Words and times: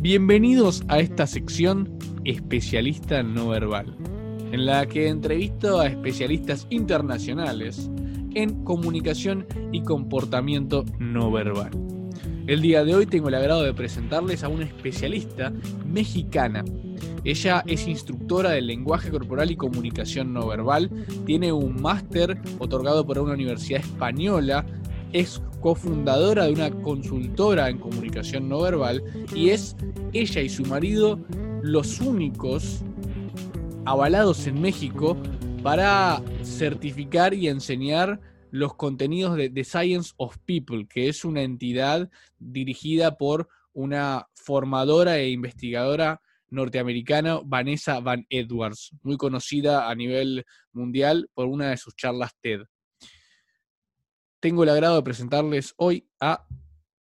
Bienvenidos 0.00 0.84
a 0.88 0.98
esta 0.98 1.26
sección 1.26 1.98
Especialista 2.24 3.22
No 3.22 3.48
Verbal, 3.48 3.96
en 4.52 4.66
la 4.66 4.84
que 4.86 5.08
entrevisto 5.08 5.80
a 5.80 5.86
especialistas 5.86 6.66
internacionales 6.68 7.90
en 8.34 8.62
comunicación 8.62 9.46
y 9.72 9.82
comportamiento 9.82 10.84
no 10.98 11.32
verbal. 11.32 11.70
El 12.46 12.60
día 12.60 12.84
de 12.84 12.94
hoy 12.94 13.06
tengo 13.06 13.28
el 13.28 13.36
agrado 13.36 13.62
de 13.62 13.72
presentarles 13.72 14.44
a 14.44 14.48
una 14.48 14.66
especialista 14.66 15.50
mexicana. 15.86 16.62
Ella 17.24 17.64
es 17.66 17.88
instructora 17.88 18.50
de 18.50 18.60
lenguaje 18.60 19.10
corporal 19.10 19.50
y 19.50 19.56
comunicación 19.56 20.32
no 20.32 20.46
verbal, 20.46 20.90
tiene 21.24 21.52
un 21.52 21.80
máster 21.80 22.38
otorgado 22.58 23.06
por 23.06 23.18
una 23.18 23.32
universidad 23.32 23.80
española, 23.80 24.66
es 25.12 25.42
cofundadora 25.60 26.44
de 26.44 26.52
una 26.52 26.70
consultora 26.70 27.68
en 27.68 27.78
comunicación 27.78 28.48
no 28.48 28.60
verbal 28.60 29.02
y 29.34 29.50
es 29.50 29.76
ella 30.12 30.42
y 30.42 30.48
su 30.48 30.64
marido 30.64 31.18
los 31.62 32.00
únicos 32.00 32.82
avalados 33.84 34.46
en 34.46 34.60
México 34.60 35.16
para 35.62 36.22
certificar 36.42 37.34
y 37.34 37.48
enseñar 37.48 38.20
los 38.50 38.74
contenidos 38.74 39.36
de 39.36 39.50
The 39.50 39.64
Science 39.64 40.12
of 40.16 40.36
People, 40.44 40.86
que 40.88 41.08
es 41.08 41.24
una 41.24 41.42
entidad 41.42 42.08
dirigida 42.38 43.16
por 43.16 43.48
una 43.72 44.28
formadora 44.34 45.18
e 45.18 45.30
investigadora 45.30 46.20
norteamericana, 46.48 47.40
Vanessa 47.44 48.00
Van 48.00 48.24
Edwards, 48.30 48.92
muy 49.02 49.16
conocida 49.16 49.90
a 49.90 49.94
nivel 49.94 50.44
mundial 50.72 51.28
por 51.34 51.46
una 51.46 51.70
de 51.70 51.76
sus 51.76 51.94
charlas 51.96 52.32
TED. 52.40 52.62
Tengo 54.40 54.62
el 54.62 54.68
agrado 54.68 54.96
de 54.96 55.02
presentarles 55.02 55.74
hoy 55.76 56.08
a 56.20 56.46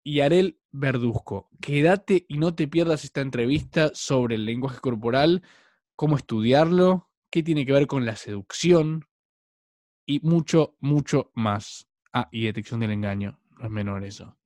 Yarel 0.05 0.61
Verduzco. 0.73 1.48
Quédate 1.61 2.27
y 2.28 2.39
no 2.39 2.55
te 2.55 2.69
pierdas 2.69 3.05
esta 3.05 3.20
entrevista 3.20 3.91
sobre 3.95 4.34
el 4.34 4.45
lenguaje 4.45 4.81
corporal, 4.81 5.42
cómo 5.95 6.17
estudiarlo, 6.17 7.09
qué 7.31 7.42
tiene 7.42 7.64
que 7.64 7.72
ver 7.72 7.87
con 7.87 8.05
la 8.05 8.17
seducción, 8.17 9.06
y 10.11 10.19
mucho, 10.25 10.77
mucho 10.81 11.31
más. 11.34 11.87
Ah, 12.12 12.28
y 12.33 12.45
detección 12.45 12.81
del 12.81 12.91
engaño, 12.91 13.39
no 13.59 13.67
es 13.67 13.70
menor 13.70 14.05
eso. 14.05 14.37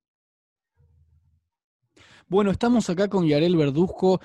Bueno, 2.27 2.51
estamos 2.51 2.89
acá 2.89 3.07
con 3.07 3.25
Yarel 3.27 3.55
Verduzco. 3.55 4.21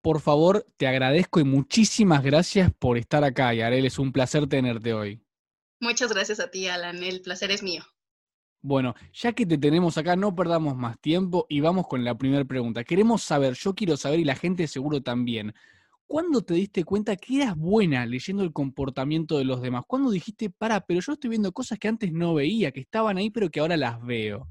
Por 0.00 0.20
favor, 0.20 0.66
te 0.76 0.86
agradezco 0.86 1.40
y 1.40 1.44
muchísimas 1.44 2.22
gracias 2.22 2.72
por 2.78 2.96
estar 2.96 3.24
acá, 3.24 3.52
Yarel. 3.52 3.84
Es 3.84 3.98
un 3.98 4.12
placer 4.12 4.46
tenerte 4.46 4.94
hoy. 4.94 5.23
Muchas 5.80 6.12
gracias 6.12 6.40
a 6.40 6.50
ti, 6.50 6.66
Alan. 6.66 7.02
El 7.02 7.20
placer 7.20 7.50
es 7.50 7.62
mío. 7.62 7.84
Bueno, 8.62 8.94
ya 9.12 9.32
que 9.32 9.44
te 9.44 9.58
tenemos 9.58 9.98
acá, 9.98 10.16
no 10.16 10.34
perdamos 10.34 10.74
más 10.74 10.98
tiempo 10.98 11.46
y 11.50 11.60
vamos 11.60 11.86
con 11.86 12.02
la 12.02 12.16
primera 12.16 12.44
pregunta. 12.44 12.82
Queremos 12.82 13.22
saber, 13.22 13.54
yo 13.54 13.74
quiero 13.74 13.96
saber 13.96 14.20
y 14.20 14.24
la 14.24 14.36
gente 14.36 14.66
seguro 14.66 15.02
también, 15.02 15.54
¿Cuándo 16.06 16.42
te 16.42 16.54
diste 16.54 16.84
cuenta 16.84 17.16
que 17.16 17.36
eras 17.36 17.56
buena 17.56 18.04
leyendo 18.06 18.42
el 18.42 18.52
comportamiento 18.52 19.38
de 19.38 19.44
los 19.44 19.62
demás? 19.62 19.84
¿Cuándo 19.86 20.10
dijiste, 20.10 20.50
para, 20.50 20.80
pero 20.84 21.00
yo 21.00 21.14
estoy 21.14 21.30
viendo 21.30 21.52
cosas 21.52 21.78
que 21.78 21.88
antes 21.88 22.12
no 22.12 22.34
veía, 22.34 22.72
que 22.72 22.80
estaban 22.80 23.16
ahí, 23.16 23.30
pero 23.30 23.50
que 23.50 23.60
ahora 23.60 23.76
las 23.76 24.00
veo? 24.04 24.46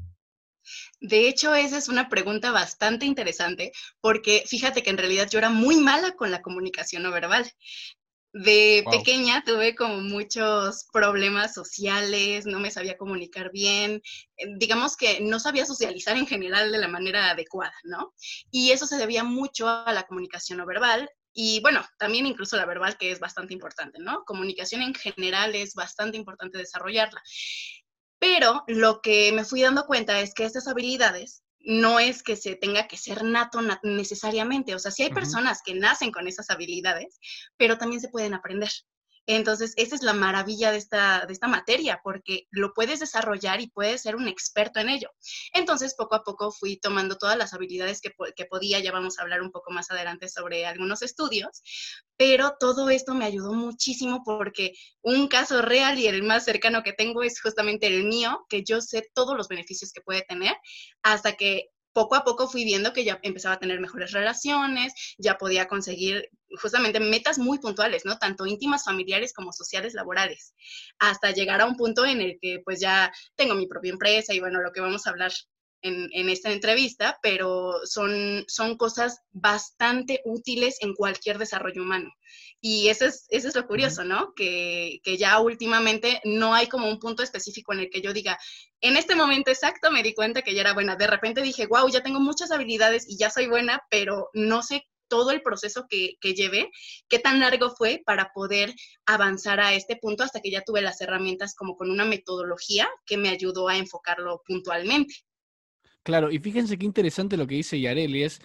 De 1.00 1.28
hecho, 1.28 1.54
esa 1.54 1.78
es 1.78 1.90
una 1.90 2.10
pregunta 2.10 2.52
bastante 2.52 3.06
interesante, 3.06 3.72
porque 4.02 4.44
fíjate 4.48 4.82
que 4.82 4.90
en 4.90 4.98
realidad 4.98 5.30
yo 5.30 5.40
era 5.40 5.50
muy 5.50 5.76
mala 5.76 6.16
con 6.16 6.32
la 6.32 6.42
comunicación 6.42 7.04
no 7.04 7.12
verbal. 7.12 7.50
De 8.34 8.84
pequeña 8.90 9.44
tuve 9.46 9.76
como 9.76 10.00
muchos 10.00 10.88
problemas 10.92 11.54
sociales, 11.54 12.48
no 12.48 12.60
me 12.60 12.72
sabía 12.72 12.98
comunicar 12.98 13.52
bien, 13.52 14.02
eh, 14.38 14.46
digamos 14.58 14.98
que 14.98 15.20
no 15.22 15.40
sabía 15.40 15.68
socializar 15.68 16.18
en 16.18 16.26
general 16.26 16.72
de 16.72 16.80
la 16.80 16.88
manera 16.88 17.30
adecuada, 17.30 17.76
¿no? 17.84 18.16
Y 18.50 18.72
eso 18.72 18.88
se 18.88 18.98
debía 18.98 19.24
mucho 19.24 19.68
a 19.68 19.94
la 19.94 20.08
comunicación 20.08 20.58
no 20.58 20.66
verbal 20.66 21.08
y 21.32 21.62
bueno, 21.62 21.86
también 22.00 22.26
incluso 22.26 22.58
la 22.58 22.66
verbal, 22.66 22.98
que 22.98 23.12
es 23.12 23.20
bastante 23.20 23.54
importante, 23.54 24.00
¿no? 24.00 24.24
Comunicación 24.26 24.82
en 24.82 24.96
general 24.96 25.54
es 25.54 25.76
bastante 25.76 26.18
importante 26.18 26.58
desarrollarla. 26.58 27.22
Pero 28.20 28.64
lo 28.68 29.02
que 29.02 29.32
me 29.32 29.46
fui 29.46 29.62
dando 29.62 29.86
cuenta 29.86 30.20
es 30.22 30.34
que 30.34 30.46
estas 30.46 30.68
habilidades 30.68 31.44
no 31.64 32.00
es 32.00 32.24
que 32.24 32.36
se 32.36 32.56
tenga 32.56 32.88
que 32.88 32.98
ser 32.98 33.24
nato 33.24 33.60
necesariamente. 33.84 34.76
O 34.76 34.80
sea, 34.80 34.92
sí 34.92 35.04
hay 35.04 35.12
personas 35.12 35.62
que 35.64 35.76
nacen 35.76 36.12
con 36.12 36.28
esas 36.28 36.50
habilidades, 36.50 37.20
pero 37.58 37.78
también 37.78 38.02
se 38.02 38.10
pueden 38.10 38.34
aprender. 38.34 38.70
Entonces, 39.26 39.74
esa 39.78 39.96
es 39.96 40.04
la 40.04 40.14
maravilla 40.14 40.72
de 40.72 40.78
esta, 40.78 41.26
de 41.26 41.34
esta 41.34 41.48
materia, 41.48 42.02
porque 42.04 42.48
lo 42.52 42.74
puedes 42.74 43.00
desarrollar 43.00 43.62
y 43.62 43.70
puedes 43.70 44.02
ser 44.02 44.16
un 44.16 44.28
experto 44.28 44.80
en 44.80 44.90
ello. 44.90 45.10
Entonces, 45.54 45.96
poco 45.96 46.16
a 46.16 46.24
poco 46.24 46.52
fui 46.52 46.78
tomando 46.78 47.18
todas 47.18 47.38
las 47.38 47.54
habilidades 47.54 48.02
que, 48.02 48.12
que 48.36 48.46
podía, 48.46 48.80
ya 48.80 48.92
vamos 48.92 49.18
a 49.18 49.22
hablar 49.22 49.42
un 49.42 49.52
poco 49.52 49.72
más 49.72 49.90
adelante 49.92 50.28
sobre 50.28 50.66
algunos 50.66 51.02
estudios, 51.02 51.62
pero 52.18 52.56
todo 52.60 52.90
esto 52.90 53.14
me 53.14 53.26
ayudó 53.26 53.54
muchísimo 53.54 54.24
porque 54.24 54.74
un 55.02 55.28
caso 55.28 55.62
real 55.62 56.00
y 56.00 56.08
el 56.08 56.24
más 56.24 56.46
cercano 56.46 56.84
que 56.84 56.94
tengo 56.94 57.24
es 57.24 57.42
justamente 57.42 57.88
el 57.88 58.06
mío, 58.06 58.46
que 58.50 58.64
yo 58.64 58.82
sé 58.82 59.10
todos 59.14 59.38
los 59.38 59.48
beneficios 59.48 59.92
que 59.92 60.02
puede 60.02 60.22
tener 60.24 60.56
hasta 61.02 61.34
que 61.34 61.70
poco 61.94 62.16
a 62.16 62.24
poco 62.24 62.48
fui 62.48 62.66
viendo 62.66 62.92
que 62.92 63.04
ya 63.04 63.20
empezaba 63.22 63.56
a 63.56 63.60
tener 63.60 63.80
mejores 63.80 64.12
relaciones, 64.12 64.94
ya 65.18 65.38
podía 65.38 65.68
conseguir 65.68 66.30
justamente 66.62 67.00
metas 67.00 67.38
muy 67.38 67.60
puntuales, 67.60 68.04
¿no? 68.06 68.18
Tanto 68.18 68.46
íntimas, 68.46 68.84
familiares 68.84 69.34
como 69.34 69.54
sociales, 69.54 69.94
laborales, 69.94 70.54
hasta 71.00 71.32
llegar 71.32 71.62
a 71.62 71.66
un 71.66 71.76
punto 71.76 72.06
en 72.06 72.22
el 72.22 72.38
que 72.42 72.60
pues 72.66 72.80
ya 72.80 73.12
tengo 73.36 73.56
mi 73.56 73.68
propia 73.68 73.92
empresa 73.92 74.34
y 74.34 74.40
bueno, 74.40 74.62
lo 74.62 74.72
que 74.72 74.82
vamos 74.82 75.06
a 75.06 75.12
hablar 75.12 75.32
en, 75.84 76.30
esta 76.30 76.52
entrevista, 76.52 77.20
pero 77.22 77.86
son, 77.86 78.46
son 78.48 78.78
cosas 78.78 79.20
bastante 79.32 80.22
útiles 80.26 80.78
en 80.82 80.94
cualquier 80.94 81.38
desarrollo 81.38 81.84
humano. 81.84 82.10
Y 82.62 82.88
eso 82.88 83.06
es, 83.06 83.26
eso 83.30 83.50
es 83.50 83.56
lo 83.56 83.68
curioso, 83.68 84.04
¿no? 84.06 84.34
Que, 84.36 85.02
que, 85.04 85.18
ya 85.18 85.40
últimamente 85.40 86.22
no 86.24 86.56
hay 86.56 86.68
como 86.68 86.88
un 86.90 87.00
punto 87.00 87.22
específico 87.22 87.74
en 87.74 87.82
el 87.82 87.90
que 87.90 88.02
yo 88.02 88.14
diga, 88.14 88.40
en 88.80 88.96
este 88.96 89.16
momento 89.16 89.52
exacto 89.52 89.92
me 89.92 90.02
di 90.02 90.14
cuenta 90.14 90.42
que 90.42 90.54
ya 90.54 90.62
era 90.62 90.74
buena. 90.74 90.96
De 90.96 91.08
repente 91.08 91.42
dije, 91.42 91.68
wow, 91.68 91.90
ya 91.90 92.02
tengo 92.02 92.22
muchas 92.22 92.52
habilidades 92.52 93.06
y 93.08 93.18
ya 93.18 93.30
soy 93.30 93.48
buena, 93.48 93.84
pero 93.90 94.30
no 94.34 94.64
sé 94.64 94.88
todo 95.10 95.32
el 95.32 95.42
proceso 95.42 95.86
que, 95.88 96.16
que 96.22 96.34
llevé, 96.34 96.72
qué 97.08 97.20
tan 97.20 97.40
largo 97.40 97.76
fue 97.76 98.02
para 98.06 98.32
poder 98.34 98.74
avanzar 99.06 99.60
a 99.60 99.74
este 99.74 99.98
punto 99.98 100.24
hasta 100.24 100.40
que 100.40 100.50
ya 100.50 100.64
tuve 100.64 100.82
las 100.82 101.02
herramientas 101.02 101.54
como 101.56 101.76
con 101.76 101.92
una 101.92 102.06
metodología 102.06 102.90
que 103.06 103.18
me 103.18 103.30
ayudó 103.30 103.68
a 103.68 103.78
enfocarlo 103.78 104.42
puntualmente. 104.48 105.14
Claro, 106.04 106.30
y 106.30 106.40
fíjense 106.40 106.78
qué 106.78 106.86
interesante 106.86 107.38
lo 107.38 107.48
que 107.48 107.56
dice 107.56 107.80
Yareli, 107.80 108.24
es, 108.24 108.42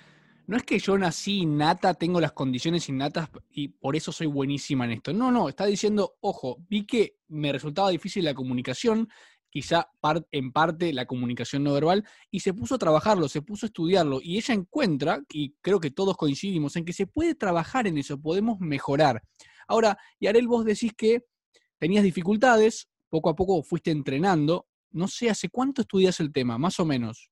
no 0.46 0.56
es 0.56 0.62
que 0.62 0.78
yo 0.78 0.96
nací 0.96 1.40
innata, 1.40 1.92
tengo 1.94 2.20
las 2.20 2.32
condiciones 2.32 2.88
innatas 2.88 3.28
y 3.50 3.68
por 3.68 3.96
eso 3.96 4.12
soy 4.12 4.28
buenísima 4.28 4.84
en 4.84 4.92
esto. 4.92 5.12
No, 5.12 5.32
no, 5.32 5.48
está 5.48 5.66
diciendo, 5.66 6.16
ojo, 6.20 6.58
vi 6.68 6.86
que 6.86 7.16
me 7.26 7.52
resultaba 7.52 7.90
difícil 7.90 8.24
la 8.24 8.32
comunicación, 8.32 9.08
quizá 9.50 9.90
en 10.30 10.52
parte 10.52 10.92
la 10.92 11.06
comunicación 11.06 11.64
no 11.64 11.72
verbal, 11.72 12.04
y 12.30 12.40
se 12.40 12.54
puso 12.54 12.76
a 12.76 12.78
trabajarlo, 12.78 13.28
se 13.28 13.42
puso 13.42 13.66
a 13.66 13.68
estudiarlo, 13.68 14.20
y 14.22 14.36
ella 14.36 14.54
encuentra, 14.54 15.20
y 15.28 15.54
creo 15.60 15.80
que 15.80 15.90
todos 15.90 16.16
coincidimos, 16.16 16.76
en 16.76 16.84
que 16.84 16.92
se 16.92 17.08
puede 17.08 17.34
trabajar 17.34 17.88
en 17.88 17.98
eso, 17.98 18.20
podemos 18.20 18.60
mejorar. 18.60 19.20
Ahora, 19.66 19.98
Yarel, 20.20 20.46
vos 20.46 20.64
decís 20.64 20.92
que 20.96 21.24
tenías 21.78 22.04
dificultades, 22.04 22.88
poco 23.10 23.30
a 23.30 23.34
poco 23.34 23.62
fuiste 23.64 23.90
entrenando, 23.90 24.68
no 24.92 25.08
sé, 25.08 25.28
¿hace 25.28 25.48
cuánto 25.48 25.82
estudias 25.82 26.20
el 26.20 26.32
tema, 26.32 26.56
más 26.56 26.78
o 26.78 26.84
menos? 26.84 27.30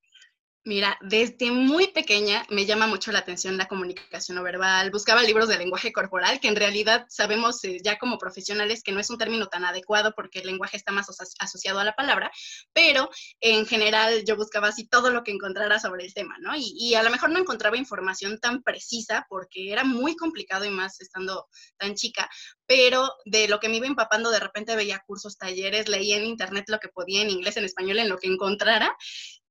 Mira, 0.66 0.99
desde 1.00 1.53
muy 1.53 1.87
pequeña 1.93 2.44
me 2.50 2.66
llama 2.66 2.88
mucho 2.88 3.12
la 3.12 3.21
atención 3.21 3.56
la 3.56 3.69
comunicación 3.69 4.34
no 4.34 4.43
verbal. 4.43 4.91
Buscaba 4.91 5.22
libros 5.22 5.49
de 5.49 5.59
lenguaje 5.59 5.93
corporal, 5.93 6.41
que 6.41 6.49
en 6.49 6.56
realidad 6.56 7.06
sabemos 7.09 7.62
eh, 7.62 7.78
ya 7.84 7.99
como 7.99 8.19
profesionales 8.19 8.82
que 8.82 8.91
no 8.91 8.99
es 8.99 9.09
un 9.09 9.16
término 9.16 9.47
tan 9.47 9.65
adecuado 9.65 10.12
porque 10.16 10.41
el 10.41 10.47
lenguaje 10.47 10.76
está 10.76 10.91
más 10.91 11.06
asociado 11.38 11.78
a 11.78 11.84
la 11.84 11.94
palabra, 11.94 12.32
pero 12.73 13.08
en 13.38 13.64
general 13.64 14.25
yo 14.26 14.35
buscaba 14.35 14.67
así 14.67 14.88
todo 14.88 15.11
lo 15.11 15.23
que 15.23 15.31
encontrara 15.31 15.79
sobre 15.79 16.05
el 16.05 16.12
tema, 16.12 16.35
¿no? 16.40 16.56
Y, 16.56 16.75
y 16.76 16.94
a 16.96 17.05
lo 17.05 17.11
mejor 17.11 17.31
no 17.31 17.38
encontraba 17.38 17.76
información 17.76 18.40
tan 18.40 18.64
precisa 18.64 19.25
porque 19.29 19.70
era 19.70 19.85
muy 19.85 20.17
complicado 20.17 20.64
y 20.64 20.70
más 20.70 21.00
estando 21.00 21.46
tan 21.76 21.94
chica, 21.94 22.29
pero 22.67 23.08
de 23.25 23.46
lo 23.46 23.61
que 23.61 23.69
me 23.69 23.76
iba 23.76 23.87
empapando 23.87 24.32
de 24.32 24.40
repente 24.40 24.75
veía 24.75 25.00
cursos, 25.06 25.38
talleres, 25.38 25.88
leía 25.88 26.17
en 26.17 26.25
internet 26.25 26.64
lo 26.67 26.81
que 26.81 26.88
podía 26.88 27.23
en 27.23 27.31
inglés, 27.31 27.56
en 27.56 27.67
español, 27.67 28.00
en 28.00 28.08
lo 28.08 28.19
que 28.19 28.26
encontrara. 28.26 28.96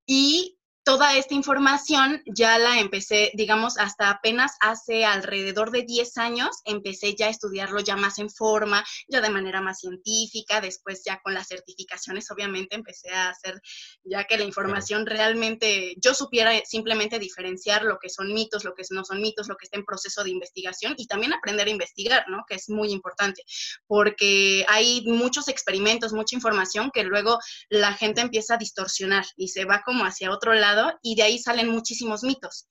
Y 0.08 0.58
toda 0.86 1.18
esta 1.18 1.34
información 1.34 2.22
ya 2.28 2.60
la 2.60 2.80
empecé, 2.80 3.32
digamos, 3.34 3.80
hasta 3.80 4.12
apenas 4.12 4.56
hace 4.60 5.04
alrededor 5.04 5.72
de 5.72 5.82
10 5.82 6.18
años, 6.20 6.62
empecé 6.64 7.16
ya 7.16 7.26
a 7.26 7.32
estudiarlo 7.32 7.80
ya 7.80 7.96
más 7.96 8.20
en 8.20 8.30
forma, 8.30 8.86
ya 9.08 9.20
de 9.20 9.32
manera 9.32 9.62
más 9.62 9.80
científica, 9.80 10.62
después 10.62 11.02
ya 11.04 11.20
con 11.24 11.34
las 11.34 11.48
certificaciones, 11.48 12.30
obviamente 12.30 12.76
empecé 12.76 13.10
a 13.10 13.30
hacer 13.30 13.60
ya 14.04 14.26
que 14.26 14.38
la 14.38 14.44
información 14.44 15.08
realmente 15.08 15.96
yo 15.98 16.14
supiera 16.14 16.52
simplemente 16.66 17.18
diferenciar 17.18 17.84
lo 17.84 17.98
que 17.98 18.10
son 18.10 18.32
mitos, 18.32 18.64
lo 18.64 18.76
que 18.76 18.84
no 18.92 19.04
son 19.04 19.22
mitos, 19.22 19.48
lo 19.48 19.58
que 19.58 19.66
está 19.66 19.80
en 19.80 19.86
proceso 19.86 20.24
de 20.24 20.30
investigación 20.30 20.94
y 20.98 21.08
también 21.08 21.34
aprender 21.34 21.66
a 21.66 21.72
investigar, 21.72 22.26
¿no? 22.30 22.46
Que 22.48 22.56
es 22.56 22.70
muy 22.70 22.92
importante, 22.92 23.44
porque 23.88 24.64
hay 24.68 25.04
muchos 25.08 25.48
experimentos, 25.48 26.14
mucha 26.14 26.36
información 26.36 26.92
que 26.94 27.04
luego 27.04 27.40
la 27.70 27.94
gente 27.94 28.22
empieza 28.22 28.54
a 28.54 28.58
distorsionar 28.58 29.26
y 29.36 29.48
se 29.48 29.66
va 29.66 29.82
como 29.84 30.06
hacia 30.06 30.30
otro 30.30 30.54
lado 30.54 30.75
y 31.02 31.16
de 31.16 31.24
ahí 31.24 31.40
salen 31.40 31.70
muchísimos 31.70 32.24
mitos. 32.24 32.68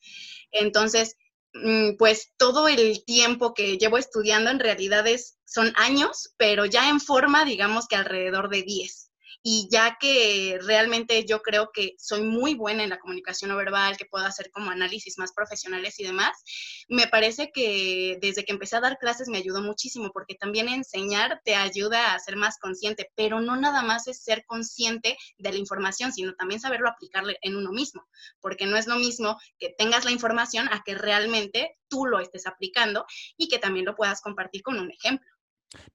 Entonces, 0.50 1.16
mm, 1.54 1.96
pues 1.98 2.32
todo 2.36 2.68
el 2.68 3.04
tiempo 3.04 3.54
que 3.54 3.78
llevo 3.78 3.98
estudiando 3.98 4.50
en 4.50 4.60
realidad 4.60 5.06
es, 5.06 5.38
son 5.44 5.72
años, 5.76 6.34
pero 6.36 6.64
ya 6.66 6.88
en 6.88 7.00
forma, 7.00 7.44
digamos 7.44 7.86
que 7.86 7.96
alrededor 7.96 8.48
de 8.48 8.62
10 8.62 9.03
y 9.46 9.68
ya 9.70 9.98
que 10.00 10.58
realmente 10.62 11.26
yo 11.26 11.42
creo 11.42 11.70
que 11.70 11.96
soy 11.98 12.22
muy 12.22 12.54
buena 12.54 12.82
en 12.82 12.88
la 12.88 12.98
comunicación 12.98 13.50
no 13.50 13.56
verbal, 13.58 13.98
que 13.98 14.06
puedo 14.06 14.24
hacer 14.24 14.50
como 14.50 14.70
análisis 14.70 15.18
más 15.18 15.34
profesionales 15.34 16.00
y 16.00 16.04
demás, 16.04 16.42
me 16.88 17.08
parece 17.08 17.52
que 17.52 18.16
desde 18.22 18.46
que 18.46 18.52
empecé 18.52 18.76
a 18.76 18.80
dar 18.80 18.96
clases 18.96 19.28
me 19.28 19.36
ayudó 19.36 19.60
muchísimo 19.60 20.10
porque 20.14 20.34
también 20.34 20.70
enseñar 20.70 21.42
te 21.44 21.56
ayuda 21.56 22.14
a 22.14 22.18
ser 22.20 22.36
más 22.36 22.58
consciente, 22.58 23.12
pero 23.16 23.38
no 23.38 23.54
nada 23.56 23.82
más 23.82 24.08
es 24.08 24.24
ser 24.24 24.46
consciente 24.46 25.18
de 25.36 25.52
la 25.52 25.58
información, 25.58 26.10
sino 26.10 26.34
también 26.34 26.58
saberlo 26.58 26.88
aplicarle 26.88 27.36
en 27.42 27.56
uno 27.56 27.70
mismo, 27.70 28.08
porque 28.40 28.64
no 28.64 28.78
es 28.78 28.86
lo 28.86 28.96
mismo 28.96 29.38
que 29.58 29.74
tengas 29.76 30.06
la 30.06 30.10
información 30.10 30.68
a 30.72 30.82
que 30.82 30.94
realmente 30.94 31.76
tú 31.88 32.06
lo 32.06 32.18
estés 32.18 32.46
aplicando 32.46 33.04
y 33.36 33.48
que 33.48 33.58
también 33.58 33.84
lo 33.84 33.94
puedas 33.94 34.22
compartir 34.22 34.62
con 34.62 34.78
un 34.78 34.90
ejemplo. 34.90 35.33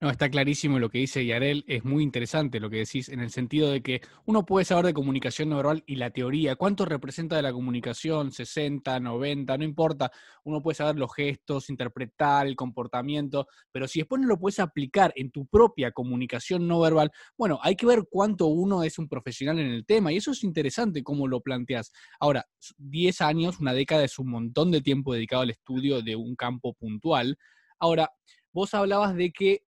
No, 0.01 0.09
está 0.09 0.29
clarísimo 0.29 0.79
lo 0.79 0.89
que 0.89 0.99
dice 0.99 1.25
Yarel, 1.25 1.63
es 1.67 1.83
muy 1.83 2.03
interesante 2.03 2.59
lo 2.59 2.69
que 2.69 2.77
decís, 2.77 3.09
en 3.09 3.19
el 3.19 3.31
sentido 3.31 3.71
de 3.71 3.81
que 3.81 4.01
uno 4.25 4.45
puede 4.45 4.65
saber 4.65 4.85
de 4.85 4.93
comunicación 4.93 5.49
no 5.49 5.57
verbal 5.57 5.83
y 5.85 5.95
la 5.95 6.11
teoría, 6.11 6.55
cuánto 6.55 6.85
representa 6.85 7.35
de 7.35 7.41
la 7.41 7.53
comunicación, 7.53 8.31
60, 8.31 8.99
90, 8.99 9.57
no 9.57 9.63
importa, 9.63 10.11
uno 10.43 10.61
puede 10.61 10.75
saber 10.75 10.97
los 10.97 11.13
gestos, 11.13 11.69
interpretar 11.69 12.47
el 12.47 12.55
comportamiento, 12.55 13.47
pero 13.71 13.87
si 13.87 13.99
después 13.99 14.21
no 14.21 14.27
lo 14.27 14.39
puedes 14.39 14.59
aplicar 14.59 15.13
en 15.15 15.31
tu 15.31 15.45
propia 15.45 15.91
comunicación 15.91 16.67
no 16.67 16.79
verbal, 16.79 17.11
bueno, 17.37 17.59
hay 17.61 17.75
que 17.75 17.85
ver 17.85 18.03
cuánto 18.09 18.47
uno 18.47 18.83
es 18.83 18.99
un 18.99 19.07
profesional 19.07 19.59
en 19.59 19.67
el 19.67 19.85
tema, 19.85 20.11
y 20.11 20.17
eso 20.17 20.31
es 20.31 20.43
interesante 20.43 21.03
cómo 21.03 21.27
lo 21.27 21.41
planteas. 21.41 21.91
Ahora, 22.19 22.45
10 22.77 23.21
años, 23.21 23.59
una 23.59 23.73
década 23.73 24.03
es 24.03 24.19
un 24.19 24.29
montón 24.29 24.71
de 24.71 24.81
tiempo 24.81 25.13
dedicado 25.13 25.43
al 25.43 25.49
estudio 25.49 26.01
de 26.01 26.15
un 26.15 26.35
campo 26.35 26.73
puntual. 26.73 27.37
Ahora, 27.79 28.11
vos 28.51 28.73
hablabas 28.73 29.15
de 29.15 29.31
que 29.31 29.63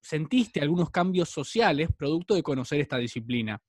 sentiste 0.00 0.60
algunos 0.60 0.90
cambios 0.90 1.28
sociales 1.30 1.88
producto 1.96 2.34
de 2.34 2.42
conocer 2.42 2.80
esta 2.80 2.98
disciplina. 2.98 3.60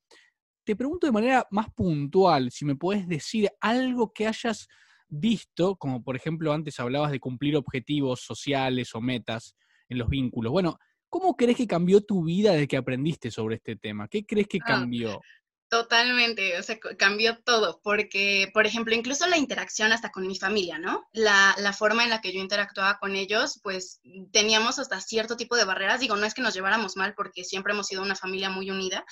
Te 0.64 0.76
pregunto 0.76 1.06
de 1.06 1.12
manera 1.12 1.46
más 1.50 1.72
puntual 1.72 2.50
si 2.50 2.64
me 2.64 2.76
puedes 2.76 3.06
decir 3.06 3.48
algo 3.60 4.12
que 4.12 4.26
hayas 4.26 4.68
visto, 5.08 5.76
como 5.76 6.02
por 6.02 6.16
ejemplo 6.16 6.52
antes 6.52 6.80
hablabas 6.80 7.12
de 7.12 7.20
cumplir 7.20 7.56
objetivos 7.56 8.20
sociales 8.20 8.94
o 8.94 9.00
metas 9.00 9.56
en 9.88 9.98
los 9.98 10.08
vínculos. 10.08 10.52
Bueno, 10.52 10.78
¿cómo 11.08 11.36
crees 11.36 11.56
que 11.56 11.66
cambió 11.66 12.00
tu 12.00 12.24
vida 12.24 12.52
desde 12.52 12.68
que 12.68 12.76
aprendiste 12.76 13.30
sobre 13.30 13.56
este 13.56 13.76
tema? 13.76 14.08
¿Qué 14.08 14.26
crees 14.26 14.48
que 14.48 14.58
ah, 14.62 14.66
cambió? 14.66 15.20
Totalmente, 15.68 16.56
o 16.60 16.62
sea, 16.62 16.78
cambió 16.96 17.38
todo, 17.42 17.80
porque, 17.82 18.48
por 18.54 18.66
ejemplo, 18.66 18.94
incluso 18.94 19.26
la 19.26 19.36
interacción 19.36 19.92
hasta 19.92 20.12
con 20.12 20.24
mi 20.24 20.38
familia, 20.38 20.78
¿no? 20.78 21.08
La, 21.12 21.56
la, 21.58 21.72
forma 21.72 22.04
en 22.04 22.10
la 22.10 22.20
que 22.20 22.32
yo 22.32 22.38
interactuaba 22.38 22.98
con 23.00 23.16
ellos, 23.16 23.58
pues 23.64 24.00
teníamos 24.32 24.78
hasta 24.78 25.00
cierto 25.00 25.36
tipo 25.36 25.56
de 25.56 25.64
barreras. 25.64 25.98
Digo, 25.98 26.14
no 26.14 26.24
es 26.24 26.34
que 26.34 26.42
nos 26.42 26.54
lleváramos 26.54 26.96
mal, 26.96 27.14
porque 27.16 27.42
siempre 27.42 27.72
hemos 27.72 27.88
sido 27.88 28.02
una 28.02 28.14
familia 28.14 28.48
muy 28.48 28.70
unida, 28.70 29.04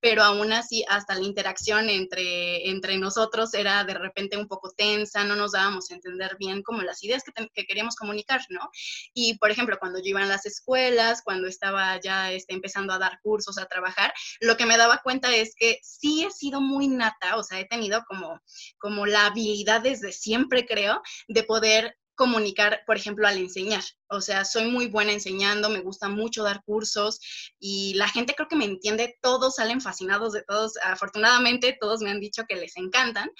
pero 0.00 0.22
aún 0.22 0.52
así, 0.52 0.84
hasta 0.86 1.14
la 1.14 1.22
interacción 1.22 1.88
entre, 1.88 2.68
entre 2.68 2.98
nosotros 2.98 3.54
era 3.54 3.82
de 3.84 3.94
repente 3.94 4.36
un 4.36 4.48
poco 4.48 4.70
tensa, 4.76 5.24
no 5.24 5.34
nos 5.34 5.52
dábamos 5.52 5.90
a 5.90 5.94
entender 5.94 6.36
bien 6.38 6.62
como 6.62 6.82
las 6.82 7.02
ideas 7.02 7.22
que, 7.24 7.32
que 7.54 7.64
queríamos 7.64 7.96
comunicar, 7.96 8.42
¿no? 8.50 8.68
Y, 9.14 9.38
por 9.38 9.50
ejemplo, 9.50 9.78
cuando 9.78 9.98
yo 9.98 10.10
iba 10.10 10.22
a 10.22 10.26
las 10.26 10.44
escuelas, 10.44 11.22
cuando 11.24 11.48
estaba 11.48 11.98
ya 12.00 12.32
este, 12.32 12.52
empezando 12.52 12.92
a 12.92 12.98
dar 12.98 13.18
cursos, 13.22 13.56
a 13.56 13.64
trabajar, 13.64 14.12
lo 14.40 14.58
que 14.58 14.66
me 14.66 14.76
daba 14.76 14.98
cuenta 14.98 15.34
es 15.34 15.54
que 15.56 15.78
sí 16.02 16.24
he 16.24 16.30
sido 16.30 16.60
muy 16.60 16.88
nata, 16.88 17.36
o 17.36 17.44
sea, 17.44 17.60
he 17.60 17.64
tenido 17.64 18.02
como, 18.08 18.40
como 18.78 19.06
la 19.06 19.26
habilidad 19.26 19.80
desde 19.80 20.12
siempre, 20.12 20.66
creo, 20.66 21.00
de 21.28 21.44
poder 21.44 21.96
comunicar, 22.14 22.82
por 22.86 22.96
ejemplo, 22.96 23.26
al 23.26 23.38
enseñar. 23.38 23.82
O 24.08 24.20
sea, 24.20 24.44
soy 24.44 24.66
muy 24.66 24.88
buena 24.88 25.12
enseñando, 25.12 25.70
me 25.70 25.80
gusta 25.80 26.08
mucho 26.08 26.42
dar 26.42 26.62
cursos 26.64 27.20
y 27.58 27.94
la 27.94 28.08
gente 28.08 28.34
creo 28.34 28.48
que 28.48 28.56
me 28.56 28.64
entiende, 28.64 29.16
todos 29.22 29.54
salen 29.54 29.80
fascinados 29.80 30.32
de 30.32 30.42
todos. 30.42 30.72
Afortunadamente, 30.82 31.76
todos 31.80 32.00
me 32.00 32.10
han 32.10 32.20
dicho 32.20 32.42
que 32.48 32.56
les 32.56 32.76
encantan, 32.76 33.30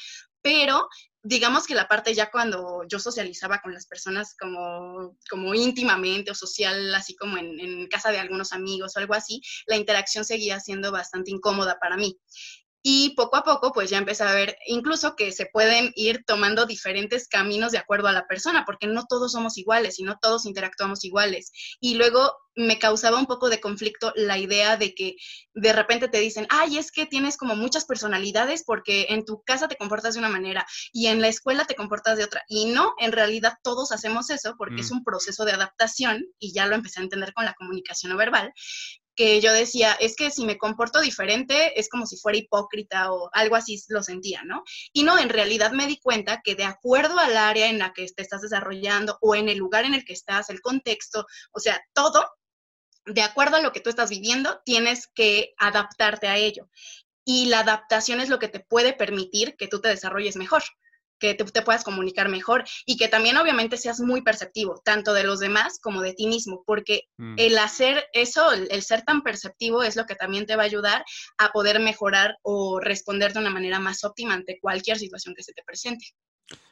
pero 0.42 0.88
digamos 1.22 1.66
que 1.66 1.74
la 1.74 1.86
parte 1.86 2.14
ya 2.14 2.30
cuando 2.30 2.82
yo 2.88 2.98
socializaba 2.98 3.60
con 3.60 3.72
las 3.72 3.86
personas 3.86 4.34
como, 4.38 5.16
como 5.30 5.54
íntimamente 5.54 6.32
o 6.32 6.34
social, 6.34 6.92
así 6.94 7.14
como 7.14 7.38
en, 7.38 7.60
en, 7.60 7.86
casa 7.86 8.10
de 8.10 8.18
algunos 8.18 8.52
amigos 8.52 8.96
o 8.96 8.98
algo 8.98 9.14
así, 9.14 9.40
la 9.66 9.76
interacción 9.76 10.24
seguía 10.24 10.58
siendo 10.58 10.90
bastante 10.90 11.30
incómoda 11.30 11.78
para 11.78 11.96
mí. 11.96 12.18
Y 12.82 13.14
poco 13.14 13.37
a 13.37 13.44
poco, 13.44 13.73
pues 13.73 13.90
ya 13.90 13.99
empecé 13.99 14.25
a 14.25 14.32
ver 14.32 14.56
incluso 14.67 15.14
que 15.14 15.31
se 15.32 15.46
pueden 15.46 15.93
ir 15.94 16.25
tomando 16.26 16.67
diferentes 16.67 17.29
caminos 17.29 17.73
de 17.73 17.79
acuerdo 17.79 18.08
a 18.08 18.12
la 18.12 18.26
persona, 18.26 18.64
porque 18.64 18.87
no 18.87 19.05
todos 19.06 19.32
somos 19.32 19.56
iguales 19.56 19.99
y 19.99 20.02
no 20.02 20.19
todos 20.20 20.46
interactuamos 20.46 21.05
iguales. 21.05 21.52
Y 21.81 21.94
luego 21.94 22.32
me 22.55 22.79
causaba 22.79 23.19
un 23.19 23.26
poco 23.26 23.49
de 23.49 23.61
conflicto 23.61 24.12
la 24.14 24.38
idea 24.38 24.76
de 24.76 24.94
que 24.94 25.17
de 25.55 25.73
repente 25.73 26.08
te 26.08 26.19
dicen, 26.19 26.46
ay, 26.50 26.76
es 26.76 26.93
que 26.93 27.06
tienes 27.06 27.37
como 27.37 27.56
muchas 27.56 27.84
personalidades 27.84 28.64
porque 28.64 29.06
en 29.11 29.25
tu 29.25 29.43
casa 29.43 29.69
te 29.69 29.76
comportas 29.76 30.14
de 30.14 30.20
una 30.20 30.28
manera 30.28 30.67
y 30.93 31.06
en 31.06 31.20
la 31.20 31.28
escuela 31.28 31.64
te 31.64 31.75
comportas 31.75 32.19
de 32.19 32.25
otra. 32.25 32.43
Y 32.49 32.67
no, 32.67 32.94
en 32.99 33.12
realidad 33.12 33.55
todos 33.62 33.93
hacemos 33.93 34.31
eso 34.31 34.55
porque 34.58 34.82
es 34.82 34.90
mm. 34.90 34.96
un 34.96 35.05
proceso 35.05 35.44
de 35.44 35.52
adaptación 35.52 36.25
y 36.38 36.52
ya 36.52 36.67
lo 36.67 36.75
empecé 36.75 37.00
a 37.00 37.05
entender 37.05 37.32
con 37.32 37.44
la 37.44 37.55
comunicación 37.55 38.11
no 38.11 38.19
verbal 38.19 38.52
que 39.14 39.41
yo 39.41 39.53
decía, 39.53 39.93
es 40.00 40.17
que 40.17 40.31
si 40.31 40.44
me 40.44 40.59
comporto 40.59 41.00
diferente 41.00 41.79
es 41.79 41.88
como 41.88 42.06
si 42.06 42.17
fuera 42.17 42.38
hipócrita 42.38 43.12
o 43.12 43.31
algo 43.32 43.56
así 43.56 43.82
lo 43.88 44.03
sentía, 44.03 44.43
¿no? 44.44 44.62
Y 44.93 45.03
no, 45.03 45.19
en 45.19 45.29
realidad 45.29 45.73
me 45.73 45.87
di 45.87 45.99
cuenta 46.00 46.41
que 46.43 46.55
de 46.55 46.64
acuerdo 46.64 47.19
al 47.19 47.37
área 47.37 47.69
en 47.69 47.79
la 47.79 47.93
que 47.93 48.06
te 48.06 48.23
estás 48.23 48.43
desarrollando 48.43 49.19
o 49.20 49.35
en 49.35 49.49
el 49.49 49.59
lugar 49.59 49.85
en 49.85 49.94
el 49.94 50.05
que 50.05 50.12
estás, 50.12 50.50
el 50.50 50.61
contexto, 50.61 51.26
o 51.53 51.61
sea, 51.61 51.81
todo, 51.93 52.26
de 53.06 53.23
acuerdo 53.23 53.56
a 53.56 53.62
lo 53.62 53.73
que 53.73 53.81
tú 53.81 53.91
estás 53.91 54.11
viviendo, 54.11 54.61
tienes 54.64 55.09
que 55.14 55.55
adaptarte 55.59 56.29
a 56.29 56.37
ello. 56.37 56.69
Y 57.25 57.47
la 57.47 57.61
adaptación 57.61 58.20
es 58.20 58.29
lo 58.29 58.38
que 58.38 58.49
te 58.49 58.61
puede 58.61 58.94
permitir 58.94 59.56
que 59.56 59.69
tú 59.69 59.81
te 59.81 59.88
desarrolles 59.88 60.37
mejor 60.37 60.62
que 61.22 61.34
te, 61.34 61.62
puedas 61.62 61.84
comunicar 61.84 62.28
mejor 62.28 62.64
y 62.84 62.96
que 62.96 63.06
también 63.06 63.36
obviamente 63.36 63.76
seas 63.76 64.00
muy 64.00 64.22
perceptivo, 64.22 64.82
tanto 64.84 65.14
de 65.14 65.22
los 65.22 65.38
demás 65.38 65.78
como 65.80 66.02
de 66.02 66.14
ti 66.14 66.26
mismo, 66.26 66.64
porque 66.66 67.04
mm. 67.16 67.36
el 67.38 67.56
hacer 67.58 68.04
eso, 68.12 68.50
el, 68.52 68.82
ser 68.82 69.02
tan 69.02 69.22
perceptivo 69.22 69.84
es 69.84 69.94
lo 69.94 70.04
que 70.04 70.16
también 70.16 70.46
te 70.46 70.56
va 70.56 70.64
a 70.64 70.66
ayudar 70.66 71.04
a 71.38 71.50
poder 71.50 71.78
mejorar 71.78 72.36
o 72.42 72.80
responder 72.80 73.32
de 73.32 73.38
una 73.38 73.50
manera 73.50 73.78
más 73.78 74.02
óptima 74.02 74.35
ante 74.35 74.58
cualquier 74.61 74.99
situación 74.99 75.35
que 75.37 75.44
se 75.44 75.52
te 75.52 75.62
presente. 75.62 76.06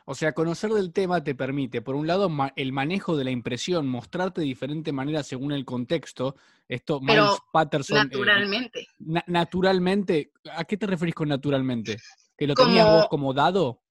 O 0.05 0.17
sea, 0.17 0.33
conocer 0.33 0.71
del 0.71 0.93
tema 0.93 1.23
te 1.23 1.37
permite, 1.37 1.81
por 1.81 1.95
un 1.95 2.09
lado, 2.09 2.29
el 2.57 2.73
manejo 2.73 3.17
de 3.17 3.23
la 3.23 3.31
impresión, 3.31 3.87
mostrarte 3.87 4.41
de 4.41 4.49
diferente 4.49 4.91
manera 4.91 5.23
según 5.23 5.53
el 5.53 5.65
contexto. 5.65 6.35
Esto, 6.69 7.01
Pero 7.07 7.39
Patterson. 7.53 7.97
Eh, 7.97 8.05
naturalmente. 8.05 8.87
naturalmente, 8.99 10.33
¿a 10.53 10.65
qué 10.65 10.77
te 10.77 10.87
referís 10.87 11.15
con 11.15 11.29
naturalmente? 11.29 11.99
¿Que 12.37 12.49
lo 12.49 12.55
tenías 12.55 12.87
vos 12.87 13.07
como 13.09 13.33
dado? 13.33 13.83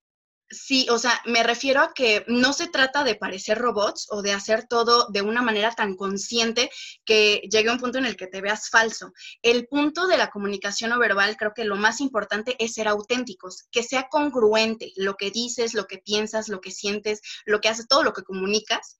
Sí, 0.51 0.87
o 0.89 0.97
sea, 0.97 1.21
me 1.25 1.43
refiero 1.43 1.79
a 1.79 1.93
que 1.93 2.25
no 2.27 2.53
se 2.53 2.67
trata 2.67 3.03
de 3.03 3.13
parecer 3.13 3.59
robots 3.59 4.07
o 4.09 4.23
de 4.23 4.31
hacer 4.31 4.65
todo 4.67 5.07
de 5.09 5.21
una 5.21 5.43
manera 5.43 5.71
tan 5.75 5.95
consciente 5.95 6.71
que 7.05 7.41
llegue 7.51 7.69
a 7.69 7.73
un 7.73 7.79
punto 7.79 7.99
en 7.99 8.07
el 8.07 8.17
que 8.17 8.25
te 8.25 8.41
veas 8.41 8.67
falso. 8.69 9.13
El 9.43 9.67
punto 9.67 10.07
de 10.07 10.17
la 10.17 10.31
comunicación 10.31 10.89
no 10.89 10.97
verbal, 10.97 11.37
creo 11.37 11.53
que 11.53 11.65
lo 11.65 11.75
más 11.75 12.01
importante 12.01 12.55
es 12.57 12.73
ser 12.73 12.87
auténticos, 12.87 13.67
que 13.71 13.83
sea 13.83 14.07
congruente 14.09 14.91
lo 14.95 15.17
que 15.17 15.29
dices, 15.29 15.75
lo 15.75 15.85
que 15.85 15.99
piensas, 15.99 16.49
lo 16.49 16.61
que 16.61 16.71
sientes, 16.71 17.21
lo 17.45 17.61
que 17.61 17.69
haces, 17.69 17.87
todo 17.87 18.01
lo 18.01 18.13
que 18.13 18.23
comunicas. 18.23 18.97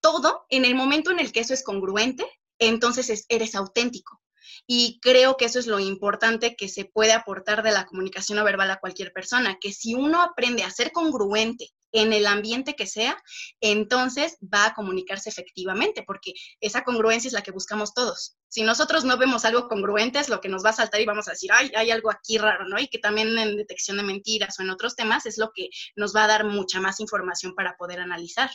Todo 0.00 0.44
en 0.50 0.66
el 0.66 0.74
momento 0.74 1.10
en 1.10 1.18
el 1.18 1.32
que 1.32 1.40
eso 1.40 1.54
es 1.54 1.62
congruente, 1.62 2.26
entonces 2.58 3.24
eres 3.30 3.54
auténtico. 3.54 4.20
Y 4.66 4.98
creo 5.00 5.36
que 5.36 5.46
eso 5.46 5.58
es 5.58 5.66
lo 5.66 5.78
importante 5.80 6.56
que 6.56 6.68
se 6.68 6.84
puede 6.84 7.12
aportar 7.12 7.62
de 7.62 7.72
la 7.72 7.86
comunicación 7.86 8.38
no 8.38 8.44
verbal 8.44 8.70
a 8.70 8.80
cualquier 8.80 9.12
persona, 9.12 9.58
que 9.60 9.72
si 9.72 9.94
uno 9.94 10.22
aprende 10.22 10.62
a 10.62 10.70
ser 10.70 10.92
congruente 10.92 11.70
en 11.94 12.12
el 12.12 12.26
ambiente 12.26 12.74
que 12.74 12.86
sea, 12.86 13.16
entonces 13.60 14.36
va 14.42 14.66
a 14.66 14.74
comunicarse 14.74 15.30
efectivamente, 15.30 16.02
porque 16.04 16.32
esa 16.60 16.82
congruencia 16.82 17.28
es 17.28 17.32
la 17.32 17.42
que 17.42 17.52
buscamos 17.52 17.94
todos. 17.94 18.36
Si 18.48 18.62
nosotros 18.62 19.04
no 19.04 19.16
vemos 19.16 19.44
algo 19.44 19.68
congruente, 19.68 20.18
es 20.18 20.28
lo 20.28 20.40
que 20.40 20.48
nos 20.48 20.64
va 20.64 20.70
a 20.70 20.74
saltar 20.74 21.00
y 21.00 21.06
vamos 21.06 21.28
a 21.28 21.32
decir, 21.32 21.50
ay, 21.52 21.70
hay 21.76 21.90
algo 21.92 22.10
aquí 22.10 22.36
raro, 22.36 22.66
¿no? 22.66 22.80
Y 22.80 22.88
que 22.88 22.98
también 22.98 23.38
en 23.38 23.56
detección 23.56 23.96
de 23.96 24.02
mentiras 24.02 24.58
o 24.58 24.62
en 24.62 24.70
otros 24.70 24.96
temas 24.96 25.24
es 25.26 25.38
lo 25.38 25.52
que 25.54 25.70
nos 25.94 26.14
va 26.14 26.24
a 26.24 26.28
dar 26.28 26.44
mucha 26.44 26.80
más 26.80 26.98
información 26.98 27.54
para 27.54 27.76
poder 27.76 28.00
analizar. 28.00 28.50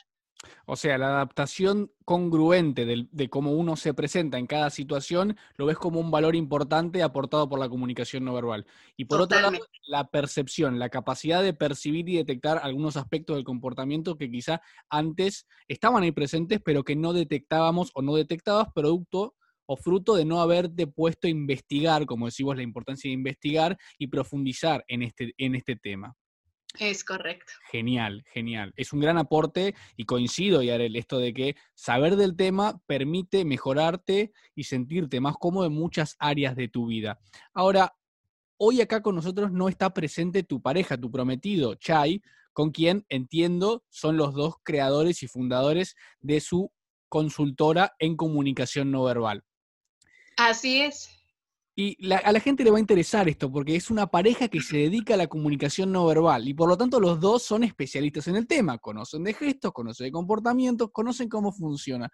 O 0.65 0.75
sea, 0.75 0.98
la 0.98 1.08
adaptación 1.08 1.91
congruente 2.05 2.86
de, 2.86 3.29
cómo 3.29 3.51
uno 3.51 3.75
se 3.75 3.93
presenta 3.93 4.38
en 4.38 4.48
cada 4.48 4.69
situación 4.69 5.38
lo 5.58 5.65
ves 5.65 5.77
como 5.77 6.00
un 6.00 6.12
valor 6.12 6.36
importante 6.36 7.03
aportado 7.03 7.50
por 7.50 7.60
la 7.60 7.67
comunicación 7.67 8.24
no 8.24 8.34
verbal. 8.34 8.65
Y 8.96 9.05
por 9.05 9.22
otro 9.22 9.39
lado, 9.41 9.58
la 9.88 10.08
percepción, 10.10 10.79
la 10.79 10.89
capacidad 10.89 11.43
de 11.43 11.53
percibir 11.53 12.08
y 12.10 12.17
detectar 12.17 12.60
algunos 12.63 12.96
aspectos 12.96 13.36
del 13.36 13.43
comportamiento 13.43 14.17
que 14.17 14.31
quizá 14.31 14.62
antes 14.89 15.48
estaban 15.67 16.03
ahí 16.03 16.12
presentes, 16.12 16.62
pero 16.63 16.84
que 16.84 16.96
no 16.96 17.13
detectábamos 17.13 17.91
o 17.93 18.01
no 18.01 18.15
detectabas 18.15 18.69
producto 18.74 19.36
o 19.65 19.75
fruto 19.75 20.15
de 20.15 20.25
no 20.25 20.41
haberte 20.41 20.88
puesto 20.88 21.27
a 21.27 21.29
investigar, 21.29 22.05
como 22.05 22.25
decimos, 22.25 22.55
la 22.55 22.63
importancia 22.63 23.10
de 23.10 23.13
investigar 23.13 23.77
y 24.00 24.08
profundizar 24.08 24.84
en 24.88 25.03
este, 25.03 25.34
en 25.38 25.53
este 25.53 25.75
tema. 25.75 26.15
Es 26.77 27.03
correcto. 27.03 27.51
Genial, 27.71 28.23
genial. 28.31 28.73
Es 28.75 28.93
un 28.93 28.99
gran 28.99 29.17
aporte 29.17 29.73
y 29.97 30.05
coincido, 30.05 30.61
Yarel, 30.61 30.95
esto 30.95 31.17
de 31.17 31.33
que 31.33 31.55
saber 31.73 32.15
del 32.15 32.35
tema 32.35 32.79
permite 32.85 33.43
mejorarte 33.43 34.31
y 34.55 34.65
sentirte 34.65 35.19
más 35.19 35.35
cómodo 35.38 35.65
en 35.65 35.73
muchas 35.73 36.15
áreas 36.19 36.55
de 36.55 36.67
tu 36.67 36.88
vida. 36.88 37.19
Ahora, 37.53 37.95
hoy 38.57 38.81
acá 38.81 39.01
con 39.01 39.15
nosotros 39.15 39.51
no 39.51 39.67
está 39.67 39.93
presente 39.93 40.43
tu 40.43 40.61
pareja, 40.61 40.97
tu 40.97 41.09
prometido, 41.09 41.75
Chai, 41.75 42.21
con 42.53 42.71
quien 42.71 43.05
entiendo 43.09 43.83
son 43.89 44.17
los 44.17 44.33
dos 44.33 44.55
creadores 44.63 45.23
y 45.23 45.27
fundadores 45.27 45.95
de 46.19 46.39
su 46.39 46.71
consultora 47.07 47.95
en 47.99 48.15
comunicación 48.15 48.91
no 48.91 49.03
verbal. 49.03 49.43
Así 50.38 50.81
es. 50.81 51.18
Y 51.81 52.12
a 52.12 52.33
la 52.33 52.41
gente 52.41 52.65
le 52.65 52.71
va 52.71 52.75
a 52.75 52.81
interesar 52.81 53.29
esto 53.29 53.50
porque 53.50 53.74
es 53.74 53.89
una 53.89 54.05
pareja 54.05 54.50
que 54.50 54.59
se 54.59 54.75
dedica 54.75 55.13
a 55.13 55.17
la 55.17 55.27
comunicación 55.27 55.93
no 55.93 56.05
verbal 56.05 56.45
y 56.45 56.53
por 56.53 56.67
lo 56.67 56.75
tanto 56.75 57.00
los 57.00 57.21
dos 57.21 57.43
son 57.43 57.63
especialistas 57.63 58.27
en 58.27 58.36
el 58.36 58.48
tema, 58.48 58.79
conocen 58.79 59.24
de 59.24 59.33
gestos, 59.33 59.71
conocen 59.71 60.07
de 60.07 60.12
comportamientos, 60.12 60.89
conocen 60.91 61.29
cómo 61.29 61.53
funciona. 61.53 62.09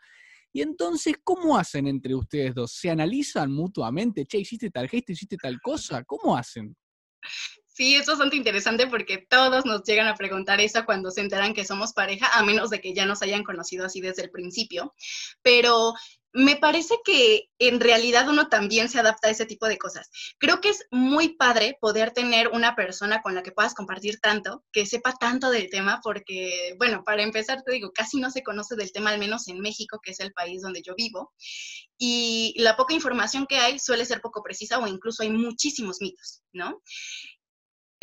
Y 0.53 0.61
entonces, 0.61 1.15
¿cómo 1.23 1.57
hacen 1.57 1.87
entre 1.87 2.13
ustedes 2.13 2.53
dos? 2.53 2.73
¿Se 2.73 2.91
analizan 2.91 3.51
mutuamente? 3.51 4.27
Che, 4.27 4.37
hiciste 4.37 4.69
tal 4.69 4.87
gesto, 4.87 5.13
hiciste 5.13 5.35
tal 5.35 5.59
cosa. 5.59 6.03
¿Cómo 6.03 6.37
hacen? 6.37 6.77
Sí, 7.75 7.93
es 7.95 8.05
bastante 8.05 8.37
interesante 8.37 8.87
porque 8.87 9.17
todos 9.29 9.65
nos 9.65 9.83
llegan 9.83 10.07
a 10.07 10.15
preguntar 10.15 10.61
eso 10.61 10.85
cuando 10.85 11.11
se 11.11 11.19
enteran 11.19 11.53
que 11.53 11.65
somos 11.65 11.91
pareja, 11.91 12.29
a 12.31 12.41
menos 12.41 12.69
de 12.69 12.79
que 12.79 12.93
ya 12.93 13.05
nos 13.05 13.21
hayan 13.21 13.43
conocido 13.43 13.85
así 13.85 13.99
desde 13.99 14.23
el 14.23 14.31
principio. 14.31 14.93
Pero 15.41 15.93
me 16.31 16.55
parece 16.55 16.95
que 17.03 17.49
en 17.59 17.81
realidad 17.81 18.29
uno 18.29 18.47
también 18.47 18.87
se 18.87 18.97
adapta 18.99 19.27
a 19.27 19.31
ese 19.31 19.45
tipo 19.45 19.67
de 19.67 19.77
cosas. 19.77 20.09
Creo 20.37 20.61
que 20.61 20.69
es 20.69 20.85
muy 20.89 21.35
padre 21.35 21.77
poder 21.81 22.11
tener 22.11 22.47
una 22.47 22.77
persona 22.77 23.21
con 23.21 23.35
la 23.35 23.43
que 23.43 23.51
puedas 23.51 23.73
compartir 23.73 24.21
tanto, 24.21 24.63
que 24.71 24.85
sepa 24.85 25.13
tanto 25.19 25.49
del 25.49 25.69
tema, 25.69 25.99
porque, 26.01 26.75
bueno, 26.77 27.03
para 27.03 27.23
empezar, 27.23 27.61
te 27.63 27.73
digo, 27.73 27.91
casi 27.93 28.21
no 28.21 28.31
se 28.31 28.41
conoce 28.41 28.77
del 28.77 28.93
tema, 28.93 29.09
al 29.09 29.19
menos 29.19 29.49
en 29.49 29.59
México, 29.59 29.99
que 30.01 30.11
es 30.11 30.21
el 30.21 30.31
país 30.31 30.61
donde 30.61 30.81
yo 30.81 30.95
vivo, 30.95 31.33
y 31.97 32.53
la 32.57 32.77
poca 32.77 32.93
información 32.93 33.47
que 33.47 33.57
hay 33.57 33.79
suele 33.79 34.05
ser 34.05 34.21
poco 34.21 34.43
precisa 34.43 34.79
o 34.79 34.87
incluso 34.87 35.23
hay 35.23 35.29
muchísimos 35.29 35.97
mitos, 35.99 36.41
¿no? 36.53 36.81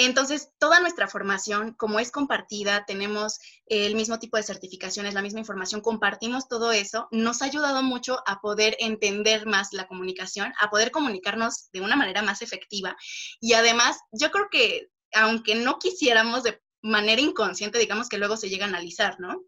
Entonces, 0.05 0.51
toda 0.59 0.81
nuestra 0.81 1.07
formación, 1.07 1.75
como 1.75 2.01
es 2.01 2.11
compartida, 2.11 2.85
tenemos 2.87 3.39
el 3.67 3.95
mismo 3.95 4.19
tipo 4.19 4.37
de 4.37 4.43
certificaciones, 4.43 5.15
la 5.15 5.23
misma 5.23 5.39
información, 5.39 5.81
compartimos 5.81 6.49
todo 6.49 6.73
eso, 6.73 7.07
nos 7.13 7.41
ha 7.41 7.45
ayudado 7.45 7.83
mucho 7.85 8.19
a 8.27 8.41
poder 8.41 8.77
entender 8.81 9.47
más 9.47 9.73
la 9.73 9.87
comunicación, 9.87 10.53
a 10.61 10.71
poder 10.71 10.91
comunicarnos 10.91 11.71
de 11.73 11.83
una 11.83 11.95
manera 11.95 12.21
más 12.23 12.43
efectiva. 12.43 12.97
Y 13.41 13.53
además, 13.53 13.99
yo 14.11 14.33
creo 14.33 14.49
que 14.51 14.89
aunque 15.15 15.55
no 15.55 15.79
quisiéramos 15.79 16.43
de 16.43 16.61
manera 16.83 17.23
inconsciente, 17.23 17.79
digamos 17.79 18.09
que 18.09 18.19
luego 18.19 18.37
se 18.37 18.49
llega 18.49 18.65
a 18.65 18.69
analizar, 18.69 19.21
¿no? 19.21 19.45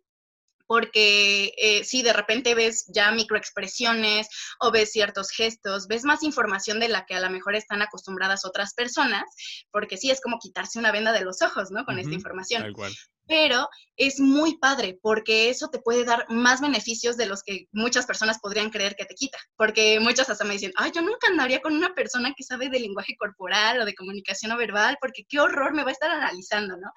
Porque 0.67 1.53
eh, 1.57 1.85
si 1.85 2.03
de 2.03 2.13
repente 2.13 2.55
ves 2.55 2.85
ya 2.95 3.11
microexpresiones 3.13 4.29
o 4.61 4.71
ves 4.71 4.93
ciertos 4.93 5.31
gestos, 5.31 5.87
ves 5.87 6.05
más 6.05 6.23
información 6.23 6.81
de 6.81 6.89
la 6.89 7.07
que 7.07 7.15
a 7.15 7.21
lo 7.21 7.31
mejor 7.31 7.55
están 7.55 7.83
acostumbradas 7.83 8.45
otras 8.45 8.75
personas, 8.75 9.25
porque 9.71 9.97
sí 9.97 10.11
es 10.11 10.21
como 10.21 10.39
quitarse 10.39 10.79
una 10.79 10.93
venda 10.93 11.13
de 11.13 11.25
los 11.25 11.43
ojos, 11.43 11.71
¿no? 11.71 11.85
Con 11.85 11.99
esta 11.99 12.15
información. 12.15 12.63
Tal 12.63 12.73
cual 12.73 12.93
pero 13.27 13.69
es 13.97 14.21
muy 14.21 14.59
padre 14.59 14.99
porque 15.01 15.49
eso 15.49 15.69
te 15.69 15.79
puede 15.79 16.05
dar 16.05 16.27
más 16.29 16.61
beneficios 16.61 17.17
de 17.17 17.27
los 17.27 17.43
que 17.43 17.69
muchas 17.73 18.07
personas 18.07 18.39
podrían 18.41 18.71
creer 18.71 18.97
que 18.97 19.05
te 19.05 19.15
quita. 19.15 19.39
Porque 19.57 19.99
muchas 20.01 20.29
hasta 20.31 20.45
me 20.45 20.55
dicen, 20.55 20.73
ay, 20.77 20.93
yo 20.95 21.03
nunca 21.03 21.29
andaría 21.29 21.61
con 21.61 21.75
una 21.75 21.95
persona 21.95 22.35
que 22.37 22.43
sabe 22.43 22.69
de 22.69 22.81
lenguaje 22.81 23.17
corporal 23.17 23.81
o 23.81 23.85
de 23.85 23.95
comunicación 23.95 24.51
no 24.51 24.57
verbal, 24.57 24.99
porque 25.01 25.25
qué 25.29 25.41
horror 25.41 25.73
me 25.75 25.85
va 25.85 25.91
a 25.91 25.93
estar 25.93 26.11
analizando, 26.11 26.77
¿no? 26.77 26.91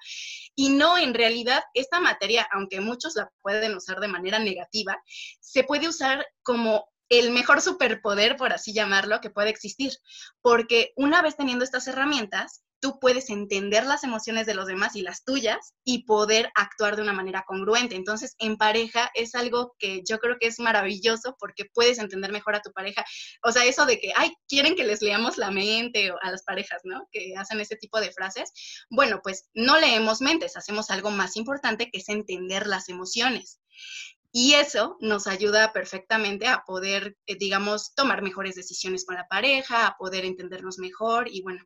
Y 0.54 0.70
no, 0.70 0.98
en 0.98 1.14
realidad, 1.14 1.62
esta 1.74 2.00
materia, 2.00 2.46
aunque 2.52 2.80
muchos 2.80 3.16
la 3.16 3.30
pueden 3.42 3.76
usar 3.76 4.00
de 4.00 4.08
manera 4.08 4.38
negativa, 4.38 4.96
se 5.40 5.64
puede 5.64 5.88
usar 5.88 6.26
como 6.42 6.88
el 7.08 7.30
mejor 7.30 7.62
superpoder, 7.62 8.36
por 8.36 8.52
así 8.52 8.72
llamarlo, 8.72 9.20
que 9.20 9.30
puede 9.30 9.50
existir. 9.50 9.92
Porque 10.42 10.92
una 10.96 11.22
vez 11.22 11.36
teniendo 11.36 11.64
estas 11.64 11.86
herramientas, 11.86 12.62
tú 12.80 12.98
puedes 13.00 13.30
entender 13.30 13.84
las 13.84 14.04
emociones 14.04 14.46
de 14.46 14.54
los 14.54 14.66
demás 14.66 14.96
y 14.96 15.02
las 15.02 15.24
tuyas 15.24 15.74
y 15.84 16.04
poder 16.04 16.50
actuar 16.54 16.96
de 16.96 17.02
una 17.02 17.12
manera 17.12 17.44
congruente. 17.46 17.96
Entonces, 17.96 18.34
en 18.38 18.56
pareja 18.56 19.10
es 19.14 19.34
algo 19.34 19.74
que 19.78 20.02
yo 20.08 20.18
creo 20.18 20.36
que 20.38 20.46
es 20.46 20.58
maravilloso 20.58 21.36
porque 21.38 21.64
puedes 21.72 21.98
entender 21.98 22.32
mejor 22.32 22.54
a 22.54 22.62
tu 22.62 22.72
pareja. 22.72 23.04
O 23.42 23.52
sea, 23.52 23.64
eso 23.64 23.86
de 23.86 23.98
que, 23.98 24.12
ay, 24.14 24.32
quieren 24.48 24.74
que 24.74 24.84
les 24.84 25.02
leamos 25.02 25.38
la 25.38 25.50
mente 25.50 26.10
a 26.22 26.30
las 26.30 26.42
parejas, 26.42 26.82
¿no? 26.84 27.08
Que 27.10 27.34
hacen 27.36 27.60
ese 27.60 27.76
tipo 27.76 28.00
de 28.00 28.12
frases. 28.12 28.52
Bueno, 28.90 29.20
pues 29.22 29.48
no 29.54 29.78
leemos 29.78 30.20
mentes, 30.20 30.56
hacemos 30.56 30.90
algo 30.90 31.10
más 31.10 31.36
importante 31.36 31.90
que 31.90 31.98
es 31.98 32.08
entender 32.08 32.66
las 32.66 32.88
emociones. 32.88 33.60
Y 34.30 34.54
eso 34.54 34.98
nos 35.00 35.26
ayuda 35.26 35.72
perfectamente 35.72 36.46
a 36.46 36.62
poder, 36.66 37.16
eh, 37.26 37.36
digamos, 37.36 37.94
tomar 37.94 38.22
mejores 38.22 38.54
decisiones 38.54 39.06
con 39.06 39.16
la 39.16 39.26
pareja, 39.26 39.86
a 39.86 39.96
poder 39.96 40.24
entendernos 40.26 40.78
mejor 40.78 41.28
y 41.28 41.42
bueno, 41.42 41.64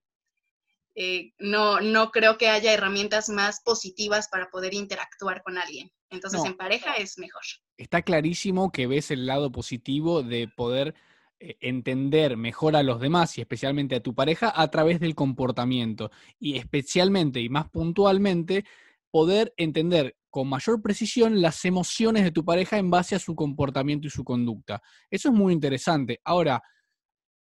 eh, 0.95 1.33
no, 1.39 1.81
no 1.81 2.11
creo 2.11 2.37
que 2.37 2.49
haya 2.49 2.73
herramientas 2.73 3.29
más 3.29 3.61
positivas 3.65 4.29
para 4.29 4.51
poder 4.51 4.75
interactuar 4.75 5.43
con 5.43 5.59
alguien. 5.59 5.91
Entonces, 6.11 6.45
en 6.45 6.57
pareja 6.57 6.95
es 6.95 7.19
mejor. 7.19 7.43
Está 7.79 8.03
clarísimo 8.03 8.71
que 8.71 8.87
ves 8.87 9.11
el 9.11 9.27
lado 9.27 9.51
positivo 9.51 10.23
de 10.23 10.49
poder 10.49 10.95
eh, 11.41 11.57
entender 11.61 12.37
mejor 12.37 12.77
a 12.77 12.83
los 12.83 13.01
demás 13.01 13.39
y 13.39 13.41
especialmente 13.41 13.97
a 13.97 14.03
tu 14.03 14.15
pareja 14.15 14.53
a 14.55 14.71
través 14.71 15.01
del 15.01 15.15
comportamiento. 15.15 16.11
Y 16.39 16.59
especialmente 16.59 17.41
y 17.41 17.49
más 17.49 17.71
puntualmente, 17.71 18.65
poder 19.11 19.55
entender 19.57 20.17
con 20.29 20.49
mayor 20.49 20.81
precisión 20.83 21.41
las 21.41 21.65
emociones 21.65 22.25
de 22.25 22.31
tu 22.31 22.45
pareja 22.45 22.79
en 22.79 22.91
base 22.91 23.15
a 23.15 23.19
su 23.19 23.35
comportamiento 23.35 24.07
y 24.07 24.11
su 24.11 24.25
conducta. 24.25 24.83
Eso 25.11 25.29
es 25.29 25.35
muy 25.35 25.53
interesante. 25.53 26.21
Ahora, 26.25 26.63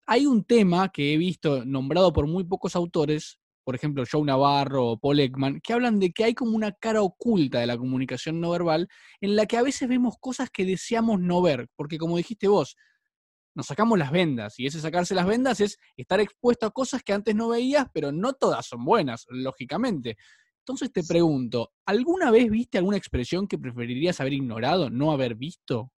hay 0.06 0.26
un 0.26 0.44
tema 0.44 0.90
que 0.90 1.14
he 1.14 1.16
visto 1.16 1.64
nombrado 1.64 2.12
por 2.12 2.26
muy 2.26 2.44
pocos 2.44 2.76
autores, 2.76 3.38
por 3.64 3.74
ejemplo, 3.74 4.04
Joe 4.10 4.24
Navarro 4.24 4.88
o 4.88 4.98
Paul 4.98 5.20
Ekman, 5.20 5.60
que 5.60 5.72
hablan 5.72 6.00
de 6.00 6.12
que 6.12 6.24
hay 6.24 6.34
como 6.34 6.56
una 6.56 6.72
cara 6.72 7.02
oculta 7.02 7.60
de 7.60 7.66
la 7.66 7.78
comunicación 7.78 8.40
no 8.40 8.50
verbal 8.50 8.88
en 9.20 9.36
la 9.36 9.46
que 9.46 9.56
a 9.56 9.62
veces 9.62 9.88
vemos 9.88 10.16
cosas 10.18 10.50
que 10.50 10.64
deseamos 10.64 11.20
no 11.20 11.40
ver, 11.42 11.68
porque 11.76 11.98
como 11.98 12.16
dijiste 12.16 12.48
vos, 12.48 12.76
nos 13.54 13.66
sacamos 13.66 13.98
las 13.98 14.10
vendas 14.10 14.58
y 14.58 14.66
ese 14.66 14.80
sacarse 14.80 15.14
las 15.14 15.26
vendas 15.26 15.60
es 15.60 15.78
estar 15.96 16.20
expuesto 16.20 16.66
a 16.66 16.70
cosas 16.70 17.02
que 17.02 17.12
antes 17.12 17.34
no 17.34 17.48
veías, 17.50 17.86
pero 17.92 18.10
no 18.10 18.32
todas 18.32 18.66
son 18.66 18.84
buenas, 18.84 19.26
lógicamente. 19.28 20.16
Entonces 20.60 20.92
te 20.92 21.02
pregunto, 21.04 21.72
¿alguna 21.86 22.30
vez 22.30 22.50
viste 22.50 22.78
alguna 22.78 22.96
expresión 22.96 23.46
que 23.46 23.58
preferirías 23.58 24.20
haber 24.20 24.32
ignorado, 24.32 24.90
no 24.90 25.12
haber 25.12 25.34
visto? 25.34 25.92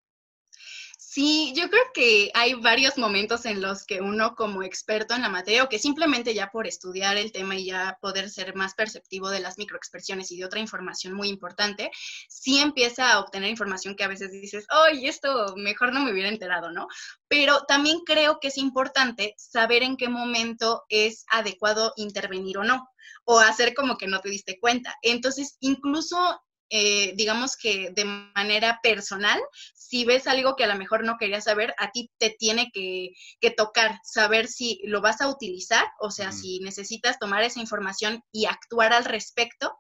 Sí, 1.14 1.54
yo 1.56 1.70
creo 1.70 1.84
que 1.94 2.32
hay 2.34 2.56
varios 2.56 2.98
momentos 2.98 3.46
en 3.46 3.62
los 3.62 3.86
que 3.86 4.02
uno 4.02 4.34
como 4.34 4.64
experto 4.64 5.14
en 5.14 5.22
la 5.22 5.30
materia 5.30 5.64
o 5.64 5.70
que 5.70 5.78
simplemente 5.78 6.34
ya 6.34 6.50
por 6.50 6.66
estudiar 6.66 7.18
el 7.18 7.32
tema 7.32 7.56
y 7.56 7.66
ya 7.66 8.00
poder 8.02 8.32
ser 8.32 8.56
más 8.56 8.74
perceptivo 8.74 9.30
de 9.30 9.40
las 9.40 9.60
microexpresiones 9.60 10.32
y 10.32 10.40
de 10.40 10.46
otra 10.46 10.60
información 10.60 11.14
muy 11.14 11.30
importante, 11.30 11.92
sí 12.28 12.58
empieza 12.58 13.12
a 13.14 13.20
obtener 13.20 13.52
información 13.52 13.96
que 13.96 14.04
a 14.04 14.08
veces 14.08 14.32
dices, 14.32 14.66
oye, 14.90 15.08
esto 15.08 15.54
mejor 15.56 15.94
no 15.94 16.00
me 16.00 16.12
hubiera 16.12 16.30
enterado, 16.30 16.72
¿no? 16.72 16.88
Pero 17.28 17.62
también 17.68 18.00
creo 18.04 18.40
que 18.40 18.48
es 18.48 18.58
importante 18.58 19.36
saber 19.38 19.84
en 19.84 19.98
qué 19.98 20.10
momento 20.10 20.84
es 20.90 21.26
adecuado 21.30 21.94
intervenir 21.96 22.58
o 22.58 22.64
no, 22.64 22.90
o 23.24 23.38
hacer 23.38 23.76
como 23.76 24.00
que 24.00 24.08
no 24.08 24.20
te 24.20 24.30
diste 24.30 24.58
cuenta. 24.60 24.96
Entonces, 25.04 25.58
incluso 25.60 26.42
eh, 26.70 27.14
digamos 27.16 27.56
que 27.56 27.92
de 27.92 28.06
manera 28.06 28.80
personal, 28.82 29.40
si 29.74 30.06
ves 30.06 30.28
algo 30.28 30.56
que 30.56 30.64
a 30.64 30.68
lo 30.68 30.76
mejor 30.76 31.04
no 31.04 31.18
querías 31.20 31.44
saber, 31.44 31.76
a 31.78 31.92
ti 31.92 32.10
te 32.18 32.32
tiene 32.32 32.72
que, 32.74 33.14
tocar, 33.56 34.00
saber 34.04 34.48
si 34.48 34.80
lo 34.86 35.02
vas 35.02 35.22
a 35.22 35.28
utilizar, 35.28 35.86
o 36.00 36.10
sea, 36.10 36.32
si 36.32 36.60
necesitas 36.62 37.20
tomar 37.20 37.44
esa 37.44 37.60
información 37.60 38.24
y 38.32 38.46
actuar 38.46 38.92
al 38.92 39.06
respecto, 39.06 39.78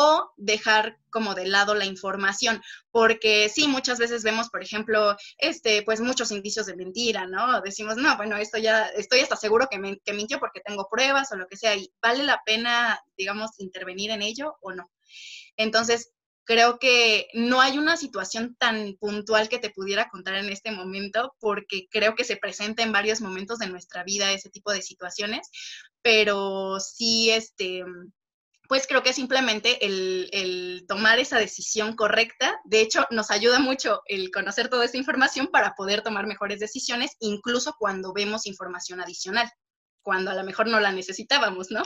o 0.00 0.30
dejar 0.36 0.96
como 1.10 1.34
de 1.34 1.48
lado 1.48 1.74
la 1.74 1.84
información, 1.84 2.62
porque 2.92 3.48
sí, 3.48 3.66
muchas 3.66 3.98
veces 3.98 4.22
vemos, 4.22 4.48
por 4.48 4.62
ejemplo, 4.62 5.16
este, 5.38 5.82
pues 5.82 6.00
muchos 6.00 6.30
indicios 6.30 6.66
de 6.66 6.76
mentira, 6.76 7.26
¿no? 7.26 7.60
Decimos, 7.62 7.96
no, 7.96 8.16
bueno, 8.16 8.36
esto 8.36 8.58
ya, 8.58 8.86
estoy 8.90 9.20
hasta 9.20 9.34
seguro 9.34 9.66
que, 9.68 9.80
me, 9.80 9.98
que 10.04 10.12
mintió 10.12 10.38
porque 10.38 10.60
tengo 10.60 10.88
pruebas 10.88 11.32
o 11.32 11.36
lo 11.36 11.48
que 11.48 11.56
sea, 11.56 11.74
y 11.74 11.92
vale 12.00 12.22
la 12.22 12.40
pena, 12.46 13.00
digamos, 13.16 13.58
intervenir 13.58 14.12
en 14.12 14.22
ello 14.22 14.56
o 14.60 14.70
no. 14.70 14.88
Entonces, 15.56 16.12
creo 16.48 16.78
que 16.78 17.28
no 17.34 17.60
hay 17.60 17.76
una 17.76 17.98
situación 17.98 18.56
tan 18.58 18.96
puntual 18.98 19.50
que 19.50 19.58
te 19.58 19.68
pudiera 19.68 20.08
contar 20.08 20.34
en 20.36 20.48
este 20.48 20.70
momento, 20.70 21.36
porque 21.40 21.88
creo 21.90 22.14
que 22.14 22.24
se 22.24 22.38
presenta 22.38 22.82
en 22.82 22.90
varios 22.90 23.20
momentos 23.20 23.58
de 23.58 23.66
nuestra 23.66 24.02
vida 24.02 24.32
ese 24.32 24.48
tipo 24.48 24.72
de 24.72 24.80
situaciones, 24.80 25.50
pero 26.00 26.80
sí, 26.80 27.30
este, 27.30 27.84
pues 28.66 28.86
creo 28.86 29.02
que 29.02 29.12
simplemente 29.12 29.84
el, 29.84 30.86
tomar 30.88 31.18
esa 31.18 31.38
decisión 31.38 31.94
correcta, 31.94 32.58
de 32.64 32.80
hecho, 32.80 33.04
nos 33.10 33.30
ayuda 33.30 33.58
mucho 33.58 34.00
el 34.06 34.30
conocer 34.30 34.70
toda 34.70 34.86
esta 34.86 34.96
información 34.96 35.48
para 35.48 35.74
poder 35.74 36.00
tomar 36.00 36.26
mejores 36.26 36.60
decisiones, 36.60 37.10
incluso 37.20 37.74
cuando 37.78 38.14
vemos 38.14 38.46
información 38.46 39.02
adicional, 39.02 39.50
cuando 40.00 40.30
a 40.30 40.34
lo 40.34 40.44
mejor 40.44 40.66
no 40.66 40.80
la 40.80 40.92
necesitábamos, 40.92 41.70
¿no? 41.70 41.82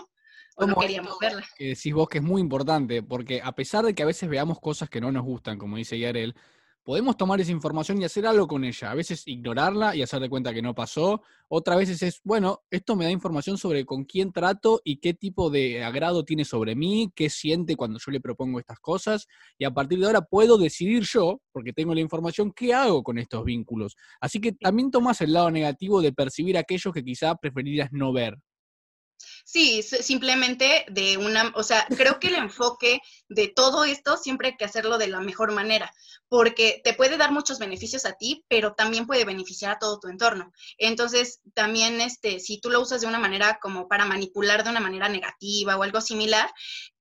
O 0.57 0.67
no 0.67 0.77
queríamos 0.77 1.17
verla. 1.21 1.45
Que 1.57 1.69
decís 1.69 1.95
vos 1.95 2.09
que 2.09 2.19
es 2.19 2.25
muy 2.25 2.41
importante, 2.41 3.03
porque 3.03 3.41
a 3.43 3.53
pesar 3.53 3.85
de 3.85 3.95
que 3.95 4.03
a 4.03 4.07
veces 4.07 4.29
veamos 4.29 4.61
cosas 4.61 4.89
que 4.89 5.01
no 5.01 5.11
nos 5.11 5.25
gustan, 5.25 5.59
como 5.59 5.77
dice 5.77 5.99
Yarel, 5.99 6.35
podemos 6.85 7.17
tomar 7.17 7.41
esa 7.41 7.53
información 7.53 8.01
y 8.01 8.05
hacer 8.05 8.27
algo 8.27 8.47
con 8.47 8.65
ella. 8.65 8.91
A 8.91 8.95
veces 8.95 9.27
ignorarla 9.27 9.95
y 9.95 10.03
hacer 10.03 10.21
de 10.21 10.29
cuenta 10.29 10.53
que 10.53 10.63
no 10.63 10.75
pasó. 10.75 11.23
Otras 11.49 11.79
veces 11.79 12.03
es, 12.03 12.21
bueno, 12.25 12.63
esto 12.71 12.97
me 12.97 13.05
da 13.05 13.11
información 13.11 13.57
sobre 13.57 13.85
con 13.87 14.05
quién 14.05 14.33
trato 14.33 14.81
y 14.85 14.97
qué 14.97 15.15
tipo 15.15 15.51
de 15.51 15.85
agrado 15.85 16.25
tiene 16.25 16.45
sobre 16.45 16.75
mí, 16.75 17.13
qué 17.15 17.31
siente 17.31 17.77
cuando 17.77 17.99
yo 18.05 18.11
le 18.11 18.21
propongo 18.21 18.59
estas 18.59 18.81
cosas. 18.81 19.29
Y 19.59 19.65
a 19.65 19.71
partir 19.71 20.01
de 20.01 20.07
ahora 20.07 20.23
puedo 20.23 20.59
decidir 20.59 21.05
yo, 21.05 21.41
porque 21.53 21.73
tengo 21.73 21.95
la 21.95 22.01
información, 22.01 22.53
qué 22.53 22.75
hago 22.75 23.03
con 23.03 23.19
estos 23.19 23.45
vínculos. 23.45 23.97
Así 24.21 24.41
que 24.41 24.53
también 24.53 24.91
tomas 24.91 25.21
el 25.21 25.33
lado 25.33 25.51
negativo 25.51 26.03
de 26.03 26.13
percibir 26.13 26.59
aquellos 26.59 26.93
que 26.93 27.05
quizá 27.05 27.35
preferirías 27.37 27.91
no 27.93 28.13
ver. 28.13 28.39
Sí, 29.45 29.83
simplemente 29.83 30.85
de 30.89 31.17
una, 31.17 31.53
o 31.55 31.63
sea, 31.63 31.87
creo 31.97 32.19
que 32.19 32.29
el 32.29 32.37
enfoque 32.37 33.01
de 33.29 33.49
todo 33.49 33.85
esto 33.85 34.17
siempre 34.17 34.49
hay 34.49 34.57
que 34.57 34.65
hacerlo 34.65 34.99
de 34.99 35.09
la 35.09 35.21
mejor 35.21 35.53
manera, 35.53 35.93
porque 36.29 36.81
te 36.85 36.95
puede 36.95 37.17
dar 37.17 37.33
muchos 37.33 37.59
beneficios 37.59 38.05
a 38.05 38.13
ti, 38.13 38.45
pero 38.49 38.75
también 38.75 39.07
puede 39.07 39.25
beneficiar 39.25 39.73
a 39.73 39.79
todo 39.79 40.01
tu 40.01 40.09
entorno. 40.09 40.53
Entonces, 40.79 41.41
también, 41.55 42.01
este, 42.01 42.41
si 42.41 42.61
tú 42.61 42.71
lo 42.71 42.81
usas 42.81 43.01
de 43.01 43.07
una 43.07 43.19
manera 43.19 43.59
como 43.61 43.89
para 43.89 44.07
manipular 44.07 44.65
de 44.65 44.71
una 44.71 44.81
manera 44.81 45.09
negativa 45.09 45.77
o 45.77 45.83
algo 45.83 46.01
similar, 46.01 46.51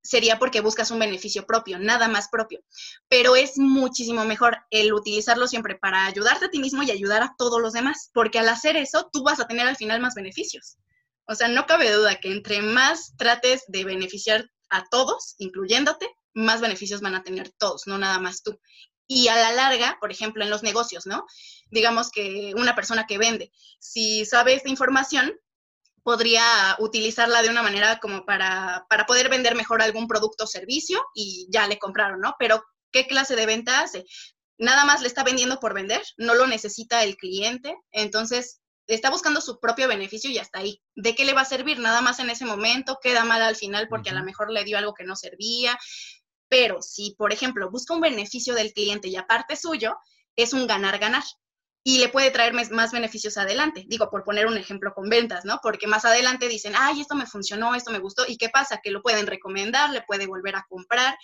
sería 0.01 0.40
porque 0.40 0.62
buscas 0.62 0.92
un 0.92 1.00
beneficio 1.00 1.46
propio, 1.46 1.80
nada 1.80 2.08
más 2.08 2.28
propio. 2.30 2.60
Pero 3.08 3.36
es 3.36 3.58
muchísimo 3.58 4.25
mejor 4.25 4.58
el 4.70 4.94
utilizarlo 4.94 5.48
siempre 5.48 5.75
para 5.75 6.06
ayudarte 6.06 6.46
a 6.46 6.50
ti 6.50 6.60
mismo 6.60 6.84
y 6.84 6.92
ayudar 6.92 7.24
a 7.24 7.36
todos 7.38 7.62
los 7.62 7.74
demás, 7.74 8.10
porque 8.13 8.40
al 8.40 8.50
hacer 8.50 8.75
eso, 8.78 9.10
tú 9.12 9.24
vas 9.24 9.40
a 9.40 9.48
tener 9.48 9.68
al 9.68 9.78
final 9.78 10.01
más 10.01 10.16
beneficios. 10.16 10.78
O 11.32 11.36
sea, 11.36 11.48
no 11.48 11.66
cabe 11.66 11.90
duda 11.90 12.20
que 12.20 12.30
entre 12.30 12.62
más 12.62 13.16
trates 13.16 13.64
de 13.70 13.86
beneficiar 13.86 14.50
a 14.70 14.84
todos, 14.90 15.36
incluyéndote, 15.38 16.10
más 16.34 16.60
beneficios 16.60 17.00
van 17.00 17.16
a 17.16 17.24
tener 17.24 17.50
todos, 17.58 17.88
no 17.88 17.98
nada 17.98 18.20
más 18.20 18.44
tú. 18.44 18.60
Y 19.08 19.30
a 19.30 19.36
la 19.38 19.54
larga, 19.54 19.98
por 20.02 20.12
ejemplo, 20.12 20.44
en 20.44 20.50
los 20.50 20.62
negocios, 20.62 21.06
¿no? 21.06 21.26
Digamos 21.70 22.12
que 22.12 22.54
una 22.58 22.76
persona 22.76 23.08
que 23.08 23.18
vende, 23.18 23.50
si 23.80 24.26
sabe 24.26 24.56
esta 24.56 24.68
información, 24.68 25.34
podría 26.04 26.76
utilizarla 26.80 27.42
de 27.42 27.50
una 27.50 27.64
manera 27.64 28.00
como 28.00 28.26
para, 28.26 28.86
para 28.90 29.06
poder 29.06 29.30
vender 29.30 29.56
mejor 29.56 29.82
algún 29.82 30.08
producto 30.08 30.44
o 30.44 30.48
servicio 30.48 31.02
y 31.14 31.48
ya 31.50 31.66
le 31.66 31.80
compraron, 31.80 32.20
¿no? 32.20 32.36
Pero, 32.40 32.62
¿qué 32.92 33.08
clase 33.08 33.38
de 33.38 33.46
venta 33.46 33.80
hace? 33.80 34.04
Nada 34.58 34.84
más 34.84 35.02
le 35.02 35.08
está 35.08 35.24
vendiendo 35.24 35.62
por 35.62 35.74
vender, 35.74 36.02
no 36.18 36.36
lo 36.36 36.46
necesita 36.46 37.06
el 37.06 37.16
cliente, 37.16 37.74
entonces 37.92 38.61
está 38.88 39.10
buscando 39.10 39.42
su 39.42 39.60
propio 39.60 39.88
beneficio 39.88 40.30
y 40.30 40.38
hasta 40.38 40.60
ahí. 40.60 40.82
¿De 40.96 41.16
qué 41.16 41.26
le 41.26 41.34
va 41.34 41.42
a 41.42 41.46
servir? 41.46 41.80
Nada 41.80 42.02
más 42.02 42.20
en 42.20 42.30
ese 42.30 42.46
momento, 42.46 43.00
queda 43.02 43.24
mal 43.24 43.42
al 43.42 43.56
final 43.56 43.88
porque 43.88 44.10
a 44.10 44.14
lo 44.14 44.24
mejor 44.24 44.52
le 44.52 44.64
dio 44.64 44.78
algo 44.78 44.94
que 44.94 45.04
no 45.04 45.16
servía. 45.16 45.78
Pero 46.50 46.82
si, 46.82 47.16
por 47.18 47.32
ejemplo, 47.32 47.70
busca 47.72 47.94
un 47.94 48.02
beneficio 48.02 48.54
del 48.54 48.74
cliente 48.74 49.08
y 49.08 49.16
aparte 49.16 49.56
suyo, 49.56 49.96
es 50.36 50.54
un 50.54 50.68
ganar-ganar. 50.68 51.24
Y 51.84 51.98
le 51.98 52.10
puede 52.10 52.30
traer 52.30 52.54
más 52.54 52.92
beneficios 52.92 53.38
adelante. 53.38 53.86
Digo, 53.88 54.10
por 54.12 54.24
poner 54.24 54.46
un 54.46 54.58
ejemplo 54.58 54.94
con 54.94 55.10
ventas, 55.10 55.46
¿no? 55.46 55.60
Porque 55.64 55.88
más 55.88 56.06
adelante 56.06 56.48
dicen, 56.48 56.74
ay, 56.78 57.02
esto 57.02 57.16
me 57.16 57.26
funcionó, 57.26 57.74
esto 57.74 57.90
me 57.92 58.00
gustó. 58.00 58.24
¿Y 58.28 58.38
qué 58.38 58.50
pasa? 58.50 58.82
Que 58.84 58.92
lo 58.92 59.02
pueden 59.02 59.26
recomendar, 59.26 59.90
le 59.90 60.04
puede 60.04 60.28
volver 60.28 60.56
a 60.58 60.66
comprar. 60.70 61.18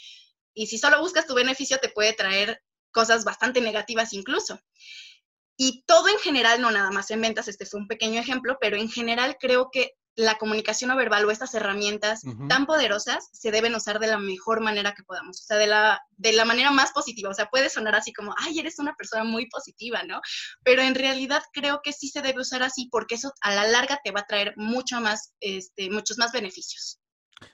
Y 0.55 0.65
si 0.65 0.79
solo 0.79 0.99
buscas 0.99 1.27
tu 1.27 1.35
beneficio, 1.35 1.77
te 1.77 1.89
puede 1.89 2.13
traer 2.13 2.63
cosas 2.91 3.23
bastante 3.23 3.61
negativas 3.61 4.13
incluso. 4.13 4.59
Y 5.57 5.83
todo 5.87 6.07
en 6.07 6.19
general, 6.19 6.61
no 6.61 6.71
nada 6.71 6.91
más 6.91 7.09
en 7.11 7.21
ventas, 7.21 7.47
este 7.47 7.65
fue 7.65 7.79
un 7.79 7.87
pequeño 7.87 8.19
ejemplo, 8.19 8.57
pero 8.61 8.77
en 8.77 8.89
general 8.89 9.37
creo 9.39 9.69
que 9.71 9.93
la 10.17 10.39
comunicación 10.39 10.89
no 10.89 10.97
verbal 10.97 11.25
o 11.25 11.31
estas 11.31 11.53
herramientas 11.53 12.21
tan 12.49 12.65
poderosas 12.65 13.29
se 13.33 13.51
deben 13.51 13.75
usar 13.75 13.99
de 13.99 14.07
la 14.07 14.17
mejor 14.17 14.61
manera 14.61 14.95
que 14.95 15.03
podamos, 15.03 15.41
o 15.41 15.45
sea, 15.45 15.57
de 15.57 15.67
la, 15.67 16.01
de 16.17 16.33
la 16.33 16.43
manera 16.43 16.71
más 16.71 16.91
positiva. 16.91 17.29
O 17.29 17.35
sea, 17.35 17.49
puede 17.51 17.69
sonar 17.69 17.93
así 17.93 18.11
como, 18.13 18.33
ay, 18.37 18.59
eres 18.59 18.79
una 18.79 18.95
persona 18.95 19.23
muy 19.23 19.47
positiva, 19.47 20.01
¿no? 20.03 20.19
Pero 20.63 20.81
en 20.81 20.95
realidad 20.95 21.43
creo 21.53 21.81
que 21.83 21.93
sí 21.93 22.09
se 22.09 22.23
debe 22.23 22.41
usar 22.41 22.63
así 22.63 22.89
porque 22.91 23.13
eso 23.13 23.31
a 23.41 23.53
la 23.53 23.67
larga 23.67 23.99
te 24.03 24.11
va 24.11 24.21
a 24.21 24.25
traer 24.25 24.55
mucho 24.57 24.99
más, 24.99 25.33
este, 25.39 25.91
muchos 25.91 26.17
más 26.17 26.31
beneficios. 26.31 26.99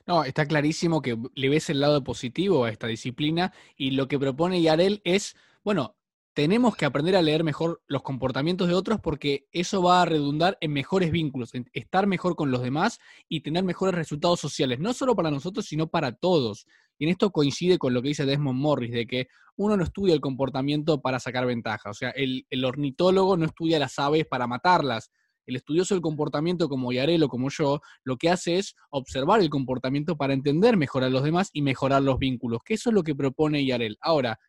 No, 0.06 0.24
está 0.24 0.46
clarísimo 0.46 1.02
que 1.02 1.18
le 1.34 1.48
ves 1.50 1.68
el 1.68 1.80
lado 1.80 2.02
positivo 2.02 2.64
a 2.64 2.70
esta 2.70 2.86
disciplina 2.86 3.52
y 3.76 3.90
lo 3.90 4.08
que 4.08 4.18
propone 4.18 4.62
Yarel 4.62 5.02
es, 5.04 5.36
bueno, 5.62 5.98
tenemos 6.34 6.76
que 6.76 6.84
aprender 6.84 7.14
a 7.14 7.22
leer 7.22 7.44
mejor 7.44 7.80
los 7.86 8.02
comportamientos 8.02 8.66
de 8.66 8.74
otros 8.74 9.00
porque 9.00 9.46
eso 9.52 9.82
va 9.82 10.02
a 10.02 10.04
redundar 10.04 10.58
en 10.60 10.72
mejores 10.72 11.12
vínculos, 11.12 11.54
en 11.54 11.70
estar 11.72 12.08
mejor 12.08 12.34
con 12.34 12.50
los 12.50 12.60
demás 12.60 12.98
y 13.28 13.40
tener 13.40 13.62
mejores 13.62 13.94
resultados 13.94 14.40
sociales, 14.40 14.80
no 14.80 14.92
solo 14.92 15.14
para 15.14 15.30
nosotros, 15.30 15.64
sino 15.64 15.86
para 15.86 16.12
todos. 16.12 16.66
Y 16.98 17.04
en 17.04 17.10
esto 17.10 17.30
coincide 17.30 17.78
con 17.78 17.94
lo 17.94 18.02
que 18.02 18.08
dice 18.08 18.26
Desmond 18.26 18.58
Morris, 18.58 18.92
de 18.92 19.06
que 19.06 19.28
uno 19.56 19.76
no 19.76 19.84
estudia 19.84 20.12
el 20.12 20.20
comportamiento 20.20 21.00
para 21.00 21.20
sacar 21.20 21.46
ventaja. 21.46 21.90
O 21.90 21.94
sea, 21.94 22.10
el, 22.10 22.44
ornitólogo 22.64 23.36
no 23.36 23.46
estudia 23.46 23.78
las 23.78 23.98
aves 24.00 24.26
para 24.26 24.48
matarlas. 24.48 25.12
El 25.46 25.56
estudioso 25.56 25.94
del 25.94 26.02
comportamiento, 26.02 26.68
como 26.68 26.90
Yarelo, 26.90 27.28
como 27.28 27.48
yo, 27.50 27.80
lo 28.02 28.16
que 28.16 28.30
hace 28.30 28.58
es 28.58 28.74
observar 28.90 29.40
el 29.40 29.50
comportamiento 29.50 30.16
para 30.16 30.32
entender 30.32 30.76
mejor 30.76 31.04
a 31.04 31.10
los 31.10 31.22
demás 31.22 31.50
y 31.52 31.62
mejorar 31.62 32.02
los 32.02 32.18
vínculos, 32.18 32.62
que 32.64 32.74
eso 32.74 32.90
es 32.90 32.94
lo 32.94 33.02
que 33.04 33.14
propone 33.14 33.64
Yarel. 33.64 33.98
Ahora, 34.00 34.40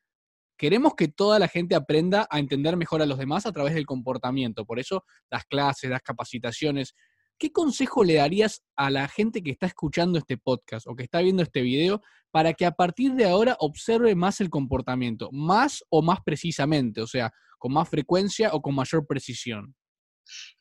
queremos 0.58 0.96
que 0.96 1.08
toda 1.08 1.40
la 1.40 1.48
gente 1.48 1.76
aprenda 1.76 2.28
a 2.30 2.40
entender 2.40 2.78
mejor 2.78 3.02
a 3.02 3.06
los 3.06 3.18
demás 3.18 3.46
a 3.46 3.52
través 3.52 3.74
del 3.74 3.86
comportamiento. 3.86 4.66
Por 4.66 4.80
eso 4.80 5.04
las 5.30 5.46
clases, 5.46 5.90
las 5.90 6.02
capacitaciones. 6.02 6.96
¿Qué 7.38 7.52
consejo 7.52 8.04
le 8.04 8.16
darías 8.16 8.64
a 8.78 8.90
la 8.90 9.08
gente 9.10 9.44
que 9.44 9.52
está 9.52 9.66
escuchando 9.66 10.18
este 10.18 10.38
podcast 10.38 10.88
o 10.88 10.96
que 10.96 11.04
está 11.04 11.20
viendo 11.20 11.44
este 11.44 11.62
video 11.62 12.02
para 12.32 12.54
que 12.54 12.66
a 12.66 12.72
partir 12.72 13.14
de 13.14 13.26
ahora 13.26 13.58
observe 13.60 14.16
más 14.16 14.40
el 14.40 14.50
comportamiento, 14.50 15.30
más 15.32 15.84
o 15.90 16.02
más 16.02 16.20
precisamente, 16.24 17.02
o 17.02 17.08
sea, 17.08 17.32
con 17.58 17.74
más 17.74 17.90
frecuencia 17.90 18.52
o 18.54 18.62
con 18.62 18.76
mayor 18.76 19.06
precisión? 19.06 19.76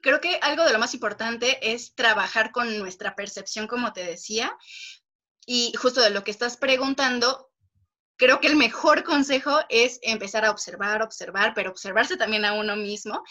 Creo 0.00 0.20
que 0.20 0.36
algo 0.42 0.64
de 0.64 0.72
lo 0.72 0.78
más 0.78 0.94
importante 0.94 1.72
es 1.72 1.94
trabajar 1.94 2.50
con 2.50 2.78
nuestra 2.78 3.14
percepción, 3.14 3.66
como 3.66 3.92
te 3.92 4.04
decía, 4.04 4.52
y 5.46 5.72
justo 5.76 6.00
de 6.00 6.10
lo 6.10 6.24
que 6.24 6.30
estás 6.30 6.56
preguntando, 6.56 7.50
creo 8.16 8.40
que 8.40 8.48
el 8.48 8.56
mejor 8.56 9.04
consejo 9.04 9.60
es 9.68 9.98
empezar 10.02 10.44
a 10.44 10.50
observar, 10.50 11.02
observar, 11.02 11.52
pero 11.54 11.70
observarse 11.70 12.16
también 12.16 12.44
a 12.44 12.52
uno 12.54 12.76
mismo 12.76 13.22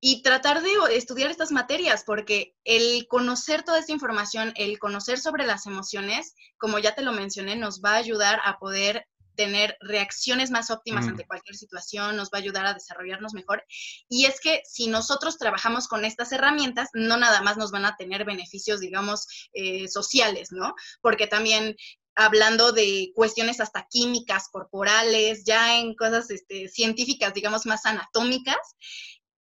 y 0.00 0.22
tratar 0.22 0.62
de 0.62 0.70
estudiar 0.90 1.30
estas 1.30 1.50
materias, 1.50 2.04
porque 2.04 2.54
el 2.64 3.06
conocer 3.08 3.62
toda 3.62 3.78
esta 3.78 3.92
información, 3.92 4.52
el 4.56 4.78
conocer 4.78 5.18
sobre 5.18 5.46
las 5.46 5.66
emociones, 5.66 6.34
como 6.58 6.78
ya 6.78 6.94
te 6.94 7.02
lo 7.02 7.12
mencioné, 7.12 7.56
nos 7.56 7.80
va 7.80 7.92
a 7.92 7.96
ayudar 7.96 8.40
a 8.44 8.58
poder 8.58 9.06
tener 9.34 9.76
reacciones 9.80 10.50
más 10.50 10.70
óptimas 10.70 11.06
mm. 11.06 11.08
ante 11.08 11.26
cualquier 11.26 11.56
situación, 11.56 12.16
nos 12.16 12.28
va 12.28 12.38
a 12.38 12.40
ayudar 12.40 12.66
a 12.66 12.74
desarrollarnos 12.74 13.34
mejor. 13.34 13.64
Y 14.08 14.26
es 14.26 14.40
que 14.40 14.62
si 14.64 14.86
nosotros 14.86 15.38
trabajamos 15.38 15.88
con 15.88 16.04
estas 16.04 16.32
herramientas, 16.32 16.90
no 16.94 17.16
nada 17.16 17.42
más 17.42 17.56
nos 17.56 17.70
van 17.70 17.84
a 17.84 17.96
tener 17.96 18.24
beneficios, 18.24 18.80
digamos, 18.80 19.26
eh, 19.52 19.88
sociales, 19.88 20.52
¿no? 20.52 20.74
Porque 21.00 21.26
también 21.26 21.76
hablando 22.16 22.72
de 22.72 23.12
cuestiones 23.14 23.60
hasta 23.60 23.86
químicas, 23.88 24.48
corporales, 24.48 25.44
ya 25.44 25.78
en 25.78 25.94
cosas 25.94 26.30
este, 26.30 26.68
científicas, 26.68 27.34
digamos, 27.34 27.66
más 27.66 27.86
anatómicas, 27.86 28.76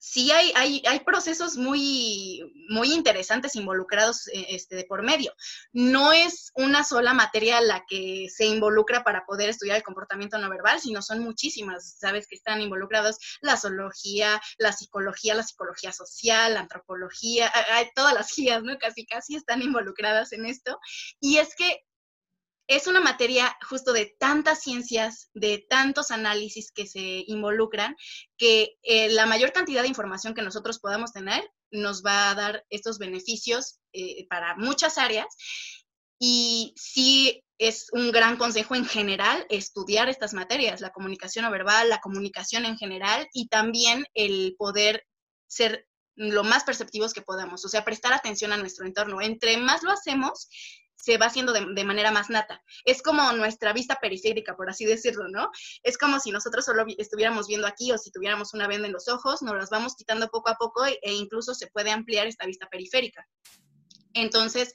sí 0.06 0.30
hay, 0.30 0.52
hay, 0.54 0.82
hay 0.86 1.00
procesos 1.00 1.56
muy, 1.56 2.40
muy 2.68 2.92
interesantes 2.92 3.56
involucrados 3.56 4.28
eh, 4.28 4.46
este, 4.50 4.76
de 4.76 4.84
por 4.84 5.02
medio. 5.02 5.32
No 5.72 6.12
es 6.12 6.52
una 6.54 6.84
sola 6.84 7.12
materia 7.12 7.60
la 7.60 7.84
que 7.88 8.28
se 8.30 8.46
involucra 8.46 9.02
para 9.02 9.26
poder 9.26 9.50
estudiar 9.50 9.76
el 9.76 9.82
comportamiento 9.82 10.38
no 10.38 10.48
verbal, 10.48 10.80
sino 10.80 11.02
son 11.02 11.18
muchísimas, 11.20 11.96
sabes, 11.98 12.28
que 12.28 12.36
están 12.36 12.60
involucrados 12.60 13.16
la 13.40 13.56
zoología, 13.56 14.40
la 14.58 14.72
psicología, 14.72 15.34
la 15.34 15.42
psicología 15.42 15.92
social, 15.92 16.54
la 16.54 16.60
antropología, 16.60 17.50
hay, 17.72 17.88
todas 17.96 18.14
las 18.14 18.32
guías, 18.34 18.62
¿no? 18.62 18.78
Casi, 18.78 19.06
casi 19.06 19.34
están 19.34 19.60
involucradas 19.60 20.32
en 20.32 20.46
esto. 20.46 20.78
Y 21.18 21.38
es 21.38 21.56
que 21.56 21.84
es 22.68 22.86
una 22.86 23.00
materia 23.00 23.56
justo 23.68 23.92
de 23.92 24.16
tantas 24.18 24.62
ciencias, 24.62 25.30
de 25.34 25.64
tantos 25.68 26.10
análisis 26.10 26.72
que 26.72 26.86
se 26.86 27.24
involucran, 27.26 27.96
que 28.36 28.76
eh, 28.82 29.08
la 29.10 29.26
mayor 29.26 29.52
cantidad 29.52 29.82
de 29.82 29.88
información 29.88 30.34
que 30.34 30.42
nosotros 30.42 30.78
podamos 30.78 31.12
tener 31.12 31.48
nos 31.70 32.02
va 32.02 32.30
a 32.30 32.34
dar 32.34 32.64
estos 32.70 32.98
beneficios 32.98 33.78
eh, 33.92 34.26
para 34.28 34.56
muchas 34.56 34.98
áreas. 34.98 35.26
Y 36.18 36.72
sí 36.76 37.44
es 37.58 37.88
un 37.92 38.10
gran 38.10 38.36
consejo 38.36 38.74
en 38.74 38.86
general 38.86 39.46
estudiar 39.48 40.08
estas 40.08 40.34
materias, 40.34 40.80
la 40.80 40.90
comunicación 40.90 41.44
no 41.44 41.50
verbal, 41.50 41.88
la 41.88 42.00
comunicación 42.00 42.64
en 42.64 42.76
general 42.76 43.28
y 43.32 43.48
también 43.48 44.04
el 44.14 44.54
poder 44.58 45.04
ser 45.46 45.86
lo 46.16 46.44
más 46.44 46.64
perceptivos 46.64 47.12
que 47.12 47.22
podamos, 47.22 47.64
o 47.64 47.68
sea, 47.68 47.84
prestar 47.84 48.12
atención 48.12 48.52
a 48.52 48.56
nuestro 48.56 48.86
entorno. 48.86 49.20
Entre 49.20 49.56
más 49.58 49.82
lo 49.82 49.92
hacemos, 49.92 50.48
se 50.96 51.18
va 51.18 51.26
haciendo 51.26 51.52
de, 51.52 51.84
manera 51.84 52.10
más 52.10 52.30
nata. 52.30 52.62
Es 52.84 53.02
como 53.02 53.30
nuestra 53.32 53.72
vista 53.72 53.98
periférica, 54.00 54.56
por 54.56 54.68
así 54.68 54.84
decirlo, 54.84 55.28
¿no? 55.28 55.50
Es 55.82 55.98
como 55.98 56.18
si 56.18 56.30
nosotros 56.30 56.64
solo 56.64 56.84
estuviéramos 56.98 57.46
viendo 57.46 57.66
aquí 57.66 57.92
o 57.92 57.98
si 57.98 58.10
tuviéramos 58.10 58.54
una 58.54 58.66
venda 58.66 58.86
en 58.88 58.92
los 58.92 59.06
ojos, 59.06 59.42
nos 59.42 59.54
las 59.54 59.70
vamos 59.70 59.94
quitando 59.94 60.28
poco 60.28 60.50
a 60.50 60.56
poco 60.56 60.84
e, 60.84 60.98
e 61.02 61.12
incluso 61.12 61.54
se 61.54 61.68
puede 61.68 61.90
ampliar 61.90 62.26
esta 62.26 62.46
vista 62.46 62.66
periférica. 62.66 63.24
Entonces, 64.14 64.72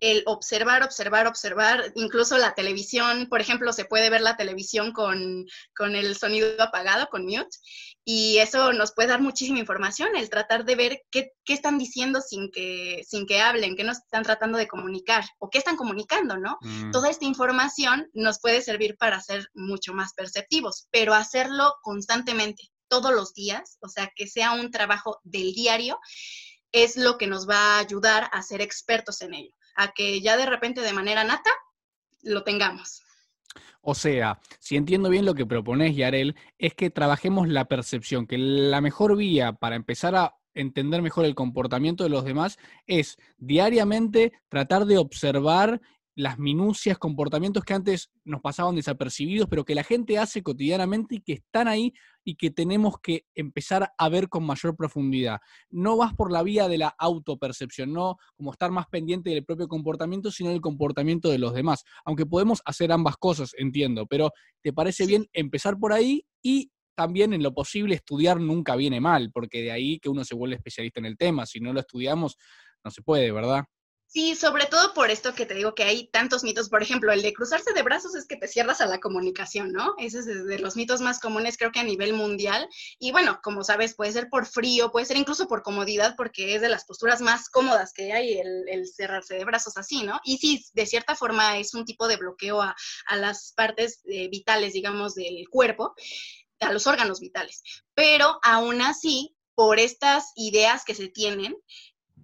el 0.00 0.22
observar, 0.26 0.82
observar, 0.82 1.26
observar, 1.26 1.92
incluso 1.94 2.36
la 2.38 2.54
televisión, 2.54 3.28
por 3.28 3.40
ejemplo, 3.40 3.72
se 3.72 3.84
puede 3.84 4.10
ver 4.10 4.20
la 4.20 4.36
televisión 4.36 4.92
con, 4.92 5.46
el 5.78 6.16
sonido 6.16 6.62
apagado, 6.62 7.08
con 7.08 7.24
mute, 7.24 7.56
y 8.08 8.38
eso 8.38 8.72
nos 8.72 8.92
puede 8.92 9.08
dar 9.08 9.20
muchísima 9.20 9.58
información, 9.58 10.14
el 10.14 10.30
tratar 10.30 10.64
de 10.64 10.76
ver 10.76 11.02
qué, 11.10 11.32
están 11.48 11.76
diciendo 11.76 12.20
sin 12.20 12.52
que, 12.52 13.02
sin 13.04 13.26
que 13.26 13.40
hablen, 13.40 13.74
qué 13.74 13.82
nos 13.82 13.98
están 13.98 14.22
tratando 14.22 14.56
de 14.56 14.68
comunicar 14.68 15.24
o 15.40 15.50
qué 15.50 15.58
están 15.58 15.74
comunicando, 15.74 16.38
¿no? 16.38 16.56
Mm. 16.60 16.92
Toda 16.92 17.10
esta 17.10 17.24
información 17.24 18.08
nos 18.14 18.38
puede 18.40 18.62
servir 18.62 18.96
para 18.96 19.20
ser 19.20 19.48
mucho 19.54 19.92
más 19.92 20.14
perceptivos, 20.14 20.86
pero 20.92 21.14
hacerlo 21.14 21.74
constantemente, 21.82 22.70
todos 22.86 23.12
los 23.12 23.34
días, 23.34 23.76
o 23.80 23.88
sea, 23.88 24.12
que 24.14 24.28
sea 24.28 24.52
un 24.52 24.70
trabajo 24.70 25.18
del 25.24 25.52
diario, 25.52 25.98
es 26.70 26.96
lo 26.96 27.18
que 27.18 27.26
nos 27.26 27.48
va 27.48 27.56
a 27.56 27.78
ayudar 27.80 28.30
a 28.32 28.42
ser 28.42 28.60
expertos 28.60 29.20
en 29.22 29.34
ello 29.34 29.56
a 29.76 29.92
que 29.92 30.20
ya 30.20 30.36
de 30.36 30.46
repente 30.46 30.80
de 30.80 30.92
manera 30.92 31.22
nata 31.22 31.50
lo 32.22 32.42
tengamos. 32.42 33.02
O 33.80 33.94
sea, 33.94 34.40
si 34.58 34.76
entiendo 34.76 35.08
bien 35.08 35.24
lo 35.24 35.34
que 35.34 35.46
propones, 35.46 35.96
Yarel, 35.96 36.36
es 36.58 36.74
que 36.74 36.90
trabajemos 36.90 37.48
la 37.48 37.66
percepción, 37.66 38.26
que 38.26 38.38
la 38.38 38.80
mejor 38.80 39.16
vía 39.16 39.52
para 39.52 39.76
empezar 39.76 40.16
a 40.16 40.34
entender 40.54 41.02
mejor 41.02 41.24
el 41.24 41.34
comportamiento 41.34 42.02
de 42.02 42.10
los 42.10 42.24
demás 42.24 42.58
es 42.86 43.18
diariamente 43.38 44.32
tratar 44.48 44.86
de 44.86 44.98
observar 44.98 45.80
las 46.16 46.38
minucias, 46.38 46.98
comportamientos 46.98 47.62
que 47.62 47.74
antes 47.74 48.10
nos 48.24 48.40
pasaban 48.40 48.74
desapercibidos, 48.74 49.48
pero 49.48 49.66
que 49.66 49.74
la 49.74 49.84
gente 49.84 50.18
hace 50.18 50.42
cotidianamente 50.42 51.16
y 51.16 51.20
que 51.20 51.34
están 51.34 51.68
ahí 51.68 51.92
y 52.24 52.36
que 52.36 52.50
tenemos 52.50 52.94
que 53.02 53.26
empezar 53.34 53.92
a 53.96 54.08
ver 54.08 54.30
con 54.30 54.44
mayor 54.44 54.74
profundidad. 54.74 55.40
No 55.68 55.98
vas 55.98 56.14
por 56.14 56.32
la 56.32 56.42
vía 56.42 56.68
de 56.68 56.78
la 56.78 56.88
autopercepción, 56.98 57.92
no 57.92 58.16
como 58.34 58.50
estar 58.50 58.70
más 58.70 58.86
pendiente 58.86 59.28
del 59.28 59.44
propio 59.44 59.68
comportamiento, 59.68 60.30
sino 60.30 60.50
del 60.50 60.62
comportamiento 60.62 61.28
de 61.28 61.38
los 61.38 61.52
demás. 61.52 61.84
Aunque 62.06 62.24
podemos 62.24 62.62
hacer 62.64 62.92
ambas 62.92 63.18
cosas, 63.18 63.52
entiendo, 63.58 64.06
pero 64.06 64.32
¿te 64.62 64.72
parece 64.72 65.04
bien 65.04 65.26
empezar 65.34 65.78
por 65.78 65.92
ahí 65.92 66.24
y 66.42 66.72
también 66.94 67.34
en 67.34 67.42
lo 67.42 67.52
posible 67.52 67.94
estudiar 67.94 68.40
nunca 68.40 68.74
viene 68.74 69.02
mal, 69.02 69.30
porque 69.30 69.60
de 69.60 69.70
ahí 69.70 69.98
que 69.98 70.08
uno 70.08 70.24
se 70.24 70.34
vuelve 70.34 70.56
especialista 70.56 70.98
en 70.98 71.06
el 71.06 71.18
tema, 71.18 71.44
si 71.44 71.60
no 71.60 71.74
lo 71.74 71.80
estudiamos, 71.80 72.38
no 72.82 72.90
se 72.90 73.02
puede, 73.02 73.30
¿verdad? 73.32 73.64
Sí, 74.16 74.34
sobre 74.34 74.64
todo 74.64 74.94
por 74.94 75.10
esto 75.10 75.34
que 75.34 75.44
te 75.44 75.52
digo 75.52 75.74
que 75.74 75.82
hay 75.82 76.06
tantos 76.06 76.42
mitos. 76.42 76.70
Por 76.70 76.82
ejemplo, 76.82 77.12
el 77.12 77.20
de 77.20 77.34
cruzarse 77.34 77.74
de 77.74 77.82
brazos 77.82 78.14
es 78.14 78.24
que 78.24 78.36
te 78.36 78.48
cierras 78.48 78.80
a 78.80 78.86
la 78.86 78.98
comunicación, 78.98 79.72
¿no? 79.72 79.94
Ese 79.98 80.20
es 80.20 80.46
de 80.46 80.58
los 80.58 80.74
mitos 80.74 81.02
más 81.02 81.20
comunes, 81.20 81.58
creo 81.58 81.70
que 81.70 81.80
a 81.80 81.84
nivel 81.84 82.14
mundial. 82.14 82.66
Y 82.98 83.12
bueno, 83.12 83.40
como 83.42 83.62
sabes, 83.62 83.94
puede 83.94 84.12
ser 84.12 84.30
por 84.30 84.46
frío, 84.46 84.90
puede 84.90 85.04
ser 85.04 85.18
incluso 85.18 85.46
por 85.48 85.62
comodidad, 85.62 86.14
porque 86.16 86.54
es 86.54 86.62
de 86.62 86.70
las 86.70 86.86
posturas 86.86 87.20
más 87.20 87.50
cómodas 87.50 87.92
que 87.92 88.14
hay 88.14 88.38
el, 88.38 88.86
cerrarse 88.86 89.34
de 89.34 89.44
brazos 89.44 89.76
así, 89.76 90.02
¿no? 90.02 90.18
Y 90.24 90.38
sí, 90.38 90.64
de 90.72 90.86
cierta 90.86 91.14
forma 91.14 91.58
es 91.58 91.74
un 91.74 91.84
tipo 91.84 92.08
de 92.08 92.16
bloqueo 92.16 92.62
a, 92.62 92.74
las 93.18 93.52
partes 93.54 94.00
eh, 94.06 94.28
vitales, 94.30 94.72
digamos, 94.72 95.14
del 95.14 95.46
cuerpo, 95.50 95.94
a 96.60 96.72
los 96.72 96.86
órganos 96.86 97.20
vitales. 97.20 97.62
Pero 97.92 98.38
aún 98.42 98.80
así, 98.80 99.36
por 99.54 99.78
estas 99.78 100.32
ideas 100.36 100.86
que 100.86 100.94
se 100.94 101.08
tienen, 101.08 101.54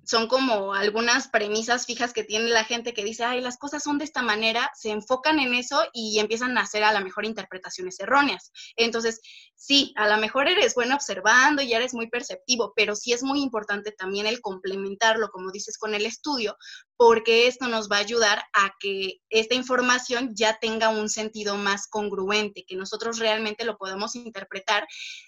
son 0.04 0.26
como 0.26 0.74
algunas 0.74 1.28
premisas 1.28 1.86
fijas 1.86 2.12
que 2.12 2.24
tiene 2.24 2.48
la 2.48 2.64
gente 2.64 2.92
que 2.92 3.04
dice, 3.04 3.24
ay, 3.24 3.40
las 3.40 3.58
cosas 3.58 3.82
son 3.82 3.98
de 3.98 4.04
esta 4.04 4.22
manera, 4.22 4.70
se 4.74 4.90
enfocan 4.90 5.38
en 5.38 5.54
eso 5.54 5.82
y 5.92 6.18
empiezan 6.18 6.56
a 6.58 6.62
hacer 6.62 6.84
a 6.84 6.92
lo 6.92 7.04
mejor 7.04 7.24
interpretaciones 7.24 8.00
erróneas. 8.00 8.50
Entonces, 8.76 9.20
sí, 9.54 9.92
a 9.96 10.08
lo 10.08 10.16
mejor 10.18 10.48
eres 10.48 10.74
bueno 10.74 10.94
observando 10.94 11.62
y 11.62 11.72
eres 11.72 11.94
muy 11.94 12.08
perceptivo, 12.08 12.72
pero 12.74 12.96
sí 12.96 13.12
es 13.12 13.22
muy 13.22 13.42
importante 13.42 13.92
también 13.92 14.26
el 14.26 14.40
complementarlo, 14.40 15.30
como 15.30 15.52
dices, 15.52 15.78
con 15.78 15.94
el 15.94 16.04
estudio, 16.04 16.56
porque 16.96 17.46
esto 17.46 17.68
nos 17.68 17.90
va 17.90 17.96
a 17.96 18.00
ayudar 18.00 18.42
a 18.52 18.74
que 18.80 19.20
esta 19.28 19.54
información 19.54 20.34
ya 20.34 20.58
tenga 20.58 20.88
un 20.88 21.08
sentido 21.08 21.56
más 21.56 21.86
congruente, 21.86 22.64
que 22.66 22.76
nosotros 22.76 23.18
realmente 23.18 23.64
lo 23.64 23.76
podemos 23.76 24.16
interpretar 24.16 24.86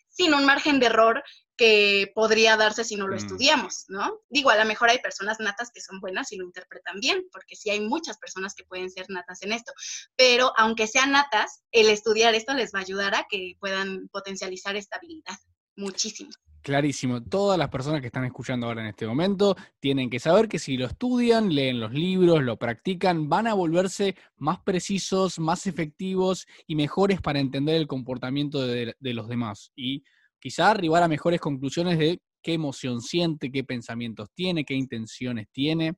sin 0.08 0.34
un 0.34 0.44
margen 0.44 0.78
de 0.78 0.86
error 0.86 1.22
que 1.56 2.10
podría 2.14 2.56
darse 2.56 2.84
si 2.84 2.96
no 2.96 3.06
lo 3.06 3.14
mm. 3.14 3.18
estudiamos, 3.18 3.84
¿no? 3.88 4.20
Digo, 4.28 4.50
a 4.50 4.56
lo 4.56 4.64
mejor 4.64 4.90
hay 4.90 4.98
personas 4.98 5.38
natas 5.40 5.70
que 5.72 5.80
son 5.80 6.00
buenas 6.00 6.32
y 6.32 6.36
lo 6.36 6.44
interpretan 6.44 7.00
bien, 7.00 7.24
porque 7.32 7.56
sí 7.56 7.70
hay 7.70 7.80
muchas 7.80 8.18
personas 8.18 8.54
que 8.54 8.64
pueden 8.64 8.90
ser 8.90 9.06
natas 9.08 9.42
en 9.42 9.52
esto, 9.52 9.72
pero 10.16 10.52
aunque 10.56 10.86
sean 10.86 11.12
natas, 11.12 11.62
el 11.70 11.88
estudiar 11.88 12.34
esto 12.34 12.54
les 12.54 12.74
va 12.74 12.80
a 12.80 12.82
ayudar 12.82 13.14
a 13.14 13.26
que 13.28 13.54
puedan 13.60 14.08
potencializar 14.08 14.76
esta 14.76 14.96
habilidad 14.96 15.36
muchísimo. 15.76 16.30
Clarísimo. 16.62 17.22
Todas 17.22 17.58
las 17.58 17.68
personas 17.68 18.00
que 18.00 18.06
están 18.06 18.24
escuchando 18.24 18.66
ahora 18.66 18.80
en 18.80 18.86
este 18.86 19.06
momento 19.06 19.54
tienen 19.80 20.08
que 20.08 20.18
saber 20.18 20.48
que 20.48 20.58
si 20.58 20.78
lo 20.78 20.86
estudian, 20.86 21.54
leen 21.54 21.78
los 21.78 21.92
libros, 21.92 22.42
lo 22.42 22.56
practican, 22.56 23.28
van 23.28 23.46
a 23.46 23.52
volverse 23.52 24.16
más 24.38 24.60
precisos, 24.60 25.38
más 25.38 25.66
efectivos 25.66 26.46
y 26.66 26.74
mejores 26.74 27.20
para 27.20 27.38
entender 27.38 27.76
el 27.76 27.86
comportamiento 27.86 28.62
de, 28.62 28.96
de 28.98 29.14
los 29.14 29.28
demás. 29.28 29.72
Y 29.76 30.04
quizá 30.44 30.70
arribar 30.70 31.02
a 31.02 31.08
mejores 31.08 31.40
conclusiones 31.40 31.98
de 31.98 32.20
qué 32.42 32.52
emoción 32.52 33.00
siente, 33.00 33.50
qué 33.50 33.64
pensamientos 33.64 34.28
tiene, 34.34 34.66
qué 34.66 34.74
intenciones 34.74 35.46
tiene. 35.50 35.94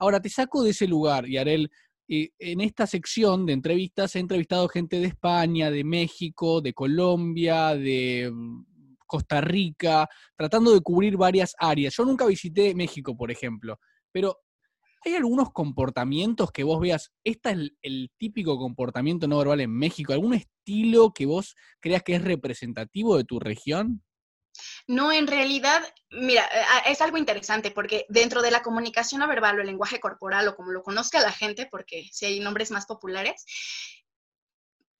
Ahora, 0.00 0.20
te 0.20 0.28
saco 0.28 0.64
de 0.64 0.70
ese 0.70 0.88
lugar, 0.88 1.24
Yarel. 1.28 1.70
Eh, 2.08 2.30
en 2.40 2.60
esta 2.62 2.88
sección 2.88 3.46
de 3.46 3.52
entrevistas 3.52 4.16
he 4.16 4.18
entrevistado 4.18 4.68
gente 4.68 4.98
de 4.98 5.06
España, 5.06 5.70
de 5.70 5.84
México, 5.84 6.60
de 6.60 6.72
Colombia, 6.72 7.76
de 7.76 8.28
mm, 8.32 8.96
Costa 9.06 9.40
Rica, 9.40 10.08
tratando 10.36 10.74
de 10.74 10.80
cubrir 10.80 11.16
varias 11.16 11.54
áreas. 11.56 11.94
Yo 11.96 12.04
nunca 12.04 12.26
visité 12.26 12.74
México, 12.74 13.16
por 13.16 13.30
ejemplo, 13.30 13.78
pero 14.10 14.40
¿Hay 15.06 15.14
algunos 15.14 15.52
comportamientos 15.52 16.50
que 16.50 16.64
vos 16.64 16.80
veas, 16.80 17.12
este 17.22 17.50
es 17.50 17.70
el, 17.82 18.10
típico 18.18 18.58
comportamiento 18.58 19.28
no 19.28 19.38
verbal 19.38 19.60
en 19.60 19.70
México? 19.70 20.12
¿Algún 20.12 20.34
estilo 20.34 21.12
que 21.14 21.26
vos 21.26 21.54
creas 21.78 22.02
que 22.02 22.16
es 22.16 22.24
representativo 22.24 23.16
de 23.16 23.22
tu 23.22 23.38
región? 23.38 24.02
No, 24.88 25.12
en 25.12 25.28
realidad, 25.28 25.80
mira, 26.10 26.44
eh, 26.46 26.90
es 26.90 27.00
algo 27.00 27.18
interesante 27.18 27.70
porque 27.70 28.04
dentro 28.08 28.42
de 28.42 28.50
la 28.50 28.64
comunicación 28.64 29.20
no 29.20 29.28
verbal 29.28 29.58
o 29.58 29.60
el 29.60 29.68
lenguaje 29.68 30.00
corporal 30.00 30.48
o 30.48 30.56
como 30.56 30.72
lo 30.72 30.82
conozca 30.82 31.20
la 31.20 31.30
gente, 31.30 31.68
porque 31.70 32.08
si 32.10 32.26
hay 32.26 32.40
nombres 32.40 32.72
más 32.72 32.86
populares, 32.86 33.44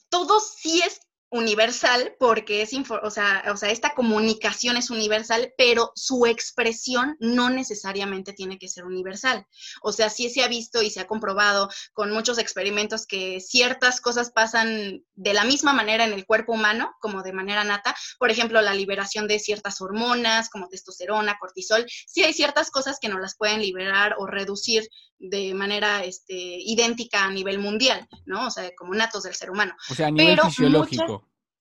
todo 0.08 0.38
sí 0.38 0.82
es 0.86 1.00
universal 1.30 2.14
porque 2.18 2.62
es, 2.62 2.72
o 2.72 3.10
sea, 3.10 3.44
o 3.52 3.56
sea, 3.56 3.70
esta 3.70 3.94
comunicación 3.94 4.76
es 4.76 4.90
universal, 4.90 5.52
pero 5.58 5.92
su 5.94 6.26
expresión 6.26 7.16
no 7.18 7.50
necesariamente 7.50 8.32
tiene 8.32 8.58
que 8.58 8.68
ser 8.68 8.84
universal. 8.84 9.46
O 9.82 9.92
sea, 9.92 10.08
sí 10.08 10.30
se 10.30 10.42
ha 10.42 10.48
visto 10.48 10.82
y 10.82 10.90
se 10.90 11.00
ha 11.00 11.06
comprobado 11.06 11.68
con 11.92 12.12
muchos 12.12 12.38
experimentos 12.38 13.06
que 13.06 13.40
ciertas 13.40 14.00
cosas 14.00 14.30
pasan 14.30 15.04
de 15.14 15.34
la 15.34 15.44
misma 15.44 15.72
manera 15.72 16.04
en 16.04 16.12
el 16.12 16.26
cuerpo 16.26 16.52
humano, 16.52 16.94
como 17.00 17.22
de 17.22 17.32
manera 17.32 17.64
nata. 17.64 17.94
Por 18.18 18.30
ejemplo, 18.30 18.62
la 18.62 18.74
liberación 18.74 19.26
de 19.26 19.38
ciertas 19.38 19.80
hormonas 19.80 20.48
como 20.48 20.68
testosterona, 20.68 21.38
cortisol. 21.38 21.86
Sí 22.06 22.22
hay 22.22 22.32
ciertas 22.32 22.70
cosas 22.70 22.98
que 23.00 23.08
no 23.08 23.18
las 23.18 23.36
pueden 23.36 23.60
liberar 23.60 24.14
o 24.18 24.26
reducir 24.26 24.88
de 25.18 25.54
manera 25.54 26.04
este, 26.04 26.34
idéntica 26.34 27.24
a 27.24 27.30
nivel 27.30 27.58
mundial, 27.58 28.06
¿no? 28.26 28.46
O 28.46 28.50
sea, 28.50 28.70
como 28.76 28.94
natos 28.94 29.22
del 29.22 29.34
ser 29.34 29.50
humano. 29.50 29.74
O 29.90 29.94
sea, 29.94 30.08
a 30.08 30.10
nivel 30.10 30.40
fisiológico. 30.40 31.15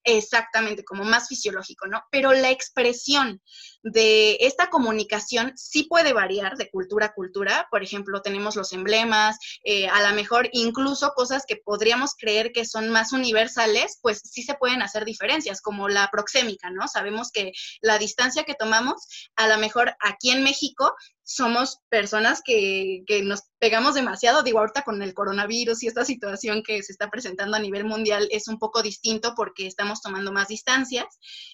Exactamente, 0.05 0.85
como 0.85 1.03
más 1.03 1.27
fisiológico, 1.27 1.87
¿no? 1.87 2.03
Pero 2.11 2.31
la 2.31 2.51
expresión 2.51 3.41
de 3.83 4.37
esta 4.39 4.69
comunicación 4.69 5.53
sí 5.55 5.83
puede 5.83 6.13
variar 6.13 6.57
de 6.57 6.69
cultura 6.69 7.07
a 7.07 7.13
cultura. 7.13 7.67
Por 7.69 7.83
ejemplo, 7.83 8.21
tenemos 8.21 8.55
los 8.55 8.71
emblemas, 8.73 9.37
eh, 9.63 9.87
a 9.87 10.07
lo 10.07 10.15
mejor 10.15 10.49
incluso 10.53 11.13
cosas 11.15 11.45
que 11.47 11.57
podríamos 11.57 12.15
creer 12.15 12.51
que 12.51 12.65
son 12.65 12.89
más 12.89 13.11
universales, 13.11 13.99
pues 14.01 14.21
sí 14.23 14.43
se 14.43 14.55
pueden 14.55 14.81
hacer 14.81 15.05
diferencias, 15.05 15.61
como 15.61 15.89
la 15.89 16.09
proxémica, 16.11 16.69
¿no? 16.69 16.87
Sabemos 16.87 17.31
que 17.31 17.51
la 17.81 17.97
distancia 17.97 18.43
que 18.43 18.53
tomamos, 18.53 19.29
a 19.35 19.47
lo 19.47 19.57
mejor 19.57 19.95
aquí 19.99 20.29
en 20.31 20.43
México, 20.43 20.93
somos 21.25 21.79
personas 21.89 22.41
que, 22.45 23.03
que, 23.07 23.23
nos 23.23 23.41
pegamos 23.57 23.95
demasiado, 23.95 24.43
digo, 24.43 24.59
ahorita 24.59 24.83
con 24.83 25.01
el 25.01 25.15
coronavirus 25.15 25.81
y 25.81 25.87
esta 25.87 26.05
situación 26.05 26.61
que 26.61 26.83
se 26.83 26.91
está 26.91 27.09
presentando 27.09 27.57
a 27.57 27.59
nivel 27.59 27.83
mundial 27.83 28.27
es 28.31 28.47
un 28.47 28.59
poco 28.59 28.83
distinto 28.83 29.33
porque 29.35 29.65
estamos 29.65 30.01
tomando 30.01 30.31
más 30.31 30.49
distancias 30.49 31.05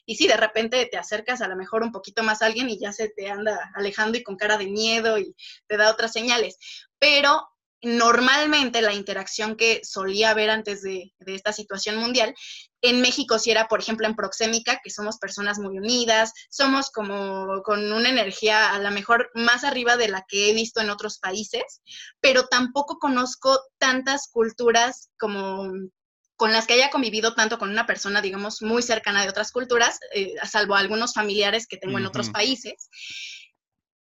y 0.05 0.15
si 0.15 0.27
de 0.27 0.35
repente 0.35 0.85
te 0.91 0.97
acercas 0.97 1.41
a 1.41 1.47
lo 1.47 1.55
mejor 1.55 1.83
un 1.83 1.93
poquito 1.93 2.21
más 2.21 2.41
alguien 2.41 2.69
y 2.69 2.79
ya 2.79 2.91
se 2.91 3.07
te 3.07 3.29
anda 3.29 3.71
alejando 3.73 4.17
y 4.17 4.23
con 4.23 4.35
cara 4.35 4.57
de 4.57 4.67
miedo 4.67 5.17
y 5.17 5.33
te 5.67 5.77
da 5.77 5.89
otras 5.89 6.11
señales. 6.11 6.57
Pero 6.99 7.50
normalmente 7.83 8.81
la 8.81 8.93
interacción 8.93 9.55
que 9.55 9.81
solía 9.83 10.31
haber 10.31 10.49
antes 10.49 10.81
de, 10.81 11.13
esta 11.25 11.53
situación 11.53 11.97
mundial, 11.97 12.33
en 12.81 13.01
México 13.01 13.39
sí 13.39 13.51
era, 13.51 13.67
por 13.67 13.79
ejemplo, 13.79 14.07
en 14.07 14.15
Proxémica, 14.15 14.79
que 14.83 14.89
somos 14.89 15.17
personas 15.17 15.59
muy 15.59 15.77
unidas, 15.77 16.33
somos 16.49 16.89
como 16.91 17.61
con 17.63 17.91
una 17.91 18.09
energía 18.09 18.73
a 18.73 18.79
lo 18.79 18.91
mejor 18.91 19.29
más 19.33 19.63
arriba 19.63 19.97
de 19.97 20.09
la 20.09 20.23
que 20.27 20.49
he 20.49 20.53
visto 20.53 20.81
en 20.81 20.89
otros 20.89 21.19
países, 21.19 21.81
pero 22.19 22.47
tampoco 22.47 22.97
conozco 22.99 23.59
tantas 23.77 24.29
culturas 24.31 25.09
como 25.17 25.71
con 26.41 26.51
las 26.51 26.65
que 26.65 26.73
haya 26.73 26.89
convivido 26.89 27.35
tanto 27.35 27.59
con 27.59 27.69
una 27.69 27.85
persona, 27.85 28.19
digamos, 28.19 28.63
muy 28.63 28.81
cercana 28.81 29.21
de 29.21 29.29
otras 29.29 29.51
culturas, 29.51 29.99
eh, 30.15 30.33
salvo 30.43 30.73
algunos 30.73 31.13
familiares 31.13 31.67
que 31.67 31.77
tengo 31.77 31.99
en 31.99 32.07
otros 32.07 32.31
países. 32.31 32.89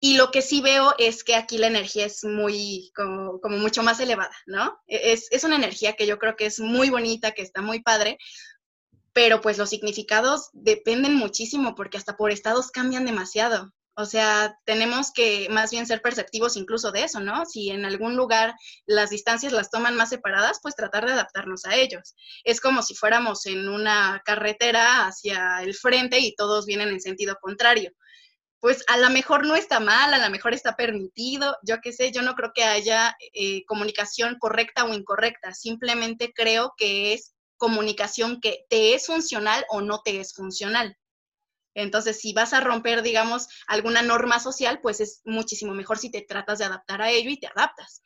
Y 0.05 0.19
lo 0.19 0.31
que 0.31 0.43
sí 0.43 0.61
veo 0.61 0.95
es 0.99 1.25
que 1.25 1.35
aquí 1.35 1.57
la 1.57 1.67
energía 1.67 2.05
es 2.05 2.25
muy, 2.25 2.93
como, 2.95 3.41
mucho 3.57 3.83
más 3.83 4.01
elevada, 4.01 4.37
¿no? 4.45 4.79
E-, 4.87 5.13
es, 5.13 5.29
es, 5.31 5.45
una 5.45 5.57
energía 5.57 5.95
que 5.95 6.07
yo 6.07 6.19
creo 6.19 6.37
que 6.37 6.45
es 6.45 6.61
muy 6.61 6.91
bonita, 6.91 7.33
que 7.33 7.41
está 7.41 7.63
muy 7.63 7.83
padre, 7.83 8.19
pero 9.15 9.41
pues 9.41 9.57
los 9.57 9.71
significados 9.71 10.51
dependen 10.53 11.15
muchísimo 11.15 11.75
porque 11.75 11.97
hasta 11.97 12.19
por 12.19 12.33
estados 12.33 12.71
cambian 12.71 13.07
demasiado. 13.07 13.73
O 13.97 14.05
sea, 14.05 14.59
tenemos 14.67 15.11
que 15.11 15.49
más 15.49 15.71
bien 15.71 15.87
ser 15.87 16.03
perceptivos 16.03 16.59
incluso 16.59 16.93
de 16.93 17.05
eso, 17.05 17.21
¿no? 17.21 17.47
Si 17.47 17.71
en 17.71 17.87
algún 17.87 18.15
lugar 18.15 18.55
las 18.85 19.09
distancias 19.09 19.55
las 19.55 19.71
toman 19.71 19.97
más 19.97 20.11
separadas, 20.11 20.59
pues 20.63 20.77
tratar 20.77 21.07
de 21.07 21.13
adaptarnos 21.13 21.65
a 21.65 21.77
ellos. 21.77 22.15
Es 22.45 22.61
como 22.61 22.83
si 22.83 22.95
fuéramos 22.95 23.47
en 23.47 23.71
una 23.71 24.21
carretera 24.23 25.07
hacia 25.07 25.63
el 25.63 25.75
frente 25.75 26.19
y 26.19 26.35
todos 26.35 26.67
vienen 26.67 26.91
en 26.91 27.01
sentido 27.01 27.39
contrario 27.41 27.91
pues 28.65 28.83
a 28.87 28.97
lo 28.97 29.11
mejor 29.11 29.47
no 29.47 29.57
está 29.57 29.79
mal, 29.79 30.15
a 30.15 30.19
lo 30.19 30.31
mejor 30.31 30.55
está 30.55 30.75
permitido, 30.75 31.55
yo 31.65 31.83
qué 31.83 31.93
sé, 31.93 32.13
yo 32.13 32.23
no 32.23 32.35
creo 32.35 32.53
que 32.55 32.65
haya 32.65 33.15
eh, 33.35 33.63
comunicación 33.67 34.39
correcta 34.39 34.87
o 34.87 34.95
incorrecta, 34.95 35.53
simplemente 35.53 36.33
creo 36.33 36.73
que 36.79 37.13
es 37.13 37.35
comunicación 37.59 38.41
que 38.41 38.65
te 38.71 38.95
es 38.95 39.05
funcional 39.05 39.67
o 39.69 39.83
no 39.83 40.01
te 40.01 40.19
es 40.19 40.33
funcional. 40.33 40.97
Entonces, 41.75 42.19
si 42.19 42.33
vas 42.33 42.55
a 42.55 42.61
romper, 42.61 43.03
digamos, 43.03 43.49
alguna 43.67 44.01
norma 44.01 44.41
social, 44.41 44.81
pues 44.81 45.01
es 45.01 45.21
muchísimo 45.27 45.75
mejor 45.75 45.99
si 45.99 46.11
te 46.11 46.23
tratas 46.23 46.59
de 46.59 46.65
adaptar 46.65 47.03
a 47.03 47.11
ello 47.11 47.29
y 47.29 47.39
te 47.39 47.49
adaptas. 47.49 48.03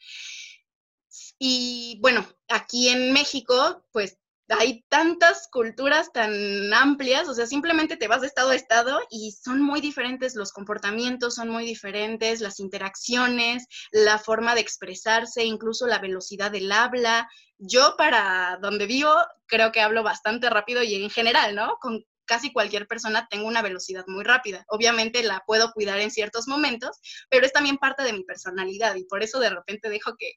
Y 1.38 2.00
bueno, 2.02 2.26
aquí 2.48 2.88
en 2.88 3.12
México, 3.12 3.86
pues 3.92 4.18
hay 4.48 4.84
tantas 4.88 5.48
culturas 5.50 6.12
tan 6.12 6.72
amplias, 6.72 7.28
o 7.28 7.34
sea, 7.34 7.46
simplemente 7.46 7.96
te 7.96 8.08
vas 8.08 8.22
de 8.22 8.26
estado 8.26 8.50
a 8.50 8.54
estado 8.56 9.00
y 9.10 9.32
son 9.32 9.60
muy 9.60 9.80
diferentes 9.80 10.34
los 10.34 10.52
comportamientos, 10.52 11.34
son 11.34 11.50
muy 11.50 11.64
diferentes 11.64 12.40
las 12.40 12.58
interacciones, 12.58 13.66
la 13.92 14.18
forma 14.18 14.54
de 14.54 14.62
expresarse, 14.62 15.44
incluso 15.44 15.86
la 15.86 15.98
velocidad 15.98 16.50
del 16.50 16.72
habla. 16.72 17.28
Yo 17.58 17.94
para 17.98 18.58
donde 18.62 18.86
vivo 18.86 19.12
creo 19.46 19.70
que 19.72 19.80
hablo 19.80 20.02
bastante 20.02 20.48
rápido 20.48 20.82
y 20.82 20.94
en 20.94 21.10
general, 21.10 21.54
¿no? 21.54 21.76
Con 21.80 22.04
casi 22.24 22.52
cualquier 22.52 22.86
persona 22.86 23.26
tengo 23.30 23.48
una 23.48 23.62
velocidad 23.62 24.04
muy 24.06 24.24
rápida. 24.24 24.64
Obviamente 24.68 25.22
la 25.22 25.42
puedo 25.46 25.72
cuidar 25.72 25.98
en 25.98 26.10
ciertos 26.10 26.46
momentos, 26.46 27.00
pero 27.28 27.44
es 27.44 27.52
también 27.52 27.78
parte 27.78 28.02
de 28.02 28.12
mi 28.12 28.24
personalidad 28.24 28.94
y 28.94 29.04
por 29.04 29.22
eso 29.22 29.40
de 29.40 29.50
repente 29.50 29.88
dejo 29.88 30.14
que, 30.16 30.32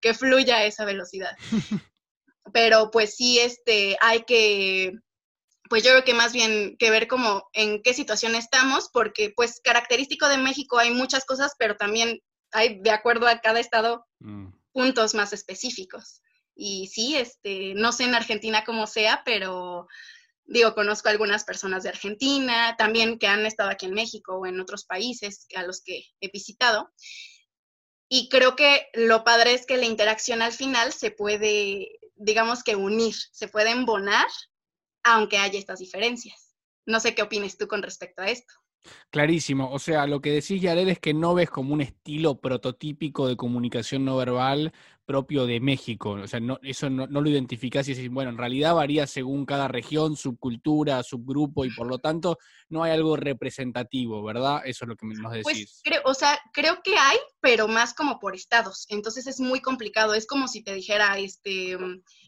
que 0.00 0.14
fluya 0.14 0.64
esa 0.64 0.84
velocidad. 0.84 1.36
pero 2.52 2.90
pues 2.90 3.16
sí, 3.16 3.38
este, 3.38 3.96
hay 4.00 4.24
que, 4.24 4.92
pues 5.68 5.84
yo 5.84 5.90
creo 5.90 6.04
que 6.04 6.14
más 6.14 6.32
bien 6.32 6.76
que 6.78 6.90
ver 6.90 7.06
como 7.06 7.48
en 7.52 7.82
qué 7.82 7.94
situación 7.94 8.34
estamos, 8.34 8.90
porque 8.92 9.32
pues 9.34 9.60
característico 9.62 10.28
de 10.28 10.38
México 10.38 10.78
hay 10.78 10.90
muchas 10.90 11.24
cosas, 11.24 11.54
pero 11.58 11.76
también 11.76 12.20
hay, 12.52 12.80
de 12.80 12.90
acuerdo 12.90 13.26
a 13.28 13.40
cada 13.40 13.60
estado, 13.60 14.06
mm. 14.20 14.48
puntos 14.72 15.14
más 15.14 15.32
específicos. 15.32 16.22
Y 16.54 16.88
sí, 16.88 17.16
este, 17.16 17.74
no 17.74 17.92
sé 17.92 18.04
en 18.04 18.14
Argentina 18.14 18.64
cómo 18.64 18.86
sea, 18.86 19.22
pero 19.24 19.86
digo, 20.50 20.74
conozco 20.74 21.08
algunas 21.08 21.44
personas 21.44 21.84
de 21.84 21.90
Argentina, 21.90 22.74
también 22.76 23.18
que 23.18 23.28
han 23.28 23.46
estado 23.46 23.70
aquí 23.70 23.86
en 23.86 23.94
México 23.94 24.36
o 24.36 24.46
en 24.46 24.60
otros 24.60 24.84
países 24.84 25.46
a 25.54 25.62
los 25.62 25.80
que 25.80 26.04
he 26.20 26.28
visitado. 26.28 26.90
Y 28.08 28.28
creo 28.28 28.56
que 28.56 28.88
lo 28.92 29.22
padre 29.22 29.54
es 29.54 29.64
que 29.64 29.76
la 29.76 29.86
interacción 29.86 30.42
al 30.42 30.52
final 30.52 30.92
se 30.92 31.12
puede 31.12 31.99
digamos 32.20 32.62
que 32.62 32.76
unir, 32.76 33.14
se 33.32 33.48
pueden 33.48 33.78
embonar, 33.78 34.28
aunque 35.02 35.38
haya 35.38 35.58
estas 35.58 35.78
diferencias. 35.78 36.54
No 36.86 37.00
sé 37.00 37.14
qué 37.14 37.22
opines 37.22 37.56
tú 37.56 37.66
con 37.66 37.82
respecto 37.82 38.22
a 38.22 38.26
esto. 38.26 38.52
Clarísimo, 39.10 39.70
o 39.70 39.78
sea, 39.78 40.06
lo 40.06 40.20
que 40.20 40.30
decís, 40.30 40.62
Yared, 40.62 40.88
es 40.88 40.98
que 40.98 41.12
no 41.12 41.34
ves 41.34 41.50
como 41.50 41.74
un 41.74 41.80
estilo 41.80 42.40
prototípico 42.40 43.28
de 43.28 43.36
comunicación 43.36 44.04
no 44.04 44.16
verbal 44.16 44.72
propio 45.10 45.44
de 45.44 45.58
México, 45.58 46.10
o 46.10 46.28
sea, 46.28 46.38
no, 46.38 46.60
eso 46.62 46.88
no, 46.88 47.04
lo 47.08 47.28
identificás 47.28 47.88
y 47.88 47.94
decís, 47.94 48.08
bueno, 48.08 48.30
en 48.30 48.38
realidad 48.38 48.76
varía 48.76 49.08
según 49.08 49.44
cada 49.44 49.66
región, 49.66 50.14
subcultura, 50.14 51.02
subgrupo, 51.02 51.64
y 51.64 51.74
por 51.74 51.88
lo 51.88 51.98
tanto 51.98 52.38
no 52.68 52.84
hay 52.84 52.92
algo 52.92 53.16
representativo, 53.16 54.22
¿verdad? 54.22 54.62
Eso 54.64 54.84
es 54.84 54.88
lo 54.88 54.94
que 54.94 55.06
nos 55.06 55.18
pues 55.20 55.32
decís. 55.32 55.42
Pues 55.42 55.80
creo, 55.82 56.02
o 56.04 56.14
sea, 56.14 56.38
creo 56.52 56.80
que 56.84 56.96
hay, 56.96 57.18
pero 57.40 57.66
más 57.66 57.92
como 57.92 58.20
por 58.20 58.36
estados, 58.36 58.86
entonces 58.88 59.26
es 59.26 59.40
muy 59.40 59.60
complicado, 59.60 60.14
es 60.14 60.28
como 60.28 60.46
si 60.46 60.62
te 60.62 60.74
dijera, 60.74 61.18
este, 61.18 61.76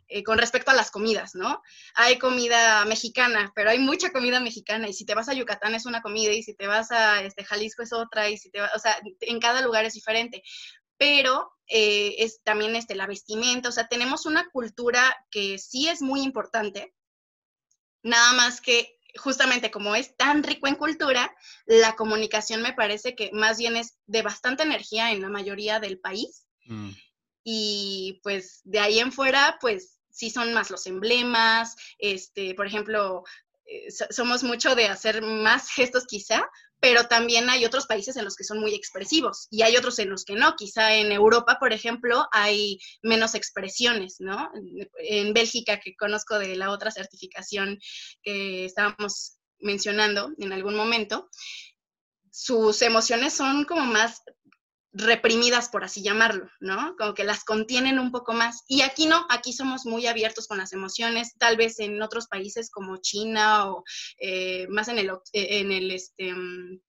eh, 0.08 0.24
con 0.24 0.38
respecto 0.38 0.72
a 0.72 0.74
las 0.74 0.90
comidas, 0.90 1.36
¿no? 1.36 1.62
Hay 1.94 2.18
comida 2.18 2.84
mexicana, 2.84 3.52
pero 3.54 3.70
hay 3.70 3.78
mucha 3.78 4.10
comida 4.10 4.40
mexicana, 4.40 4.88
y 4.88 4.92
si 4.92 5.06
te 5.06 5.14
vas 5.14 5.28
a 5.28 5.34
Yucatán 5.34 5.76
es 5.76 5.86
una 5.86 6.02
comida, 6.02 6.32
y 6.32 6.42
si 6.42 6.52
te 6.56 6.66
vas 6.66 6.90
a 6.90 7.22
este, 7.22 7.44
Jalisco 7.44 7.84
es 7.84 7.92
otra, 7.92 8.28
y 8.28 8.38
si 8.38 8.50
te 8.50 8.60
vas, 8.60 8.74
o 8.74 8.80
sea, 8.80 8.96
en 9.20 9.38
cada 9.38 9.62
lugar 9.62 9.84
es 9.84 9.94
diferente 9.94 10.42
pero 11.02 11.52
eh, 11.66 12.14
es 12.18 12.44
también 12.44 12.76
este, 12.76 12.94
la 12.94 13.08
vestimenta, 13.08 13.68
o 13.68 13.72
sea, 13.72 13.88
tenemos 13.88 14.24
una 14.24 14.48
cultura 14.50 15.02
que 15.32 15.58
sí 15.58 15.88
es 15.88 16.00
muy 16.00 16.22
importante, 16.22 16.94
nada 18.04 18.34
más 18.34 18.60
que 18.60 19.00
justamente 19.16 19.72
como 19.72 19.96
es 19.96 20.16
tan 20.16 20.44
rico 20.44 20.68
en 20.68 20.76
cultura, 20.76 21.34
la 21.66 21.96
comunicación 21.96 22.62
me 22.62 22.72
parece 22.72 23.16
que 23.16 23.32
más 23.32 23.58
bien 23.58 23.74
es 23.74 23.98
de 24.06 24.22
bastante 24.22 24.62
energía 24.62 25.10
en 25.10 25.22
la 25.22 25.28
mayoría 25.28 25.80
del 25.80 25.98
país. 25.98 26.46
Mm. 26.66 26.90
Y 27.42 28.20
pues 28.22 28.60
de 28.62 28.78
ahí 28.78 29.00
en 29.00 29.10
fuera, 29.10 29.58
pues 29.60 29.98
sí 30.08 30.30
son 30.30 30.54
más 30.54 30.70
los 30.70 30.86
emblemas, 30.86 31.74
este, 31.98 32.54
por 32.54 32.68
ejemplo, 32.68 33.24
eh, 33.64 33.88
somos 33.90 34.44
mucho 34.44 34.76
de 34.76 34.86
hacer 34.86 35.20
más 35.20 35.68
gestos 35.68 36.06
quizá, 36.06 36.48
pero 36.82 37.06
también 37.06 37.48
hay 37.48 37.64
otros 37.64 37.86
países 37.86 38.16
en 38.16 38.24
los 38.24 38.34
que 38.34 38.42
son 38.42 38.58
muy 38.58 38.74
expresivos 38.74 39.46
y 39.52 39.62
hay 39.62 39.76
otros 39.76 40.00
en 40.00 40.10
los 40.10 40.24
que 40.24 40.34
no. 40.34 40.56
Quizá 40.56 40.96
en 40.96 41.12
Europa, 41.12 41.58
por 41.60 41.72
ejemplo, 41.72 42.26
hay 42.32 42.80
menos 43.04 43.36
expresiones, 43.36 44.16
¿no? 44.18 44.50
En 44.98 45.32
Bélgica, 45.32 45.78
que 45.78 45.94
conozco 45.94 46.40
de 46.40 46.56
la 46.56 46.72
otra 46.72 46.90
certificación 46.90 47.78
que 48.24 48.64
estábamos 48.64 49.38
mencionando 49.60 50.32
en 50.38 50.52
algún 50.52 50.74
momento, 50.74 51.30
sus 52.32 52.82
emociones 52.82 53.32
son 53.32 53.64
como 53.64 53.82
más 53.82 54.20
reprimidas, 54.92 55.68
por 55.68 55.84
así 55.84 56.02
llamarlo, 56.02 56.48
¿no? 56.60 56.94
Como 56.96 57.14
que 57.14 57.24
las 57.24 57.44
contienen 57.44 57.98
un 57.98 58.10
poco 58.10 58.32
más. 58.32 58.62
Y 58.68 58.82
aquí 58.82 59.06
no, 59.06 59.26
aquí 59.30 59.52
somos 59.52 59.86
muy 59.86 60.06
abiertos 60.06 60.46
con 60.46 60.58
las 60.58 60.72
emociones, 60.72 61.34
tal 61.38 61.56
vez 61.56 61.80
en 61.80 62.02
otros 62.02 62.28
países 62.28 62.70
como 62.70 62.98
China 62.98 63.70
o 63.70 63.84
eh, 64.18 64.66
más 64.68 64.88
en 64.88 64.98
el, 64.98 65.10
eh, 65.32 65.60
en 65.60 65.72
el, 65.72 65.90
este... 65.90 66.32
Mm, 66.32 66.80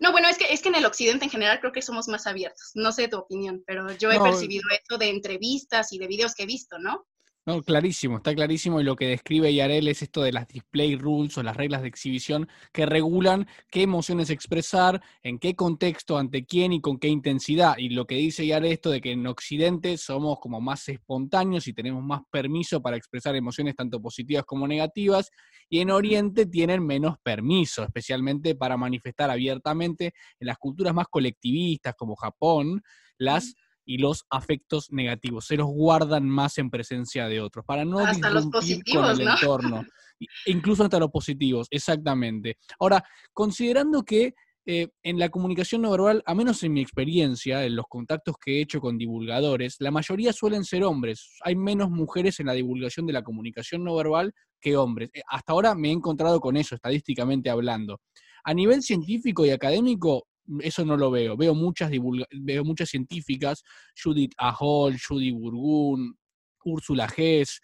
no, 0.00 0.12
bueno, 0.12 0.28
es 0.28 0.36
que, 0.36 0.52
es 0.52 0.60
que 0.60 0.68
en 0.68 0.74
el 0.74 0.84
occidente 0.84 1.24
en 1.24 1.30
general 1.30 1.60
creo 1.60 1.72
que 1.72 1.80
somos 1.80 2.08
más 2.08 2.26
abiertos. 2.26 2.72
No 2.74 2.92
sé 2.92 3.08
tu 3.08 3.18
opinión, 3.18 3.62
pero 3.66 3.90
yo 3.96 4.10
he 4.10 4.20
percibido 4.20 4.64
esto 4.70 4.98
de 4.98 5.08
entrevistas 5.08 5.92
y 5.92 5.98
de 5.98 6.08
videos 6.08 6.34
que 6.34 6.42
he 6.42 6.46
visto, 6.46 6.78
¿no? 6.78 7.06
No, 7.48 7.62
clarísimo, 7.62 8.16
está 8.16 8.34
clarísimo 8.34 8.80
y 8.80 8.84
lo 8.84 8.96
que 8.96 9.06
describe 9.06 9.54
Yarel 9.54 9.86
es 9.86 10.02
esto 10.02 10.20
de 10.20 10.32
las 10.32 10.48
display 10.48 10.96
rules 10.96 11.38
o 11.38 11.44
las 11.44 11.56
reglas 11.56 11.80
de 11.82 11.86
exhibición 11.86 12.48
que 12.72 12.86
regulan 12.86 13.46
qué 13.70 13.82
emociones 13.82 14.30
expresar, 14.30 15.00
en 15.22 15.38
qué 15.38 15.54
contexto, 15.54 16.18
ante 16.18 16.44
quién 16.44 16.72
y 16.72 16.80
con 16.80 16.98
qué 16.98 17.06
intensidad. 17.06 17.78
Y 17.78 17.90
lo 17.90 18.04
que 18.04 18.16
dice 18.16 18.44
Yarel 18.44 18.72
esto 18.72 18.90
de 18.90 19.00
que 19.00 19.12
en 19.12 19.24
Occidente 19.28 19.96
somos 19.96 20.40
como 20.40 20.60
más 20.60 20.88
espontáneos 20.88 21.68
y 21.68 21.72
tenemos 21.72 22.02
más 22.02 22.22
permiso 22.32 22.82
para 22.82 22.96
expresar 22.96 23.36
emociones 23.36 23.76
tanto 23.76 24.02
positivas 24.02 24.44
como 24.44 24.66
negativas 24.66 25.30
y 25.68 25.78
en 25.78 25.92
Oriente 25.92 26.46
tienen 26.46 26.84
menos 26.84 27.14
permiso, 27.22 27.84
especialmente 27.84 28.56
para 28.56 28.76
manifestar 28.76 29.30
abiertamente 29.30 30.14
en 30.40 30.48
las 30.48 30.58
culturas 30.58 30.94
más 30.94 31.06
colectivistas 31.06 31.94
como 31.94 32.16
Japón, 32.16 32.82
las 33.18 33.54
y 33.86 33.98
los 33.98 34.26
afectos 34.28 34.90
negativos. 34.90 35.46
Se 35.46 35.56
los 35.56 35.68
guardan 35.68 36.28
más 36.28 36.58
en 36.58 36.68
presencia 36.68 37.28
de 37.28 37.40
otros, 37.40 37.64
para 37.64 37.84
no 37.84 38.00
hasta 38.00 38.30
los 38.30 38.46
positivos, 38.46 39.06
con 39.06 39.20
el 39.20 39.28
entorno. 39.28 39.84
Incluso 40.46 40.84
hasta 40.84 40.98
los 40.98 41.10
positivos, 41.10 41.68
exactamente. 41.70 42.58
Ahora, 42.78 43.02
considerando 43.32 44.02
que 44.02 44.34
eh, 44.68 44.88
en 45.04 45.18
la 45.20 45.28
comunicación 45.28 45.82
no 45.82 45.92
verbal, 45.92 46.24
a 46.26 46.34
menos 46.34 46.60
en 46.64 46.72
mi 46.72 46.80
experiencia, 46.80 47.64
en 47.64 47.76
los 47.76 47.86
contactos 47.88 48.34
que 48.44 48.58
he 48.58 48.62
hecho 48.62 48.80
con 48.80 48.98
divulgadores, 48.98 49.76
la 49.78 49.92
mayoría 49.92 50.32
suelen 50.32 50.64
ser 50.64 50.82
hombres. 50.82 51.36
Hay 51.44 51.54
menos 51.54 51.88
mujeres 51.88 52.40
en 52.40 52.46
la 52.46 52.52
divulgación 52.52 53.06
de 53.06 53.12
la 53.12 53.22
comunicación 53.22 53.84
no 53.84 53.94
verbal 53.94 54.34
que 54.60 54.76
hombres. 54.76 55.10
Eh, 55.14 55.22
hasta 55.30 55.52
ahora 55.52 55.76
me 55.76 55.90
he 55.90 55.92
encontrado 55.92 56.40
con 56.40 56.56
eso, 56.56 56.74
estadísticamente 56.74 57.48
hablando. 57.48 58.00
A 58.42 58.52
nivel 58.54 58.82
científico 58.82 59.46
y 59.46 59.50
académico, 59.50 60.26
eso 60.60 60.84
no 60.84 60.96
lo 60.96 61.10
veo. 61.10 61.36
Veo 61.36 61.54
muchas, 61.54 61.90
veo 62.30 62.64
muchas 62.64 62.88
científicas, 62.88 63.62
Judith 64.02 64.32
Ahol, 64.38 64.96
Judy 64.98 65.32
Burgund, 65.32 66.16
Úrsula 66.64 67.08
Hess, 67.16 67.60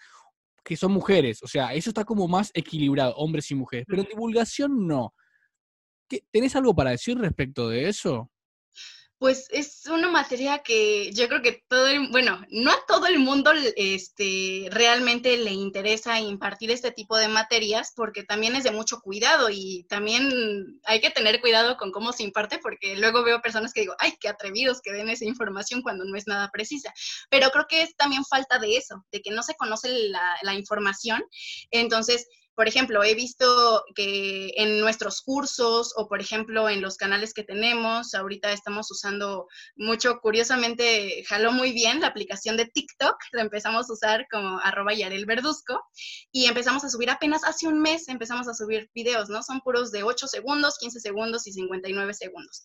que 0.65 0.77
son 0.77 0.93
mujeres. 0.93 1.43
O 1.43 1.49
sea, 1.49 1.75
eso 1.75 1.91
está 1.91 2.05
como 2.05 2.29
más 2.29 2.51
equilibrado, 2.55 3.15
hombres 3.17 3.51
y 3.51 3.55
mujeres. 3.55 3.87
Pero 3.89 4.03
en 4.03 4.09
divulgación 4.09 4.87
no. 4.87 5.15
¿Tenés 6.31 6.55
algo 6.57 6.75
para 6.75 6.91
decir 6.91 7.19
respecto 7.19 7.69
de 7.69 7.89
eso? 7.89 8.31
Pues 9.23 9.47
es 9.53 9.87
una 9.87 10.11
materia 10.11 10.65
que 10.65 11.13
yo 11.13 11.29
creo 11.29 11.43
que 11.43 11.65
todo 11.69 11.87
el, 11.87 12.09
bueno, 12.09 12.45
no 12.51 12.73
a 12.73 12.87
todo 12.89 13.07
el 13.07 13.21
mundo 13.21 13.53
este, 13.77 14.67
realmente 14.73 15.37
le 15.37 15.53
interesa 15.53 16.19
impartir 16.19 16.73
este 16.73 16.91
tipo 16.91 17.17
de 17.17 17.29
materias 17.29 17.93
porque 17.95 18.25
también 18.25 18.57
es 18.57 18.65
de 18.65 18.73
mucho 18.73 19.01
cuidado 19.01 19.49
y 19.49 19.87
también 19.89 20.81
hay 20.83 21.01
que 21.01 21.11
tener 21.11 21.41
cuidado 21.41 21.77
con 21.77 21.93
cómo 21.93 22.13
se 22.13 22.25
imparte 22.25 22.59
porque 22.59 22.97
luego 22.97 23.23
veo 23.23 23.41
personas 23.41 23.73
que 23.73 23.83
digo, 23.83 23.95
ay, 24.01 24.15
qué 24.21 24.27
atrevidos 24.27 24.81
que 24.81 24.91
den 24.91 25.09
esa 25.09 25.25
información 25.25 25.83
cuando 25.83 26.05
no 26.05 26.17
es 26.17 26.27
nada 26.27 26.51
precisa. 26.51 26.93
Pero 27.31 27.51
creo 27.51 27.67
que 27.69 27.83
es 27.83 27.95
también 27.95 28.25
falta 28.25 28.59
de 28.59 28.77
eso, 28.77 29.07
de 29.13 29.23
que 29.23 29.31
no 29.31 29.45
se 29.45 29.55
conoce 29.55 29.89
la, 30.09 30.37
la 30.43 30.55
información. 30.55 31.23
Entonces, 31.71 32.27
por 32.55 32.69
ejemplo, 32.69 33.03
he 33.03 33.15
visto 33.15 33.85
que 33.95 34.53
en 34.57 34.81
nuestros 34.81 35.23
cursos 35.23 35.93
o, 35.97 36.09
por 36.09 36.21
ejemplo, 36.21 36.69
en 36.69 36.83
los 36.83 36.97
canales 36.97 37.33
que 37.33 37.45
tenemos, 37.45 38.15
ahorita 38.15 38.53
estamos 38.53 38.91
usando 38.91 39.47
mucho, 39.77 40.21
curiosamente, 40.21 41.25
jaló 41.27 41.53
muy 41.53 41.73
bien 41.73 42.01
la 42.01 42.09
aplicación 42.09 42.57
de 42.57 42.67
TikTok, 42.67 43.17
la 43.33 43.43
empezamos 43.43 43.89
a 43.89 43.93
usar 43.93 44.27
como 44.31 44.59
arroba 44.61 44.93
Yarel 44.93 45.27
Verduzco 45.27 45.81
y 46.31 46.47
empezamos 46.47 46.85
a 46.85 46.91
subir 46.91 47.11
apenas 47.11 47.45
hace 47.45 47.67
un 47.67 47.81
mes, 47.81 48.09
empezamos 48.09 48.49
a 48.49 48.55
subir 48.55 48.91
videos, 48.95 49.29
¿no? 49.29 49.43
Son 49.43 49.61
puros 49.61 49.91
de 49.91 50.03
8 50.03 50.27
segundos, 50.27 50.79
15 50.79 51.01
segundos 51.01 51.47
y 51.47 51.53
59 51.53 52.15
segundos. 52.15 52.63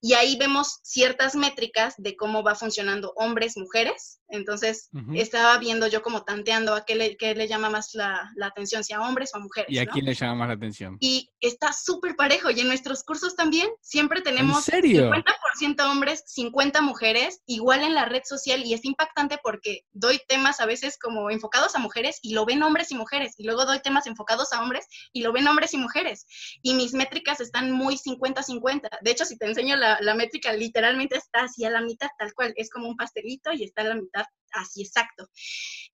Y 0.00 0.14
ahí 0.14 0.36
vemos 0.36 0.80
ciertas 0.82 1.34
métricas 1.34 1.94
de 1.98 2.16
cómo 2.16 2.42
va 2.42 2.54
funcionando 2.54 3.12
hombres, 3.16 3.56
mujeres. 3.56 4.17
Entonces, 4.30 4.90
estaba 5.14 5.56
viendo 5.58 5.86
yo 5.86 6.02
como 6.02 6.22
tanteando 6.22 6.74
a 6.74 6.84
qué 6.84 6.94
le, 6.94 7.16
qué 7.16 7.34
le 7.34 7.48
llama 7.48 7.70
más 7.70 7.94
la, 7.94 8.30
la 8.36 8.46
atención, 8.46 8.84
si 8.84 8.92
a 8.92 9.00
hombres 9.00 9.30
o 9.34 9.40
mujeres. 9.40 9.70
¿Y 9.70 9.78
a 9.78 9.86
quién 9.86 10.04
le 10.04 10.14
llama 10.14 10.34
más 10.34 10.48
la 10.48 10.54
atención? 10.54 10.96
Y 11.00 11.30
está 11.40 11.72
súper 11.72 12.14
parejo. 12.14 12.50
Y 12.50 12.60
en 12.60 12.68
nuestros 12.68 13.04
cursos 13.04 13.36
también 13.36 13.68
siempre 13.80 14.20
tenemos 14.20 14.68
50% 14.68 15.90
hombres, 15.90 16.24
50 16.26 16.82
mujeres, 16.82 17.40
igual 17.46 17.82
en 17.82 17.94
la 17.94 18.04
red 18.04 18.22
social. 18.24 18.64
Y 18.64 18.74
es 18.74 18.84
impactante 18.84 19.38
porque 19.42 19.84
doy 19.92 20.20
temas 20.28 20.60
a 20.60 20.66
veces 20.66 20.98
como 20.98 21.30
enfocados 21.30 21.74
a 21.74 21.78
mujeres 21.78 22.18
y 22.22 22.34
lo 22.34 22.44
ven 22.44 22.62
hombres 22.62 22.92
y 22.92 22.96
mujeres. 22.96 23.34
Y 23.38 23.44
luego 23.44 23.64
doy 23.64 23.80
temas 23.80 24.06
enfocados 24.06 24.52
a 24.52 24.62
hombres 24.62 24.86
y 25.12 25.22
lo 25.22 25.32
ven 25.32 25.48
hombres 25.48 25.72
y 25.72 25.78
mujeres. 25.78 26.26
Y 26.62 26.74
mis 26.74 26.92
métricas 26.92 27.40
están 27.40 27.72
muy 27.72 27.96
50-50. 27.96 28.88
De 29.00 29.10
hecho, 29.10 29.24
si 29.24 29.38
te 29.38 29.46
enseño 29.46 29.76
la, 29.76 29.98
la 30.02 30.14
métrica, 30.14 30.52
literalmente 30.52 31.16
está 31.16 31.44
así 31.44 31.64
a 31.64 31.70
la 31.70 31.80
mitad, 31.80 32.08
tal 32.18 32.34
cual. 32.34 32.52
Es 32.56 32.68
como 32.68 32.88
un 32.88 32.96
pastelito 32.96 33.52
y 33.52 33.64
está 33.64 33.82
a 33.82 33.86
la 33.86 33.94
mitad 33.94 34.17
así 34.52 34.82
exacto. 34.82 35.28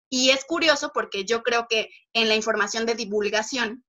Y 0.09 0.31
es 0.31 0.45
curioso 0.45 0.91
porque 0.95 1.25
yo 1.25 1.43
creo 1.43 1.67
que 1.69 1.91
en 2.13 2.29
la 2.29 2.35
información 2.35 2.87
de 2.87 2.95
divulgación 2.95 3.85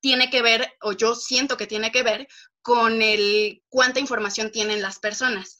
tiene 0.00 0.30
que 0.30 0.42
ver, 0.42 0.72
o 0.82 0.92
yo 0.92 1.14
siento 1.14 1.56
que 1.56 1.66
tiene 1.66 1.92
que 1.92 2.02
ver, 2.02 2.28
con 2.62 3.00
el 3.00 3.62
cuánta 3.68 4.00
información 4.00 4.50
tienen 4.50 4.82
las 4.82 4.98
personas 4.98 5.58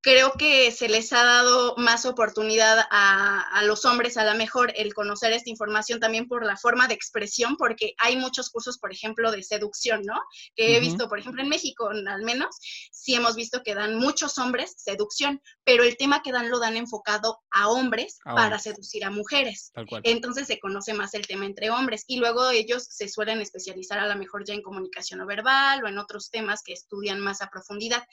creo 0.00 0.32
que 0.32 0.70
se 0.70 0.88
les 0.88 1.12
ha 1.12 1.24
dado 1.24 1.74
más 1.76 2.06
oportunidad 2.06 2.86
a, 2.90 3.62
los 3.64 3.84
hombres, 3.84 4.16
a 4.16 4.24
lo 4.24 4.38
mejor, 4.38 4.72
el 4.76 4.94
conocer 4.94 5.32
esta 5.32 5.50
información 5.50 6.00
también 6.00 6.28
por 6.28 6.44
la 6.44 6.56
forma 6.56 6.86
de 6.86 6.94
expresión, 6.94 7.56
porque 7.56 7.94
hay 7.98 8.16
muchos 8.16 8.50
cursos, 8.50 8.78
por 8.78 8.92
ejemplo, 8.92 9.30
de 9.30 9.42
seducción, 9.42 10.02
¿no? 10.04 10.14
Que 10.54 10.76
he 10.76 10.80
visto, 10.80 11.08
por 11.08 11.18
ejemplo, 11.18 11.42
en 11.42 11.48
México, 11.48 11.88
al 11.88 12.22
menos, 12.22 12.56
sí 12.92 13.14
hemos 13.14 13.34
visto 13.34 13.62
que 13.62 13.74
dan 13.74 13.96
muchos 13.96 14.38
hombres 14.38 14.74
seducción, 14.76 15.42
pero 15.64 15.82
el 15.82 15.96
tema 15.96 16.22
que 16.22 16.32
dan 16.32 16.50
lo 16.50 16.58
dan 16.58 16.76
enfocado 16.76 17.40
a 17.50 17.68
hombres 17.68 18.18
para 18.24 18.58
seducir 18.58 19.04
a 19.04 19.10
mujeres. 19.10 19.72
Entonces 20.04 20.46
se 20.46 20.60
conoce 20.60 20.94
más 20.94 21.14
el 21.14 21.26
tema 21.26 21.46
entre 21.46 21.70
hombres 21.70 22.04
y 22.06 22.18
luego 22.18 22.50
ellos 22.50 22.86
se 22.88 23.08
suelen 23.08 23.40
especializar 23.40 23.98
a 23.98 24.06
lo 24.06 24.16
mejor 24.16 24.44
ya 24.44 24.54
en 24.54 24.62
comunicación 24.62 25.18
no 25.18 25.26
verbal 25.26 25.82
o 25.82 25.88
en 25.88 25.98
otros 25.98 26.30
temas 26.30 26.62
que 26.62 26.72
estudian 26.72 27.20
más 27.20 27.42
a 27.42 27.48
profundidad 27.48 28.04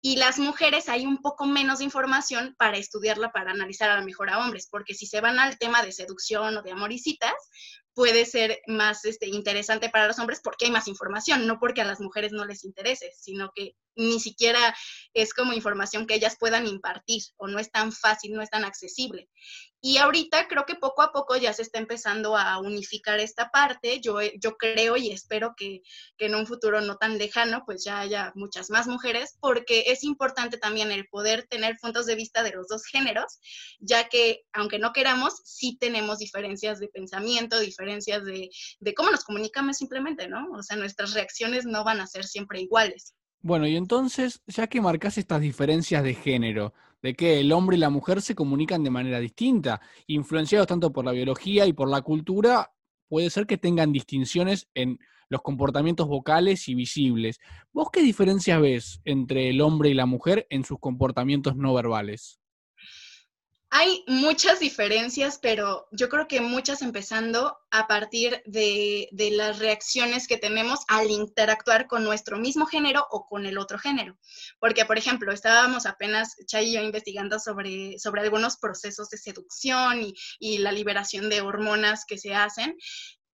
y 0.00 0.16
las 0.16 0.38
mujeres 0.38 0.88
hay 0.88 1.06
un 1.06 1.18
poco 1.18 1.44
menos 1.46 1.78
de 1.78 1.84
información 1.84 2.54
para 2.58 2.76
estudiarla, 2.76 3.32
para 3.32 3.50
analizar 3.50 3.90
a 3.90 3.98
lo 3.98 4.04
mejor 4.04 4.30
a 4.30 4.38
hombres, 4.38 4.68
porque 4.70 4.94
si 4.94 5.06
se 5.06 5.20
van 5.20 5.38
al 5.38 5.58
tema 5.58 5.82
de 5.82 5.92
seducción 5.92 6.56
o 6.56 6.62
de 6.62 6.70
amoricitas, 6.70 7.34
puede 7.94 8.26
ser 8.26 8.60
más 8.68 9.04
este, 9.04 9.26
interesante 9.26 9.90
para 9.90 10.06
los 10.06 10.20
hombres 10.20 10.40
porque 10.40 10.66
hay 10.66 10.70
más 10.70 10.86
información, 10.86 11.48
no 11.48 11.58
porque 11.58 11.80
a 11.80 11.84
las 11.84 12.00
mujeres 12.00 12.30
no 12.30 12.44
les 12.44 12.64
interese, 12.64 13.10
sino 13.18 13.50
que 13.52 13.72
ni 13.96 14.20
siquiera 14.20 14.72
es 15.14 15.34
como 15.34 15.52
información 15.52 16.06
que 16.06 16.14
ellas 16.14 16.36
puedan 16.38 16.68
impartir 16.68 17.22
o 17.36 17.48
no 17.48 17.58
es 17.58 17.72
tan 17.72 17.90
fácil, 17.90 18.34
no 18.34 18.40
es 18.40 18.50
tan 18.50 18.64
accesible. 18.64 19.28
Y 19.80 19.98
ahorita 19.98 20.48
creo 20.48 20.64
que 20.66 20.74
poco 20.74 21.02
a 21.02 21.12
poco 21.12 21.36
ya 21.36 21.52
se 21.52 21.62
está 21.62 21.78
empezando 21.78 22.36
a 22.36 22.58
unificar 22.58 23.20
esta 23.20 23.50
parte. 23.50 24.00
Yo, 24.00 24.18
yo 24.40 24.56
creo 24.56 24.96
y 24.96 25.10
espero 25.10 25.54
que, 25.56 25.82
que 26.16 26.26
en 26.26 26.34
un 26.34 26.46
futuro 26.46 26.80
no 26.80 26.96
tan 26.96 27.16
lejano, 27.16 27.62
pues 27.64 27.84
ya 27.84 28.00
haya 28.00 28.32
muchas 28.34 28.70
más 28.70 28.88
mujeres, 28.88 29.36
porque 29.40 29.84
es 29.86 30.02
importante 30.02 30.58
también 30.58 30.90
el 30.90 31.06
poder 31.08 31.46
tener 31.48 31.76
puntos 31.80 32.06
de 32.06 32.16
vista 32.16 32.42
de 32.42 32.52
los 32.52 32.66
dos 32.66 32.84
géneros, 32.86 33.38
ya 33.78 34.08
que 34.08 34.42
aunque 34.52 34.78
no 34.78 34.92
queramos, 34.92 35.34
sí 35.44 35.76
tenemos 35.78 36.18
diferencias 36.18 36.80
de 36.80 36.88
pensamiento, 36.88 37.60
diferencias 37.60 38.24
de, 38.24 38.50
de 38.80 38.94
cómo 38.94 39.10
nos 39.10 39.24
comunicamos 39.24 39.76
simplemente, 39.76 40.28
¿no? 40.28 40.50
O 40.52 40.62
sea, 40.62 40.76
nuestras 40.76 41.14
reacciones 41.14 41.66
no 41.66 41.84
van 41.84 42.00
a 42.00 42.06
ser 42.06 42.24
siempre 42.24 42.60
iguales. 42.60 43.14
Bueno, 43.40 43.68
y 43.68 43.76
entonces, 43.76 44.42
ya 44.46 44.66
que 44.66 44.80
marcas 44.80 45.16
estas 45.16 45.40
diferencias 45.40 46.02
de 46.02 46.14
género, 46.14 46.74
de 47.02 47.14
que 47.14 47.40
el 47.40 47.52
hombre 47.52 47.76
y 47.76 47.80
la 47.80 47.90
mujer 47.90 48.20
se 48.22 48.34
comunican 48.34 48.82
de 48.82 48.90
manera 48.90 49.20
distinta, 49.20 49.80
influenciados 50.06 50.66
tanto 50.66 50.92
por 50.92 51.04
la 51.04 51.12
biología 51.12 51.66
y 51.66 51.72
por 51.72 51.88
la 51.88 52.02
cultura, 52.02 52.72
puede 53.08 53.30
ser 53.30 53.46
que 53.46 53.58
tengan 53.58 53.92
distinciones 53.92 54.68
en 54.74 54.98
los 55.28 55.42
comportamientos 55.42 56.08
vocales 56.08 56.68
y 56.68 56.74
visibles. 56.74 57.38
¿Vos 57.72 57.88
qué 57.92 58.02
diferencias 58.02 58.60
ves 58.60 59.00
entre 59.04 59.50
el 59.50 59.60
hombre 59.60 59.90
y 59.90 59.94
la 59.94 60.06
mujer 60.06 60.46
en 60.50 60.64
sus 60.64 60.78
comportamientos 60.78 61.56
no 61.56 61.74
verbales? 61.74 62.40
Hay 63.70 64.02
muchas 64.06 64.60
diferencias, 64.60 65.38
pero 65.42 65.88
yo 65.92 66.08
creo 66.08 66.26
que 66.26 66.40
muchas 66.40 66.80
empezando 66.80 67.58
a 67.70 67.86
partir 67.86 68.42
de, 68.46 69.10
las 69.12 69.58
reacciones 69.58 70.26
que 70.26 70.38
tenemos 70.38 70.80
al 70.88 71.10
interactuar 71.10 71.86
con 71.86 72.02
nuestro 72.02 72.38
mismo 72.38 72.64
género 72.64 73.06
o 73.10 73.26
con 73.26 73.44
el 73.44 73.58
otro 73.58 73.78
género. 73.78 74.16
Porque, 74.58 74.86
por 74.86 74.96
ejemplo, 74.96 75.32
estábamos 75.32 75.84
apenas, 75.84 76.34
Chay 76.46 76.70
y 76.70 76.72
yo, 76.74 76.82
investigando 76.82 77.38
sobre, 77.38 77.98
sobre 77.98 78.22
algunos 78.22 78.56
procesos 78.56 79.10
de 79.10 79.18
seducción 79.18 80.02
y, 80.02 80.14
y 80.38 80.58
la 80.58 80.72
liberación 80.72 81.28
de 81.28 81.42
hormonas 81.42 82.06
que 82.06 82.16
se 82.16 82.34
hacen. 82.34 82.74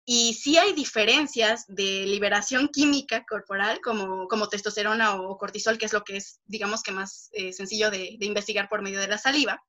Y 0.05 0.35
sí 0.35 0.59
hay 0.59 0.73
diferencias 0.73 1.64
de 1.68 2.07
liberación 2.07 2.68
química 2.68 3.25
corporal, 3.25 3.81
como, 3.83 4.27
como 4.27 4.49
testosterona 4.49 5.14
o 5.14 5.38
cortisol, 5.38 5.79
que 5.79 5.87
es 5.87 5.92
lo 5.92 6.03
que 6.03 6.16
es, 6.16 6.40
digamos 6.44 6.83
que 6.83 6.90
más 6.90 7.31
eh, 7.33 7.53
sencillo 7.53 7.92
de, 7.92 8.16
de 8.18 8.27
investigar 8.27 8.68
por 8.68 8.83
medio 8.83 9.01
de 9.01 9.09
la 9.09 9.16
saliva 9.16 9.62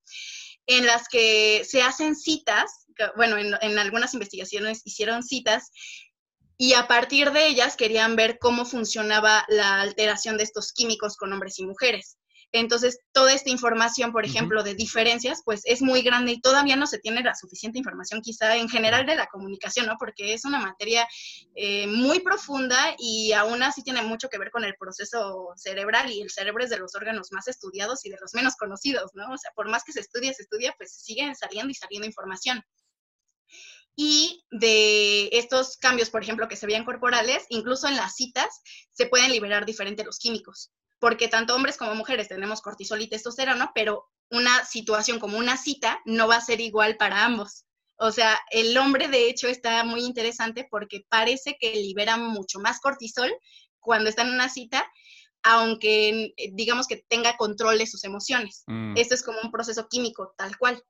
en 0.67 0.86
las 0.86 1.08
que 1.08 1.63
se 1.65 1.82
hacen 1.82 2.15
citas, 2.15 2.88
bueno, 3.15 3.38
en, 3.38 3.80
algunas 3.80 4.13
investigaciones 4.13 4.82
hicieron 4.86 5.23
citas 5.23 5.71
y 6.58 6.73
a 6.73 6.88
partir 6.88 7.32
de 7.32 7.47
ellas 7.47 7.75
querían 7.75 8.15
ver 8.15 8.39
cómo 8.39 8.65
funcionaba 8.65 9.45
la 9.49 9.82
alteración 9.82 10.38
de 10.38 10.43
estos 10.43 10.71
químicos 10.71 11.17
con 11.17 11.34
hombres 11.34 11.60
y 11.60 11.65
mujeres. 11.65 12.17
Entonces, 12.58 13.00
toda 13.12 13.34
esta 13.34 13.50
información, 13.50 14.13
por 14.13 14.24
ejemplo, 14.24 14.63
de 14.63 14.76
diferencias, 14.76 15.41
pues 15.44 15.62
es 15.65 15.82
muy 15.82 16.02
grande 16.04 16.32
y 16.32 16.39
todavía 16.39 16.78
no 16.78 16.88
se 16.88 17.00
tiene 17.00 17.22
la 17.22 17.36
suficiente 17.36 17.80
información 17.80 18.22
quizá 18.22 18.56
en 18.56 18.70
general 18.70 19.06
de 19.06 19.18
la 19.18 19.28
comunicación, 19.28 19.88
¿no? 19.88 19.98
Porque 20.00 20.34
es 20.34 20.46
una 20.46 20.60
materia 20.60 21.06
eh, 21.54 21.86
muy 21.88 22.22
profunda 22.22 22.96
y 22.98 23.34
aún 23.34 23.62
así 23.62 23.84
tiene 23.84 24.04
mucho 24.04 24.30
que 24.30 24.38
ver 24.38 24.52
con 24.52 24.63
el 24.63 24.74
proceso 24.80 25.50
cerebral 25.58 26.10
y 26.10 26.22
el 26.22 26.30
cerebro 26.30 26.63
es 26.63 26.70
de 26.70 26.78
los 26.78 26.96
órganos 26.96 27.34
más 27.34 27.50
estudiados 27.50 28.06
y 28.06 28.10
de 28.10 28.18
los 28.22 28.34
menos 28.34 28.56
conocidos, 28.56 29.12
¿no? 29.15 29.34
O 29.34 29.38
sea, 29.38 29.52
por 29.54 29.70
más 29.70 29.84
que 29.84 29.91
se 29.91 30.00
estudie, 30.00 30.34
se 30.34 30.44
estudia, 30.44 30.74
pues 30.78 30.96
siguen 30.96 31.36
saliendo 31.36 31.72
y 31.72 31.76
saliendo 31.76 32.08
información 32.08 32.63
y 33.98 34.46
de 34.52 35.28
estos 35.34 35.76
cambios, 35.78 36.10
por 36.10 36.22
ejemplo, 36.22 36.48
que 36.48 36.56
se 36.56 36.65
veían 36.65 36.86
corporales, 36.86 37.46
incluso 37.50 37.88
en 37.88 37.96
las 37.96 38.15
citas 38.15 38.62
se 38.91 39.08
pueden 39.08 39.32
liberar 39.32 39.65
diferentes 39.65 40.06
los 40.06 40.20
químicos 40.20 40.72
porque 41.06 41.28
tanto 41.28 41.56
hombres 41.56 41.78
como 41.78 41.94
mujeres 41.94 42.30
tenemos 42.30 42.63
cortisol 42.63 43.00
y 43.00 43.08
testosterona, 43.08 43.72
pero 43.76 44.10
una 44.32 44.65
situación 44.65 45.20
como 45.20 45.38
una 45.38 45.56
cita 45.56 46.02
no 46.04 46.28
va 46.28 46.38
a 46.38 46.41
ser 46.41 46.62
igual 46.62 46.98
para 46.98 47.26
ambos. 47.26 47.65
O 48.00 48.12
sea, 48.12 48.39
el 48.50 48.76
hombre 48.76 49.08
de 49.08 49.30
hecho 49.30 49.48
está 49.48 49.84
muy 49.84 50.02
interesante 50.02 50.68
porque 50.68 51.06
parece 51.08 51.58
que 51.62 51.76
libera 51.76 52.17
mucho 52.17 52.58
más 52.58 52.79
cortisol 52.79 53.32
cuando 53.79 54.10
está 54.10 54.23
en 54.23 54.34
una 54.34 54.50
cita, 54.50 54.84
aunque 55.44 56.34
digamos 56.54 56.88
que 56.88 57.06
tenga 57.08 57.38
control 57.38 57.77
de 57.77 57.86
sus 57.86 58.04
emociones. 58.04 58.63
Mm. 58.65 58.98
Esto 58.98 59.13
es 59.13 59.21
como 59.21 59.38
un 59.44 59.52
proceso 59.52 59.88
químico 59.88 60.34
tal 60.36 60.58
cual. 60.58 60.84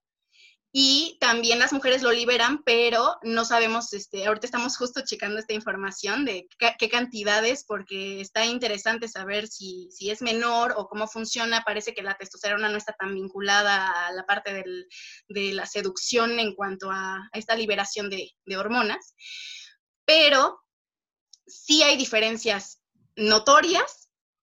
Y 0.77 1.17
también 1.21 1.57
las 1.57 1.71
mujeres 1.71 2.01
lo 2.01 2.11
liberan, 2.11 2.61
pero 2.65 3.17
no 3.23 3.45
sabemos, 3.45 3.93
este, 3.93 4.25
ahorita 4.25 4.45
estamos 4.45 4.75
justo 4.75 4.99
checando 5.05 5.39
esta 5.39 5.53
información 5.53 6.25
de 6.25 6.49
qué, 6.59 6.89
cantidades, 6.89 7.63
porque 7.65 8.19
está 8.19 8.45
interesante 8.45 9.07
saber 9.07 9.47
si, 9.47 9.87
si, 9.89 10.11
es 10.11 10.21
menor 10.21 10.73
o 10.75 10.89
cómo 10.89 11.07
funciona. 11.07 11.63
Parece 11.65 11.93
que 11.93 12.03
la 12.03 12.17
testosterona 12.17 12.67
no 12.67 12.75
está 12.75 12.91
tan 12.91 13.15
vinculada 13.15 14.07
a 14.07 14.11
la 14.11 14.25
parte 14.25 14.53
del, 14.53 14.89
de 15.29 15.53
la 15.53 15.65
seducción 15.65 16.39
en 16.39 16.53
cuanto 16.53 16.91
a, 16.91 17.29
esta 17.31 17.55
liberación 17.55 18.09
de, 18.09 18.33
de 18.45 18.57
hormonas, 18.57 19.15
pero 20.03 20.59
sí 21.47 21.83
hay 21.83 21.95
diferencias 21.95 22.81
notorias 23.15 24.04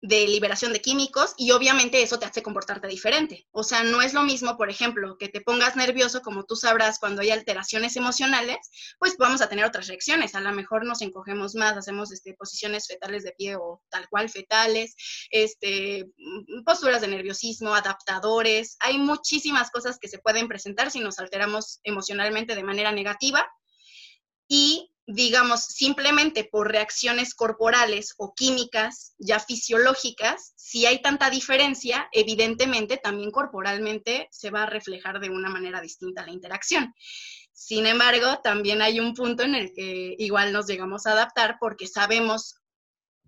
de 0.06 0.28
liberación 0.28 0.74
de 0.74 0.82
químicos 0.82 1.32
y 1.38 1.52
obviamente 1.52 2.02
eso 2.02 2.18
te 2.18 2.26
hace 2.26 2.42
comportarte 2.42 2.86
diferente. 2.88 3.48
O 3.52 3.62
sea, 3.62 3.84
no 3.84 4.02
es 4.02 4.12
lo 4.12 4.22
mismo, 4.22 4.58
por 4.58 4.68
ejemplo, 4.68 5.16
que 5.16 5.30
te 5.30 5.40
pongas 5.40 5.76
nervioso, 5.76 6.20
como 6.20 6.44
tú 6.44 6.56
sabrás, 6.56 6.98
cuando 6.98 7.22
hay 7.22 7.30
alteraciones 7.30 7.96
emocionales, 7.96 8.58
pues 8.98 9.16
vamos 9.16 9.40
a 9.40 9.48
tener 9.48 9.64
otras 9.64 9.86
reacciones. 9.86 10.34
A 10.34 10.40
lo 10.40 10.52
mejor 10.52 10.84
nos 10.84 11.00
encogemos 11.00 11.54
más, 11.54 11.78
hacemos 11.78 12.12
este, 12.12 12.34
posiciones 12.34 12.86
fetales 12.86 13.24
de 13.24 13.32
pie 13.32 13.56
o 13.56 13.82
tal 13.88 14.06
cual 14.10 14.28
fetales, 14.28 14.94
este, 15.30 16.04
posturas 16.66 17.00
de 17.00 17.08
nerviosismo, 17.08 17.74
adaptadores. 17.74 18.76
Hay 18.80 18.98
muchísimas 18.98 19.70
cosas 19.70 19.98
que 19.98 20.08
se 20.08 20.18
pueden 20.18 20.48
presentar 20.48 20.90
si 20.90 21.00
nos 21.00 21.18
alteramos 21.18 21.80
emocionalmente 21.82 22.54
de 22.54 22.62
manera 22.62 22.92
negativa. 22.92 23.48
Y 24.48 24.93
digamos, 25.06 25.64
simplemente 25.64 26.44
por 26.44 26.70
reacciones 26.70 27.34
corporales 27.34 28.14
o 28.16 28.34
químicas 28.34 29.14
ya 29.18 29.38
fisiológicas, 29.38 30.54
si 30.56 30.86
hay 30.86 31.02
tanta 31.02 31.30
diferencia, 31.30 32.08
evidentemente 32.12 32.96
también 32.96 33.30
corporalmente 33.30 34.28
se 34.30 34.50
va 34.50 34.62
a 34.62 34.70
reflejar 34.70 35.20
de 35.20 35.30
una 35.30 35.50
manera 35.50 35.80
distinta 35.80 36.24
la 36.24 36.32
interacción. 36.32 36.94
Sin 37.52 37.86
embargo, 37.86 38.40
también 38.42 38.82
hay 38.82 38.98
un 38.98 39.14
punto 39.14 39.44
en 39.44 39.54
el 39.54 39.72
que 39.72 40.16
igual 40.18 40.52
nos 40.52 40.66
llegamos 40.66 41.06
a 41.06 41.12
adaptar 41.12 41.56
porque 41.60 41.86
sabemos 41.86 42.56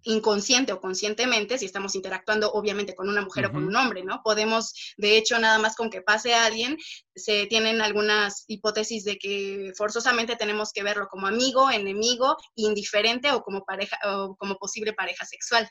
inconsciente 0.07 0.73
o 0.73 0.81
conscientemente, 0.81 1.59
si 1.59 1.67
estamos 1.67 1.95
interactuando 1.97 2.53
obviamente 2.53 2.95
con 2.95 3.09
una 3.09 3.23
mujer 3.23 3.47
o 3.47 3.53
con 3.53 3.65
un 3.65 3.75
hombre, 3.75 4.05
¿no? 4.05 4.23
Podemos, 4.23 4.73
de 4.97 5.17
hecho, 5.17 5.39
nada 5.39 5.59
más 5.59 5.75
con 5.75 5.91
que 5.91 6.01
pase 6.01 6.33
a 6.33 6.47
alguien, 6.47 6.77
se 7.15 7.47
tienen 7.47 7.81
algunas 7.81 8.45
hipótesis 8.47 9.05
de 9.05 9.19
que 9.19 9.73
forzosamente 9.77 10.37
tenemos 10.37 10.73
que 10.73 10.85
verlo 10.85 11.09
como 11.09 11.27
amigo, 11.27 11.71
enemigo, 11.71 12.37
indiferente 12.55 13.33
o 13.33 13.43
como 13.43 13.65
pareja 13.65 13.99
o 14.05 14.37
como 14.37 14.57
posible 14.59 14.93
pareja 14.93 15.25
sexual. 15.25 15.69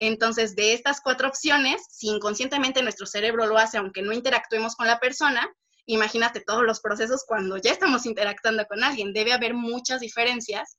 Entonces, 0.00 0.56
de 0.56 0.72
estas 0.72 1.00
cuatro 1.00 1.28
opciones, 1.28 1.82
si 1.88 2.08
inconscientemente 2.08 2.82
nuestro 2.82 3.06
cerebro 3.06 3.46
lo 3.46 3.58
hace, 3.58 3.78
aunque 3.78 4.02
no 4.02 4.12
interactuemos 4.12 4.74
con 4.74 4.88
la 4.88 4.98
persona, 4.98 5.48
imagínate 5.86 6.40
todos 6.40 6.64
los 6.64 6.80
procesos 6.80 7.22
cuando 7.26 7.58
ya 7.58 7.70
estamos 7.70 8.06
interactuando 8.06 8.66
con 8.66 8.82
alguien. 8.82 9.12
Debe 9.12 9.32
haber 9.32 9.54
muchas 9.54 10.00
diferencias, 10.00 10.78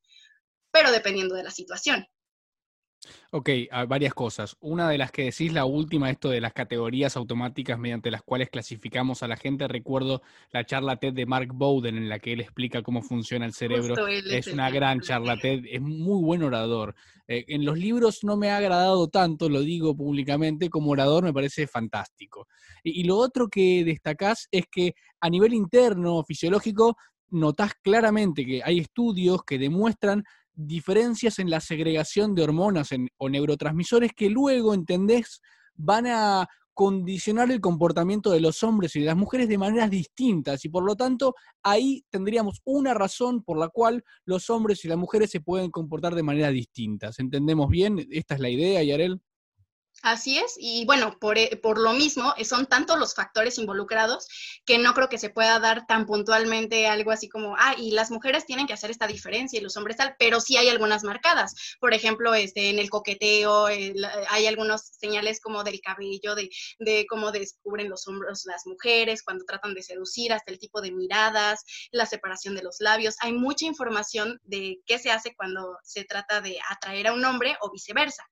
pero 0.72 0.92
dependiendo 0.92 1.36
de 1.36 1.44
la 1.44 1.52
situación. 1.52 2.06
Ok, 3.32 3.50
varias 3.88 4.14
cosas. 4.14 4.58
Una 4.60 4.90
de 4.90 4.98
las 4.98 5.12
que 5.12 5.26
decís, 5.26 5.54
la 5.54 5.66
última, 5.66 6.10
esto 6.10 6.30
de 6.30 6.42
las 6.42 6.54
categorías 6.54 7.16
automáticas 7.16 7.78
mediante 7.80 8.12
las 8.12 8.24
cuales 8.24 8.50
clasificamos 8.50 9.24
a 9.24 9.28
la 9.28 9.38
gente. 9.38 9.68
Recuerdo 9.68 10.22
la 10.52 10.66
charla 10.66 10.98
TED 10.98 11.14
de 11.14 11.26
Mark 11.26 11.50
Bowden 11.54 11.98
en 11.98 12.10
la 12.10 12.20
que 12.20 12.34
él 12.34 12.42
explica 12.42 12.82
cómo 12.82 13.02
funciona 13.02 13.46
el 13.46 13.54
cerebro. 13.54 13.96
Es, 14.08 14.48
una 14.48 14.70
gran 14.70 15.00
charla 15.02 15.38
TED, 15.38 15.64
es 15.70 15.82
muy 15.82 16.22
buen 16.24 16.44
orador. 16.44 16.96
Eh, 17.28 17.46
en 17.48 17.64
los 17.64 17.78
libros 17.78 18.24
no 18.24 18.36
me 18.36 18.50
ha 18.50 18.58
agradado 18.58 19.08
tanto, 19.08 19.48
lo 19.48 19.62
digo 19.62 19.96
públicamente, 19.96 20.70
como 20.70 20.92
orador 20.92 21.24
me 21.24 21.34
parece 21.34 21.68
fantástico. 21.68 22.48
Y, 22.84 23.02
y 23.02 23.04
lo 23.04 23.18
otro 23.18 23.48
que 23.48 23.84
destacás 23.86 24.48
es 24.52 24.66
que 24.72 24.94
a 25.22 25.30
nivel 25.30 25.54
interno, 25.54 26.24
fisiológico, 26.24 26.98
notás 27.32 27.74
claramente 27.82 28.46
que 28.46 28.62
hay 28.64 28.80
estudios 28.80 29.44
que 29.44 29.60
demuestran 29.60 30.24
diferencias 30.60 31.40
en 31.40 31.50
la 31.50 31.62
segregación 31.62 32.36
de 32.36 32.44
hormonas 32.44 32.90
o 33.18 33.30
neurotransmisores 33.30 34.12
que 34.14 34.30
luego, 34.30 34.74
entendés, 34.74 35.42
van 35.76 36.08
a 36.08 36.48
condicionar 36.74 37.52
el 37.52 37.60
comportamiento 37.60 38.32
de 38.32 38.40
los 38.40 38.64
hombres 38.64 38.96
y 38.96 39.02
de 39.02 39.08
las 39.08 39.18
mujeres 39.18 39.50
de 39.50 39.58
maneras 39.58 39.90
distintas 39.90 40.64
y 40.64 40.70
por 40.70 40.84
lo 40.86 40.96
tanto 40.96 41.36
ahí 41.62 42.06
tendríamos 42.10 42.62
una 42.64 42.94
razón 42.94 43.44
por 43.44 43.58
la 43.58 43.68
cual 43.68 44.02
los 44.24 44.50
hombres 44.50 44.86
y 44.86 44.88
las 44.88 44.98
mujeres 44.98 45.30
se 45.30 45.42
pueden 45.42 45.72
comportar 45.72 46.16
de 46.16 46.24
maneras 46.24 46.54
distintas. 46.54 47.20
¿Entendemos 47.20 47.70
bien? 47.70 48.08
¿Esta 48.12 48.36
es 48.36 48.40
la 48.40 48.50
idea, 48.50 48.82
Yarel? 48.82 49.22
Así 50.02 50.38
es, 50.38 50.56
y 50.58 50.86
bueno, 50.86 51.18
por, 51.20 51.38
eh, 51.38 51.60
por, 51.62 51.78
lo 51.78 51.92
mismo, 51.92 52.34
eh, 52.38 52.46
son 52.46 52.68
tantos 52.68 52.98
los 52.98 53.14
factores 53.14 53.58
involucrados 53.58 54.28
que 54.66 54.78
no 54.78 54.94
creo 54.94 55.10
que 55.10 55.18
se 55.18 55.30
pueda 55.30 55.60
dar 55.60 55.86
tan 55.88 56.06
puntualmente 56.06 56.88
algo 56.88 57.12
así 57.12 57.28
como, 57.28 57.56
ah, 57.58 57.76
y 57.78 57.92
las 57.92 58.10
mujeres 58.10 58.46
tienen 58.46 58.66
que 58.66 58.74
hacer 58.74 58.92
esta 58.92 59.08
diferencia 59.08 59.60
y 59.60 59.64
los 59.64 59.76
hombres 59.76 59.98
tal, 59.98 60.16
pero 60.18 60.40
sí 60.40 60.56
hay 60.56 60.70
algunas 60.70 61.04
marcadas. 61.04 61.54
Por 61.82 61.94
ejemplo, 61.94 62.34
este, 62.34 62.70
en 62.70 62.80
el 62.80 62.90
coqueteo 62.90 63.66
hay 63.66 64.48
algunos 64.48 64.84
señales 64.84 65.42
como 65.42 65.64
del 65.66 65.82
cabello, 65.82 66.34
de, 66.36 66.50
de 66.80 67.06
cómo 67.10 67.32
descubren 67.32 67.90
los 67.90 68.08
hombros 68.08 68.46
las 68.46 68.66
mujeres 68.66 69.22
cuando 69.22 69.44
tratan 69.44 69.74
de 69.74 69.84
seducir, 69.84 70.32
hasta 70.32 70.52
el 70.52 70.60
tipo 70.60 70.82
de 70.82 70.92
miradas, 70.92 71.66
la 71.92 72.06
separación 72.06 72.56
de 72.56 72.64
los 72.64 72.78
labios. 72.80 73.16
Hay 73.22 73.34
mucha 73.34 73.66
información 73.66 74.40
de 74.44 74.80
qué 74.86 74.98
se 74.98 75.12
hace 75.12 75.36
cuando 75.36 75.78
se 75.84 76.06
trata 76.06 76.40
de 76.40 76.58
atraer 76.70 77.08
a 77.08 77.14
un 77.14 77.26
hombre 77.26 77.58
o 77.62 77.70
viceversa, 77.70 78.24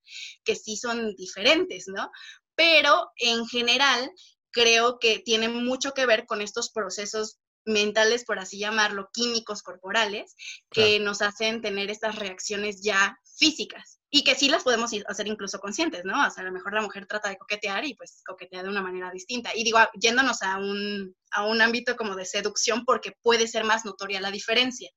que 0.46 0.56
sí 0.56 0.78
son 0.78 1.14
diferentes 1.16 1.57
¿no? 1.88 2.12
Pero 2.56 3.12
en 3.18 3.46
general 3.48 4.12
creo 4.52 5.00
que 5.00 5.20
tiene 5.20 5.50
mucho 5.50 5.94
que 5.94 6.06
ver 6.06 6.26
con 6.26 6.42
estos 6.42 6.72
procesos 6.72 7.40
mentales, 7.66 8.24
por 8.26 8.40
así 8.40 8.58
llamarlo, 8.58 9.10
químicos 9.14 9.62
corporales, 9.62 10.36
que 10.72 11.00
nos 11.00 11.22
hacen 11.22 11.62
tener 11.62 11.92
estas 11.92 12.16
reacciones 12.16 12.82
ya 12.82 13.20
físicas 13.38 14.00
y 14.10 14.24
que 14.24 14.36
sí 14.36 14.48
las 14.48 14.64
podemos 14.64 14.92
hacer 15.08 15.28
incluso 15.28 15.60
conscientes, 15.60 16.06
¿no? 16.06 16.26
O 16.26 16.32
sea, 16.32 16.44
a 16.44 16.46
lo 16.46 16.54
mejor 16.54 16.74
la 16.74 16.82
mujer 16.82 17.06
trata 17.06 17.30
de 17.30 17.38
coquetear 17.38 17.86
y 17.86 17.94
pues 17.94 18.22
coquetea 18.26 18.64
de 18.64 18.70
una 18.70 18.82
manera 18.82 19.12
distinta. 19.12 19.52
Y 19.54 19.64
digo, 19.64 19.80
yéndonos 20.00 20.42
a 20.44 20.58
un, 20.58 21.14
a 21.32 21.46
un 21.46 21.62
ámbito 21.62 21.98
como 21.98 22.16
de 22.16 22.26
seducción 22.26 22.86
porque 22.86 23.12
puede 23.22 23.48
ser 23.48 23.66
más 23.66 23.84
notoria 23.84 24.22
la 24.22 24.32
diferencia. 24.32 24.90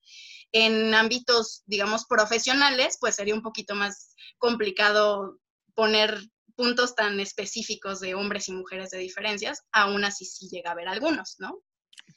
En 0.52 0.94
ámbitos, 0.94 1.62
digamos, 1.66 2.06
profesionales, 2.06 2.98
pues 3.00 3.16
sería 3.16 3.34
un 3.34 3.42
poquito 3.42 3.74
más 3.74 4.14
complicado 4.38 5.38
poner 5.74 6.20
puntos 6.60 6.94
tan 6.94 7.18
específicos 7.20 8.00
de 8.00 8.14
hombres 8.14 8.46
y 8.50 8.52
mujeres 8.52 8.90
de 8.90 8.98
diferencias, 8.98 9.62
aún 9.72 10.04
así 10.04 10.26
sí 10.26 10.46
llega 10.50 10.68
a 10.68 10.72
haber 10.74 10.88
algunos, 10.88 11.36
¿no? 11.38 11.62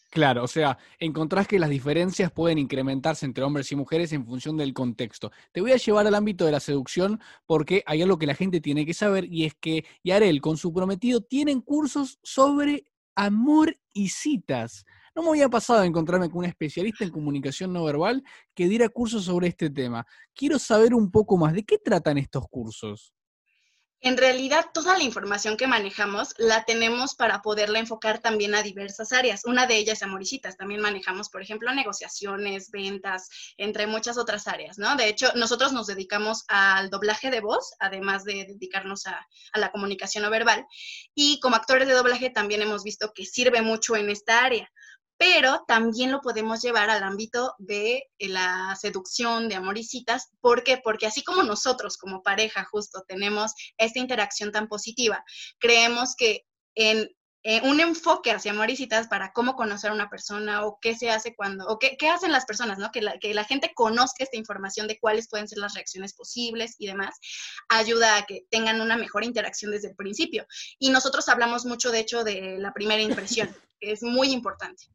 Claro, 0.10 0.44
o 0.44 0.48
sea, 0.48 0.78
encontrás 1.00 1.48
que 1.48 1.58
las 1.60 1.70
diferencias 1.70 2.30
pueden 2.30 2.58
incrementarse 2.58 3.26
entre 3.26 3.46
hombres 3.46 3.72
y 3.72 3.78
mujeres 3.78 4.12
en 4.12 4.26
función 4.26 4.58
del 4.58 4.74
contexto. 4.74 5.32
Te 5.54 5.62
voy 5.62 5.72
a 5.72 5.78
llevar 5.78 6.06
al 6.06 6.16
ámbito 6.16 6.46
de 6.46 6.52
la 6.52 6.60
seducción 6.60 7.22
porque 7.46 7.84
hay 7.86 8.02
algo 8.02 8.18
que 8.18 8.28
la 8.28 8.36
gente 8.36 8.60
tiene 8.60 8.86
que 8.86 8.94
saber 8.94 9.24
y 9.32 9.46
es 9.46 9.56
que 9.56 9.86
Yarel 10.04 10.42
con 10.42 10.58
su 10.58 10.74
prometido 10.74 11.22
tienen 11.22 11.62
cursos 11.62 12.20
sobre 12.22 12.84
amor 13.16 13.78
y 13.94 14.10
citas. 14.10 14.84
No 15.16 15.24
me 15.24 15.30
había 15.30 15.48
pasado 15.48 15.84
a 15.84 15.86
encontrarme 15.86 16.30
con 16.30 16.40
un 16.40 16.46
especialista 16.46 17.06
en 17.06 17.12
comunicación 17.12 17.72
no 17.72 17.86
verbal 17.86 18.24
que 18.54 18.68
diera 18.68 18.90
cursos 18.90 19.24
sobre 19.24 19.48
este 19.48 19.70
tema. 19.70 20.06
Quiero 20.36 20.60
saber 20.60 20.94
un 20.94 21.12
poco 21.12 21.38
más 21.38 21.54
de 21.54 21.64
qué 21.64 21.78
tratan 21.78 22.18
estos 22.18 22.44
cursos. 22.50 23.14
En 24.06 24.18
realidad, 24.18 24.66
toda 24.74 24.98
la 24.98 25.04
información 25.04 25.56
que 25.56 25.66
manejamos 25.66 26.36
la 26.38 26.66
tenemos 26.66 27.16
para 27.16 27.42
poderla 27.42 27.80
enfocar 27.80 28.20
también 28.20 28.54
a 28.54 28.62
diversas 28.62 29.14
áreas. 29.14 29.46
Una 29.46 29.66
de 29.66 29.78
ellas 29.78 30.04
Amoricitas. 30.04 30.58
También 30.58 30.82
manejamos, 30.82 31.30
por 31.30 31.42
ejemplo, 31.42 31.74
negociaciones, 31.74 32.70
ventas, 32.70 33.30
entre 33.56 33.88
muchas 33.88 34.18
otras 34.18 34.50
áreas, 34.50 34.78
¿no? 34.78 34.98
De 34.98 35.08
hecho, 35.08 35.32
nosotros 35.36 35.72
nos 35.72 35.88
dedicamos 35.88 36.44
al 36.50 36.90
doblaje 36.90 37.32
de 37.32 37.40
voz, 37.40 37.76
además 37.80 38.26
de 38.26 38.44
dedicarnos 38.46 39.08
a, 39.08 39.26
a 39.54 39.60
la 39.60 39.72
comunicación 39.72 40.26
no 40.26 40.30
verbal. 40.30 40.68
Y 41.16 41.40
como 41.40 41.56
actores 41.56 41.88
de 41.88 41.94
doblaje 41.94 42.30
también 42.30 42.62
hemos 42.62 42.84
visto 42.84 43.14
que 43.14 43.26
sirve 43.26 43.62
mucho 43.62 43.96
en 43.96 44.10
esta 44.10 44.44
área 44.44 44.70
pero 45.18 45.64
también 45.68 46.12
lo 46.12 46.22
podemos 46.22 46.62
llevar 46.62 46.90
al 46.90 47.04
ámbito 47.04 47.56
de 47.58 48.04
eh, 48.18 48.30
la 48.30 48.76
seducción, 48.80 49.48
de 49.48 49.56
amor 49.56 49.78
y 49.78 49.84
citas. 49.84 50.32
¿Por 50.42 50.64
qué? 50.64 50.80
Porque 50.84 51.06
así 51.06 51.24
como 51.24 51.44
nosotros 51.44 51.98
como 51.98 52.24
pareja 52.24 52.66
justo 52.70 53.04
tenemos 53.08 53.54
esta 53.78 54.00
interacción 54.00 54.52
tan 54.52 54.68
positiva, 54.68 55.24
creemos 55.60 56.16
que 56.16 56.46
en 56.76 57.08
eh, 57.46 57.60
un 57.64 57.82
enfoque 57.82 58.32
hacia 58.32 58.54
citas 58.76 59.10
para 59.10 59.34
cómo 59.34 59.58
conocer 59.58 59.92
a 59.92 59.94
una 59.94 60.10
persona 60.10 60.66
o 60.66 60.80
qué 60.80 60.96
se 60.96 61.10
hace 61.10 61.36
cuando, 61.36 61.68
o 61.68 61.78
qué, 61.78 61.98
qué 61.98 62.08
hacen 62.08 62.32
las 62.32 62.46
personas, 62.46 62.78
¿no? 62.78 62.90
Que 62.90 63.02
la, 63.02 63.20
que 63.20 63.34
la, 63.34 63.44
gente 63.44 63.74
conozca 63.76 64.24
esta 64.24 64.38
información 64.38 64.88
de 64.88 64.98
cuáles 64.98 65.28
pueden 65.28 65.50
ser 65.50 65.58
las 65.58 65.74
reacciones 65.74 66.14
posibles 66.14 66.76
y 66.80 66.88
demás, 66.88 67.20
ayuda 67.68 68.16
a 68.16 68.26
que 68.26 68.46
tengan 68.50 68.80
una 68.80 68.96
mejor 68.96 69.26
interacción 69.26 69.72
desde 69.72 69.90
el 69.90 69.96
principio. 69.96 70.48
Y 70.80 70.90
nosotros 70.90 71.28
hablamos 71.28 71.66
mucho, 71.66 71.92
de 71.92 72.00
hecho, 72.00 72.24
de 72.24 72.58
la 72.60 72.72
primera 72.72 73.02
impresión, 73.02 73.54
que 73.82 73.92
es 73.92 74.04
muy 74.04 74.32
importante. 74.32 74.86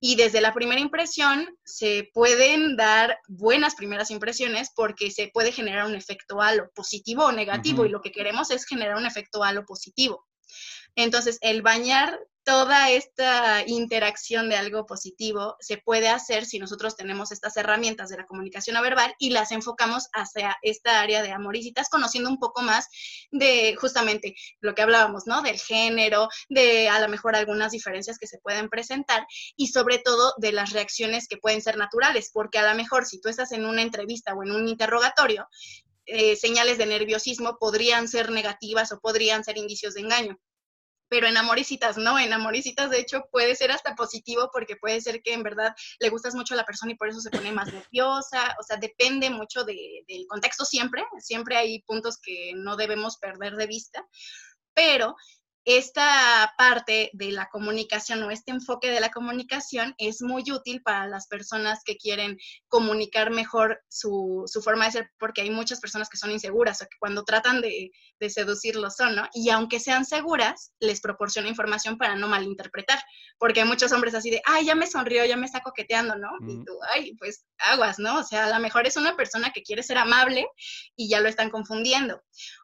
Y 0.00 0.16
desde 0.16 0.40
la 0.40 0.52
primera 0.52 0.80
impresión 0.80 1.56
se 1.64 2.10
pueden 2.12 2.76
dar 2.76 3.16
buenas 3.28 3.76
primeras 3.76 4.10
impresiones 4.10 4.72
porque 4.74 5.12
se 5.12 5.28
puede 5.28 5.52
generar 5.52 5.86
un 5.86 5.94
efecto 5.94 6.40
halo, 6.40 6.68
positivo 6.74 7.26
o 7.26 7.32
negativo, 7.32 7.86
y 7.86 7.90
lo 7.90 8.00
que 8.00 8.10
queremos 8.10 8.50
es 8.50 8.64
generar 8.64 8.96
un 8.96 9.06
efecto 9.06 9.44
halo 9.44 9.64
positivo. 9.64 10.26
Entonces, 10.96 11.38
el 11.40 11.62
bañar 11.62 12.18
toda 12.44 12.90
esta 12.90 13.62
interacción 13.66 14.48
de 14.48 14.56
algo 14.56 14.84
positivo 14.86 15.56
se 15.60 15.78
puede 15.78 16.08
hacer 16.08 16.44
si 16.44 16.58
nosotros 16.58 16.96
tenemos 16.96 17.30
estas 17.30 17.56
herramientas 17.56 18.08
de 18.08 18.16
la 18.16 18.26
comunicación 18.26 18.74
no 18.74 18.82
verbal 18.82 19.14
y 19.18 19.30
las 19.30 19.52
enfocamos 19.52 20.08
hacia 20.12 20.56
esta 20.62 21.00
área 21.00 21.22
de 21.22 21.30
amor 21.30 21.56
y 21.56 21.72
conociendo 21.90 22.30
un 22.30 22.38
poco 22.38 22.62
más 22.62 22.88
de 23.30 23.76
justamente 23.76 24.34
lo 24.60 24.74
que 24.74 24.82
hablábamos, 24.82 25.26
¿no? 25.26 25.42
Del 25.42 25.58
género, 25.58 26.28
de 26.48 26.88
a 26.88 27.00
lo 27.00 27.08
mejor 27.08 27.36
algunas 27.36 27.72
diferencias 27.72 28.18
que 28.18 28.26
se 28.26 28.38
pueden 28.38 28.68
presentar 28.68 29.26
y 29.56 29.68
sobre 29.68 29.98
todo 29.98 30.34
de 30.38 30.52
las 30.52 30.72
reacciones 30.72 31.28
que 31.28 31.36
pueden 31.36 31.62
ser 31.62 31.76
naturales, 31.76 32.30
porque 32.32 32.58
a 32.58 32.68
lo 32.68 32.74
mejor 32.76 33.06
si 33.06 33.20
tú 33.20 33.28
estás 33.28 33.52
en 33.52 33.64
una 33.64 33.82
entrevista 33.82 34.34
o 34.34 34.42
en 34.42 34.50
un 34.50 34.68
interrogatorio, 34.68 35.46
eh, 36.06 36.34
señales 36.34 36.78
de 36.78 36.86
nerviosismo 36.86 37.58
podrían 37.60 38.08
ser 38.08 38.32
negativas 38.32 38.90
o 38.90 39.00
podrían 39.00 39.44
ser 39.44 39.56
indicios 39.56 39.94
de 39.94 40.00
engaño 40.00 40.38
pero 41.12 41.26
en 41.26 41.36
amoricitas 41.36 41.98
no, 41.98 42.18
en 42.18 42.32
amoricitas 42.32 42.88
de 42.88 42.98
hecho 42.98 43.28
puede 43.30 43.54
ser 43.54 43.70
hasta 43.70 43.94
positivo 43.94 44.48
porque 44.50 44.76
puede 44.76 44.98
ser 44.98 45.20
que 45.20 45.34
en 45.34 45.42
verdad 45.42 45.74
le 46.00 46.08
gustas 46.08 46.34
mucho 46.34 46.54
a 46.54 46.56
la 46.56 46.64
persona 46.64 46.92
y 46.92 46.94
por 46.94 47.06
eso 47.06 47.20
se 47.20 47.28
pone 47.28 47.52
más 47.52 47.70
nerviosa, 47.70 48.56
o 48.58 48.62
sea, 48.62 48.78
depende 48.78 49.28
mucho 49.28 49.62
del 49.62 50.26
contexto 50.26 50.64
siempre, 50.64 51.04
siempre 51.18 51.58
hay 51.58 51.82
puntos 51.82 52.18
que 52.18 52.54
no 52.54 52.76
debemos 52.76 53.18
perder 53.18 53.56
de 53.56 53.66
vista, 53.66 54.02
pero 54.72 55.14
esta 55.64 56.52
parte 56.58 57.10
de 57.12 57.30
la 57.30 57.48
comunicación 57.48 58.22
o 58.22 58.30
este 58.30 58.50
enfoque 58.50 58.90
de 58.90 59.00
la 59.00 59.10
comunicación 59.10 59.94
es 59.98 60.20
muy 60.20 60.42
útil 60.50 60.82
para 60.82 61.06
las 61.06 61.28
personas 61.28 61.80
que 61.84 61.96
quieren 61.96 62.36
comunicar 62.68 63.30
mejor 63.30 63.80
su, 63.88 64.44
forma 64.62 64.86
de 64.86 64.92
ser, 64.92 65.10
porque 65.18 65.42
hay 65.42 65.50
muchas 65.50 65.80
personas 65.80 66.08
que 66.08 66.16
son 66.16 66.32
inseguras 66.32 66.82
o 66.82 66.86
que 66.86 66.96
cuando 66.98 67.24
tratan 67.24 67.60
de, 67.60 67.90
de 68.18 68.30
seducirlo 68.30 68.90
son, 68.90 69.14
¿no? 69.14 69.28
Y 69.34 69.50
aunque 69.50 69.78
sean 69.78 70.04
seguras, 70.04 70.72
les 70.80 71.00
proporciona 71.00 71.48
información 71.48 71.96
para 71.96 72.16
no 72.16 72.26
malinterpretar, 72.26 73.00
porque 73.38 73.60
hay 73.60 73.68
muchos 73.68 73.92
hombres 73.92 74.14
así 74.14 74.30
de, 74.30 74.42
ay, 74.44 74.66
ya 74.66 74.74
me 74.74 74.86
sonrió, 74.86 75.24
ya 75.24 75.36
me 75.36 75.46
está 75.46 75.60
coqueteando, 75.60 76.16
¿no? 76.16 76.30
Y 76.48 76.64
tú, 76.64 76.76
ay, 76.92 77.14
pues 77.16 77.44
aguas, 77.58 77.98
¿no? 77.98 78.18
O 78.18 78.24
sea, 78.24 78.46
a 78.46 78.50
lo 78.50 78.58
mejor 78.58 78.86
es 78.86 78.96
una 78.96 79.16
persona 79.16 79.52
que 79.52 79.62
quiere 79.62 79.82
ser 79.82 79.98
amable 79.98 80.46
y 80.96 81.08
ya 81.08 81.20
lo 81.20 81.28
están 81.28 81.50
confundiendo 81.50 82.22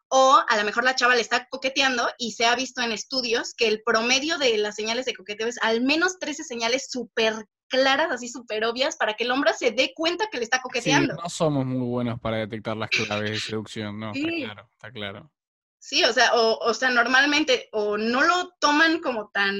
o 0.09 0.43
a 0.47 0.57
lo 0.57 0.63
mejor 0.63 0.83
la 0.83 0.95
chava 0.95 1.15
le 1.15 1.21
está 1.21 1.47
coqueteando 1.49 2.09
y 2.17 2.31
se 2.31 2.45
ha 2.45 2.55
visto 2.55 2.81
en 2.81 2.91
estudios 2.91 3.53
que 3.53 3.67
el 3.67 3.81
promedio 3.83 4.37
de 4.37 4.57
las 4.57 4.75
señales 4.75 5.05
de 5.05 5.13
coqueteo 5.13 5.47
es 5.47 5.57
al 5.61 5.81
menos 5.81 6.19
13 6.19 6.43
señales 6.43 6.89
súper 6.89 7.45
claras, 7.67 8.11
así 8.11 8.27
súper 8.27 8.65
obvias, 8.65 8.97
para 8.97 9.13
que 9.13 9.23
el 9.23 9.31
hombre 9.31 9.53
se 9.53 9.71
dé 9.71 9.93
cuenta 9.95 10.27
que 10.31 10.39
le 10.39 10.43
está 10.43 10.61
coqueteando. 10.61 11.13
Sí, 11.13 11.19
no 11.21 11.29
somos 11.29 11.65
muy 11.65 11.87
buenos 11.87 12.19
para 12.19 12.37
detectar 12.37 12.75
las 12.75 12.89
claves 12.89 13.29
de 13.29 13.39
seducción, 13.39 13.99
¿no? 13.99 14.11
Está 14.13 14.29
claro, 14.29 14.69
está 14.73 14.91
claro. 14.91 15.31
Sí, 15.77 16.03
o 16.03 16.11
sea, 16.11 16.33
o, 16.33 16.57
o 16.57 16.73
sea, 16.73 16.89
normalmente 16.89 17.69
o 17.71 17.97
no 17.97 18.23
lo 18.23 18.51
toman 18.59 18.99
como 18.99 19.29
tan, 19.29 19.55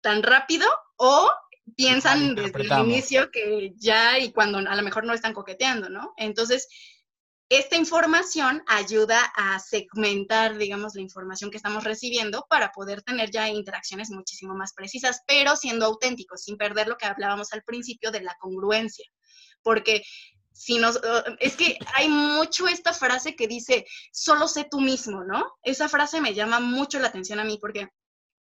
tan 0.00 0.22
rápido 0.22 0.68
o 0.96 1.30
piensan 1.76 2.34
desde 2.34 2.62
el 2.62 2.72
inicio 2.84 3.30
que 3.30 3.72
ya 3.76 4.18
y 4.18 4.32
cuando 4.32 4.58
a 4.58 4.76
lo 4.76 4.82
mejor 4.82 5.04
no 5.04 5.14
están 5.14 5.32
coqueteando, 5.32 5.88
¿no? 5.88 6.12
Entonces, 6.16 6.68
esta 7.48 7.76
información 7.76 8.62
ayuda 8.66 9.20
a 9.36 9.58
segmentar, 9.58 10.56
digamos, 10.56 10.94
la 10.94 11.02
información 11.02 11.50
que 11.50 11.58
estamos 11.58 11.84
recibiendo 11.84 12.46
para 12.48 12.72
poder 12.72 13.02
tener 13.02 13.30
ya 13.30 13.48
interacciones 13.48 14.10
muchísimo 14.10 14.54
más 14.54 14.72
precisas, 14.72 15.20
pero 15.26 15.56
siendo 15.56 15.84
auténticos, 15.86 16.44
sin 16.44 16.56
perder 16.56 16.88
lo 16.88 16.96
que 16.96 17.06
hablábamos 17.06 17.52
al 17.52 17.62
principio 17.62 18.10
de 18.10 18.22
la 18.22 18.34
congruencia. 18.40 19.06
Porque 19.62 20.02
si 20.52 20.78
nos, 20.78 21.00
es 21.40 21.56
que 21.56 21.78
hay 21.94 22.08
mucho 22.08 22.68
esta 22.68 22.92
frase 22.92 23.34
que 23.36 23.48
dice, 23.48 23.84
solo 24.12 24.48
sé 24.48 24.66
tú 24.70 24.80
mismo, 24.80 25.24
¿no? 25.24 25.44
Esa 25.62 25.88
frase 25.88 26.20
me 26.20 26.34
llama 26.34 26.60
mucho 26.60 26.98
la 26.98 27.08
atención 27.08 27.40
a 27.40 27.44
mí 27.44 27.58
porque 27.60 27.88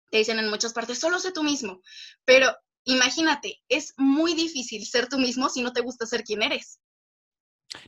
te 0.09 0.19
dicen 0.19 0.39
en 0.39 0.49
muchas 0.49 0.73
partes, 0.73 0.99
solo 0.99 1.19
sé 1.19 1.31
tú 1.31 1.43
mismo. 1.43 1.81
Pero 2.23 2.55
imagínate, 2.85 3.61
es 3.67 3.93
muy 3.97 4.33
difícil 4.33 4.85
ser 4.85 5.09
tú 5.09 5.17
mismo 5.17 5.49
si 5.49 5.61
no 5.61 5.73
te 5.73 5.81
gusta 5.81 6.05
ser 6.05 6.23
quien 6.23 6.41
eres. 6.43 6.79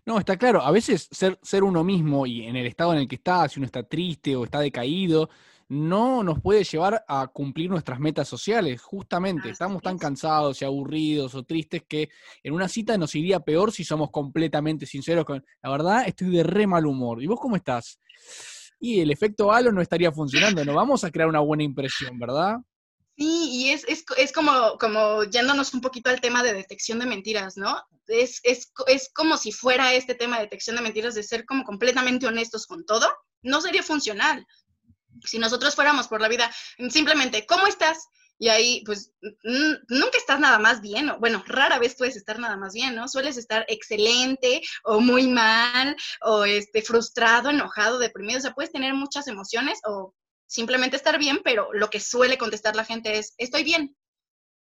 No, 0.05 0.19
está 0.19 0.37
claro. 0.37 0.61
A 0.61 0.71
veces 0.71 1.07
ser, 1.11 1.39
ser 1.41 1.63
uno 1.63 1.83
mismo 1.83 2.25
y 2.25 2.43
en 2.43 2.55
el 2.55 2.65
estado 2.65 2.93
en 2.93 2.99
el 2.99 3.07
que 3.07 3.15
está, 3.15 3.47
si 3.47 3.59
uno 3.59 3.65
está 3.65 3.83
triste 3.83 4.35
o 4.35 4.43
está 4.43 4.59
decaído, 4.59 5.29
no 5.69 6.23
nos 6.23 6.39
puede 6.41 6.63
llevar 6.63 7.03
a 7.07 7.27
cumplir 7.27 7.69
nuestras 7.69 7.99
metas 7.99 8.27
sociales. 8.27 8.81
Justamente, 8.81 9.49
estamos 9.49 9.81
tan 9.81 9.97
cansados 9.97 10.61
y 10.61 10.65
aburridos 10.65 11.35
o 11.35 11.43
tristes 11.43 11.83
que 11.87 12.09
en 12.43 12.53
una 12.53 12.67
cita 12.67 12.97
nos 12.97 13.13
iría 13.15 13.39
peor 13.39 13.71
si 13.71 13.83
somos 13.83 14.09
completamente 14.09 14.85
sinceros 14.85 15.25
con, 15.25 15.43
la 15.61 15.69
verdad, 15.69 16.07
estoy 16.07 16.29
de 16.29 16.43
re 16.43 16.67
mal 16.67 16.85
humor. 16.85 17.21
¿Y 17.21 17.27
vos 17.27 17.39
cómo 17.39 17.55
estás? 17.55 17.99
Y 18.79 18.99
el 19.01 19.11
efecto 19.11 19.51
halo 19.51 19.71
no 19.71 19.81
estaría 19.81 20.11
funcionando, 20.11 20.63
no 20.63 20.73
vamos 20.73 21.03
a 21.03 21.11
crear 21.11 21.27
una 21.27 21.39
buena 21.39 21.63
impresión, 21.63 22.17
¿verdad? 22.17 22.57
Sí, 23.17 23.49
y 23.51 23.69
es, 23.71 23.83
es, 23.87 24.05
es, 24.17 24.31
como, 24.31 24.77
como 24.77 25.23
yéndonos 25.23 25.73
un 25.73 25.81
poquito 25.81 26.11
al 26.11 26.21
tema 26.21 26.43
de 26.43 26.53
detección 26.53 26.99
de 26.99 27.07
mentiras, 27.07 27.57
¿no? 27.57 27.81
Es, 28.05 28.39
es, 28.43 28.71
es 28.85 29.09
como 29.11 29.37
si 29.37 29.51
fuera 29.51 29.95
este 29.95 30.13
tema 30.13 30.37
de 30.37 30.43
detección 30.43 30.75
de 30.75 30.83
mentiras, 30.83 31.15
de 31.15 31.23
ser 31.23 31.43
como 31.45 31.63
completamente 31.63 32.27
honestos 32.27 32.67
con 32.67 32.85
todo, 32.85 33.11
no 33.41 33.59
sería 33.59 33.81
funcional. 33.81 34.45
Si 35.25 35.39
nosotros 35.39 35.73
fuéramos 35.73 36.07
por 36.07 36.21
la 36.21 36.27
vida 36.27 36.53
simplemente, 36.89 37.47
¿cómo 37.47 37.65
estás? 37.65 38.07
Y 38.37 38.49
ahí, 38.49 38.83
pues, 38.85 39.11
nunca 39.87 40.17
estás 40.19 40.39
nada 40.39 40.59
más 40.59 40.81
bien, 40.81 41.11
bueno, 41.19 41.43
rara 41.47 41.79
vez 41.79 41.95
puedes 41.97 42.15
estar 42.15 42.37
nada 42.37 42.55
más 42.55 42.73
bien, 42.73 42.93
¿no? 42.93 43.07
Sueles 43.07 43.35
estar 43.35 43.65
excelente 43.67 44.61
o 44.83 44.99
muy 44.99 45.25
mal, 45.25 45.95
o 46.21 46.45
este, 46.45 46.83
frustrado, 46.83 47.49
enojado, 47.49 47.97
deprimido, 47.97 48.37
o 48.37 48.41
sea, 48.41 48.53
puedes 48.53 48.71
tener 48.71 48.93
muchas 48.93 49.27
emociones 49.27 49.79
o 49.85 50.13
simplemente 50.47 50.97
estar 50.97 51.19
bien, 51.19 51.41
pero 51.43 51.71
lo 51.73 51.89
que 51.89 51.99
suele 51.99 52.37
contestar 52.37 52.75
la 52.75 52.85
gente 52.85 53.17
es, 53.19 53.33
estoy 53.37 53.63
bien. 53.63 53.95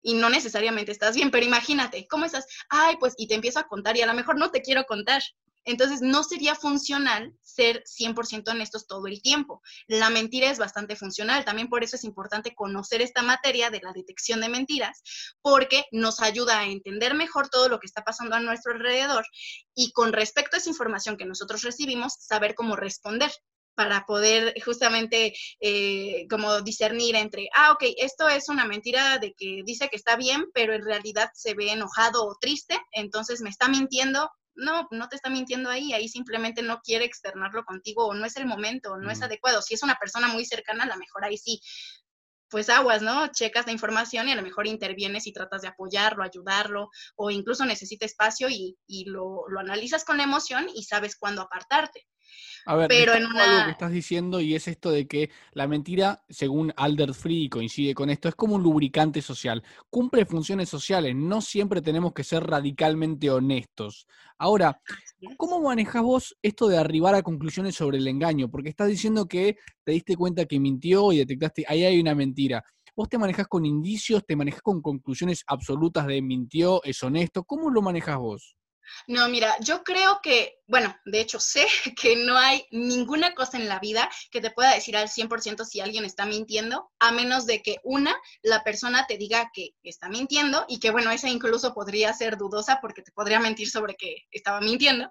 Y 0.05 0.14
no 0.14 0.30
necesariamente 0.30 0.91
estás 0.91 1.14
bien, 1.14 1.30
pero 1.30 1.47
imagínate, 1.47 2.09
¿cómo 2.09 2.24
estás? 2.24 2.47
Ay, 2.68 2.97
pues, 2.99 3.14
y 3.18 3.28
te 3.28 3.35
empiezo 3.35 3.61
a 3.61 3.68
contar 3.68 3.97
y 3.97 4.03
a 4.03 4.07
lo 4.07 4.14
mejor 4.14 4.37
no 4.37 4.51
te 4.51 4.62
quiero 4.62 4.85
contar. 4.85 5.22
Entonces, 5.64 6.01
no 6.03 6.24
sería 6.24 6.57
funcional 6.57 7.33
ser 7.41 7.85
100% 7.85 8.51
honestos 8.51 8.89
todo 8.89 9.07
el 9.07 9.22
tiempo. 9.22 9.62
La 9.87 10.11
mentira 10.11 10.51
es 10.51 10.59
bastante 10.59 10.97
funcional. 10.97 11.45
También 11.45 11.68
por 11.68 11.85
eso 11.85 11.95
es 11.95 12.03
importante 12.03 12.55
conocer 12.55 13.01
esta 13.01 13.22
materia 13.22 13.70
de 13.70 13.80
la 13.80 13.93
detección 13.93 14.41
de 14.41 14.49
mentiras, 14.49 15.03
porque 15.41 15.85
nos 15.93 16.20
ayuda 16.20 16.59
a 16.59 16.66
entender 16.66 17.14
mejor 17.14 17.49
todo 17.49 17.68
lo 17.68 17.78
que 17.78 17.87
está 17.87 18.03
pasando 18.03 18.35
a 18.35 18.41
nuestro 18.41 18.72
alrededor 18.72 19.24
y 19.74 19.93
con 19.93 20.12
respecto 20.12 20.57
a 20.57 20.59
esa 20.59 20.70
información 20.70 21.16
que 21.16 21.26
nosotros 21.26 21.62
recibimos, 21.62 22.14
saber 22.18 22.57
cómo 22.57 22.74
responder 22.74 23.30
para 23.75 24.05
poder 24.07 24.55
justamente 24.64 25.35
eh, 25.61 26.27
como 26.29 26.61
discernir 26.62 27.16
entre, 27.16 27.49
ah, 27.57 27.73
ok, 27.73 27.85
esto 27.99 28.29
es 28.29 28.49
una 28.49 28.64
mentira 28.64 29.18
de 29.18 29.35
que 29.35 29.62
dice 29.64 29.89
que 29.89 29.97
está 29.97 30.16
bien, 30.16 30.47
pero 30.55 30.75
en 30.75 30.85
realidad 30.85 31.31
se 31.35 31.55
ve 31.55 31.70
enojado 31.70 32.25
o 32.27 32.37
triste, 32.41 32.79
entonces 32.93 33.41
me 33.41 33.51
está 33.51 33.68
mintiendo. 33.68 34.31
No, 34.55 34.87
no 34.91 35.09
te 35.09 35.16
está 35.16 35.31
mintiendo 35.31 35.70
ahí, 35.70 35.95
ahí 35.95 36.09
simplemente 36.09 36.61
no 36.61 36.81
quiere 36.83 37.07
externarlo 37.07 37.64
contigo 37.64 38.07
o 38.07 38.12
no 38.12 38.27
es 38.27 38.37
el 38.37 38.45
momento, 38.45 38.99
no 38.99 39.11
es 39.11 39.23
adecuado. 39.23 39.62
Si 39.62 39.73
es 39.73 39.83
una 39.83 39.95
persona 39.95 40.29
muy 40.29 40.45
cercana, 40.45 40.85
a 40.85 40.89
lo 40.89 40.99
mejor 40.99 41.25
ahí 41.25 41.39
sí, 41.39 41.59
pues 42.53 42.68
aguas, 42.68 43.01
¿no? 43.01 43.29
Checas 43.29 43.64
la 43.64 43.73
información 43.73 44.29
y 44.29 44.33
a 44.33 44.37
lo 44.37 44.43
mejor 44.43 44.66
intervienes 44.66 45.27
y 45.27 45.33
tratas 45.33 45.62
de 45.62 45.68
apoyarlo, 45.68 46.23
ayudarlo, 46.23 46.91
o 47.16 47.31
incluso 47.31 47.64
necesita 47.64 48.05
espacio 48.05 48.51
y, 48.51 48.77
y 48.87 49.07
lo, 49.07 49.49
lo, 49.49 49.59
analizas 49.59 50.05
con 50.05 50.18
la 50.18 50.25
emoción 50.25 50.66
y 50.75 50.85
sabes 50.85 51.16
cuándo 51.16 51.41
apartarte. 51.41 52.07
A 52.64 52.76
ver, 52.76 52.89
pero 52.89 53.14
en 53.14 53.24
algo 53.24 53.64
que 53.64 53.70
estás 53.72 53.91
diciendo 53.91 54.41
y 54.41 54.55
es 54.55 54.68
esto 54.68 54.91
de 54.91 55.07
que 55.09 55.30
la 55.53 55.66
mentira, 55.66 56.24
según 56.28 56.72
Alder 56.76 57.12
Free, 57.12 57.49
coincide 57.49 57.95
con 57.95 58.09
esto, 58.09 58.28
es 58.28 58.35
como 58.35 58.55
un 58.55 58.62
lubricante 58.62 59.20
social. 59.20 59.62
Cumple 59.91 60.24
funciones 60.26 60.68
sociales, 60.68 61.14
no 61.16 61.41
siempre 61.41 61.83
tenemos 61.83 62.12
que 62.12 62.22
ser 62.22 62.45
radicalmente 62.45 63.30
honestos. 63.30 64.07
Ahora, 64.39 64.80
¿cómo 65.37 65.61
manejas 65.61 66.03
vos 66.03 66.37
esto 66.41 66.68
de 66.68 66.78
arribar 66.78 67.14
a 67.14 67.22
conclusiones 67.22 67.74
sobre 67.74 67.99
el 67.99 68.07
engaño? 68.07 68.49
Porque 68.49 68.68
estás 68.68 68.89
diciendo 68.89 69.26
que 69.26 69.57
te 69.85 69.93
diste 69.93 70.16
cuenta 70.16 70.47
que 70.47 70.61
mintió 70.61 71.12
y 71.12 71.18
detectaste, 71.18 71.64
ahí 71.66 71.85
hay 71.85 72.01
una 72.01 72.14
mentira. 72.14 72.64
¿Vos 72.95 73.09
te 73.09 73.18
manejas 73.18 73.49
con 73.49 73.64
indicios, 73.64 74.24
te 74.26 74.37
manejas 74.37 74.62
con 74.62 74.83
conclusiones 74.83 75.43
absolutas 75.47 76.07
de 76.07 76.22
mintió, 76.22 76.83
es 76.85 77.03
honesto? 77.03 77.43
¿Cómo 77.43 77.70
lo 77.70 77.83
manejas 77.83 78.18
vos? 78.18 78.57
No, 79.07 79.28
mira, 79.28 79.57
yo 79.61 79.82
creo 79.82 80.20
que, 80.22 80.61
bueno, 80.66 80.95
de 81.05 81.20
hecho 81.20 81.40
sé 81.40 81.66
que 82.01 82.16
no 82.16 82.36
hay 82.36 82.66
ninguna 82.70 83.34
cosa 83.34 83.57
en 83.57 83.68
la 83.68 83.78
vida 83.78 84.09
que 84.30 84.40
te 84.40 84.51
pueda 84.51 84.74
decir 84.74 84.97
al 84.97 85.09
100% 85.09 85.64
si 85.64 85.80
alguien 85.80 86.05
está 86.05 86.26
mintiendo, 86.26 86.90
a 86.99 87.12
menos 87.12 87.47
de 87.47 87.62
que 87.62 87.76
una, 87.84 88.14
la 88.43 88.62
persona 88.64 89.07
te 89.07 89.18
diga 89.18 89.51
que 89.53 89.70
está 89.82 90.09
mintiendo 90.09 90.64
y 90.68 90.78
que, 90.80 90.90
bueno, 90.90 91.11
esa 91.11 91.28
incluso 91.28 91.74
podría 91.74 92.12
ser 92.12 92.36
dudosa 92.36 92.78
porque 92.80 93.03
te 93.03 93.12
podría 93.12 93.40
mentir 93.40 93.68
sobre 93.68 93.97
que 93.97 94.16
estaba 94.30 94.61
mintiendo 94.61 95.09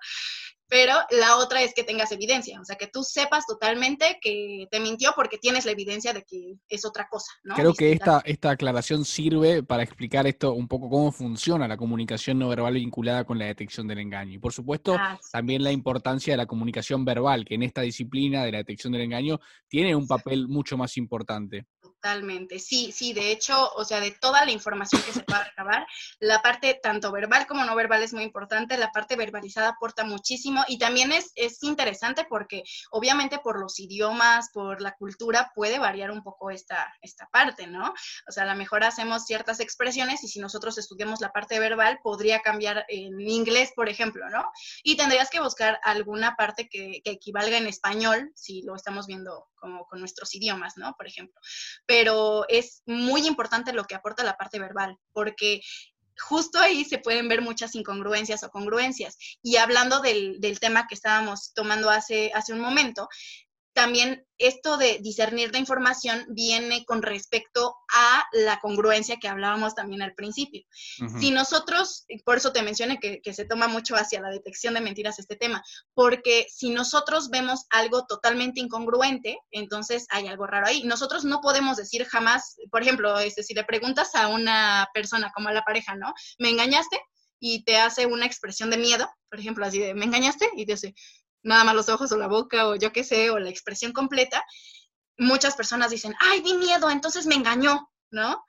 pero 0.71 0.93
la 1.09 1.35
otra 1.35 1.61
es 1.63 1.73
que 1.73 1.83
tengas 1.83 2.13
evidencia, 2.13 2.61
o 2.61 2.63
sea, 2.63 2.77
que 2.77 2.87
tú 2.87 3.03
sepas 3.03 3.45
totalmente 3.45 4.19
que 4.21 4.67
te 4.71 4.79
mintió 4.79 5.11
porque 5.17 5.37
tienes 5.37 5.65
la 5.65 5.73
evidencia 5.73 6.13
de 6.13 6.23
que 6.23 6.55
es 6.69 6.85
otra 6.85 7.09
cosa, 7.11 7.29
¿no? 7.43 7.55
Creo 7.55 7.73
que 7.73 7.91
esta, 7.91 8.21
esta 8.23 8.51
aclaración 8.51 9.03
sirve 9.03 9.63
para 9.63 9.83
explicar 9.83 10.27
esto 10.27 10.53
un 10.53 10.69
poco 10.69 10.89
cómo 10.89 11.11
funciona 11.11 11.67
la 11.67 11.75
comunicación 11.75 12.39
no 12.39 12.47
verbal 12.47 12.75
vinculada 12.75 13.25
con 13.25 13.37
la 13.37 13.47
detección 13.47 13.85
del 13.85 13.99
engaño. 13.99 14.35
Y 14.35 14.39
por 14.39 14.53
supuesto, 14.53 14.95
ah, 14.97 15.19
también 15.33 15.61
la 15.61 15.73
importancia 15.73 16.31
de 16.31 16.37
la 16.37 16.45
comunicación 16.45 17.03
verbal, 17.03 17.43
que 17.43 17.55
en 17.55 17.63
esta 17.63 17.81
disciplina 17.81 18.45
de 18.45 18.53
la 18.53 18.59
detección 18.59 18.93
del 18.93 19.01
engaño 19.01 19.41
tiene 19.67 19.93
un 19.93 20.07
papel 20.07 20.47
mucho 20.47 20.77
más 20.77 20.95
importante. 20.95 21.65
Totalmente, 22.01 22.57
sí, 22.57 22.91
sí, 22.91 23.13
de 23.13 23.31
hecho, 23.31 23.71
o 23.75 23.85
sea, 23.85 23.99
de 23.99 24.09
toda 24.09 24.43
la 24.43 24.49
información 24.49 25.03
que 25.03 25.13
se 25.13 25.21
pueda 25.21 25.43
recabar, 25.43 25.85
la 26.19 26.41
parte 26.41 26.79
tanto 26.81 27.11
verbal 27.11 27.45
como 27.45 27.63
no 27.63 27.75
verbal 27.75 28.01
es 28.01 28.11
muy 28.11 28.23
importante, 28.23 28.75
la 28.75 28.91
parte 28.91 29.15
verbalizada 29.15 29.69
aporta 29.69 30.03
muchísimo 30.03 30.63
y 30.67 30.79
también 30.79 31.11
es, 31.11 31.31
es 31.35 31.61
interesante 31.61 32.25
porque 32.27 32.63
obviamente 32.89 33.37
por 33.37 33.59
los 33.59 33.79
idiomas, 33.79 34.49
por 34.51 34.81
la 34.81 34.93
cultura, 34.93 35.51
puede 35.53 35.77
variar 35.77 36.09
un 36.09 36.23
poco 36.23 36.49
esta, 36.49 36.91
esta 37.03 37.27
parte, 37.27 37.67
¿no? 37.67 37.93
O 38.27 38.31
sea, 38.31 38.43
a 38.43 38.47
lo 38.47 38.55
mejor 38.55 38.83
hacemos 38.83 39.25
ciertas 39.25 39.59
expresiones 39.59 40.23
y 40.23 40.27
si 40.27 40.39
nosotros 40.39 40.79
estudiamos 40.79 41.21
la 41.21 41.31
parte 41.31 41.59
verbal, 41.59 41.99
podría 42.01 42.39
cambiar 42.39 42.83
en 42.87 43.21
inglés, 43.21 43.73
por 43.75 43.89
ejemplo, 43.89 44.27
¿no? 44.31 44.49
Y 44.83 44.97
tendrías 44.97 45.29
que 45.29 45.39
buscar 45.39 45.79
alguna 45.83 46.35
parte 46.35 46.67
que, 46.67 47.01
que 47.03 47.11
equivalga 47.11 47.59
en 47.59 47.67
español, 47.67 48.31
si 48.33 48.63
lo 48.63 48.75
estamos 48.75 49.05
viendo 49.05 49.50
como 49.61 49.85
con 49.85 49.99
nuestros 49.99 50.35
idiomas, 50.35 50.73
¿no? 50.75 50.93
Por 50.97 51.07
ejemplo. 51.07 51.39
Pero 51.85 52.45
es 52.49 52.81
muy 52.85 53.25
importante 53.27 53.71
lo 53.71 53.85
que 53.85 53.95
aporta 53.95 54.23
la 54.23 54.35
parte 54.35 54.59
verbal, 54.59 54.97
porque 55.13 55.61
justo 56.19 56.59
ahí 56.59 56.83
se 56.83 56.99
pueden 56.99 57.29
ver 57.29 57.41
muchas 57.41 57.75
incongruencias 57.75 58.43
o 58.43 58.49
congruencias. 58.49 59.17
Y 59.41 59.55
hablando 59.55 60.01
del, 60.01 60.41
del 60.41 60.59
tema 60.59 60.87
que 60.87 60.95
estábamos 60.95 61.53
tomando 61.53 61.89
hace, 61.89 62.31
hace 62.33 62.53
un 62.53 62.59
momento, 62.59 63.07
también 63.81 64.27
esto 64.37 64.77
de 64.77 64.99
discernir 65.01 65.51
la 65.51 65.57
información 65.57 66.23
viene 66.29 66.85
con 66.85 67.01
respecto 67.01 67.77
a 67.91 68.23
la 68.31 68.59
congruencia 68.59 69.17
que 69.17 69.27
hablábamos 69.27 69.73
también 69.73 70.03
al 70.03 70.13
principio. 70.13 70.61
Si 71.19 71.31
nosotros, 71.31 72.05
por 72.23 72.37
eso 72.37 72.51
te 72.51 72.61
mencioné 72.61 72.99
que, 72.99 73.21
que, 73.23 73.33
se 73.33 73.45
toma 73.45 73.67
mucho 73.67 73.95
hacia 73.95 74.21
la 74.21 74.29
detección 74.29 74.75
de 74.75 74.81
mentiras 74.81 75.17
este 75.17 75.35
tema, 75.35 75.63
porque 75.95 76.45
si 76.47 76.69
nosotros 76.69 77.31
vemos 77.31 77.65
algo 77.71 78.05
totalmente 78.05 78.59
incongruente, 78.59 79.39
entonces 79.49 80.05
hay 80.11 80.27
algo 80.27 80.45
raro 80.45 80.67
ahí. 80.67 80.83
Nosotros 80.83 81.25
no 81.25 81.41
podemos 81.41 81.77
decir 81.77 82.05
jamás, 82.05 82.57
por 82.69 82.83
ejemplo, 82.83 83.17
este, 83.17 83.41
si 83.41 83.55
le 83.55 83.63
preguntas 83.63 84.13
a 84.13 84.27
una 84.27 84.89
persona 84.93 85.31
como 85.33 85.49
a 85.49 85.53
la 85.53 85.63
pareja, 85.63 85.95
¿no? 85.95 86.13
¿Me 86.37 86.51
engañaste? 86.51 87.01
Y 87.39 87.63
te 87.63 87.77
hace 87.77 88.05
una 88.05 88.27
expresión 88.27 88.69
de 88.69 88.77
miedo, 88.77 89.09
por 89.27 89.39
ejemplo, 89.39 89.65
así 89.65 89.79
de, 89.79 89.95
¿me 89.95 90.05
engañaste? 90.05 90.47
Y 90.55 90.67
te 90.67 90.73
dice, 90.73 90.93
nada 91.43 91.63
más 91.63 91.75
los 91.75 91.89
ojos 91.89 92.11
o 92.11 92.17
la 92.17 92.27
boca 92.27 92.67
o 92.67 92.75
yo 92.75 92.91
qué 92.91 93.03
sé, 93.03 93.29
o 93.29 93.39
la 93.39 93.49
expresión 93.49 93.93
completa, 93.93 94.43
muchas 95.17 95.55
personas 95.55 95.91
dicen, 95.91 96.13
ay, 96.19 96.41
di 96.41 96.55
miedo, 96.55 96.89
entonces 96.89 97.25
me 97.25 97.35
engañó, 97.35 97.91
¿no? 98.09 98.43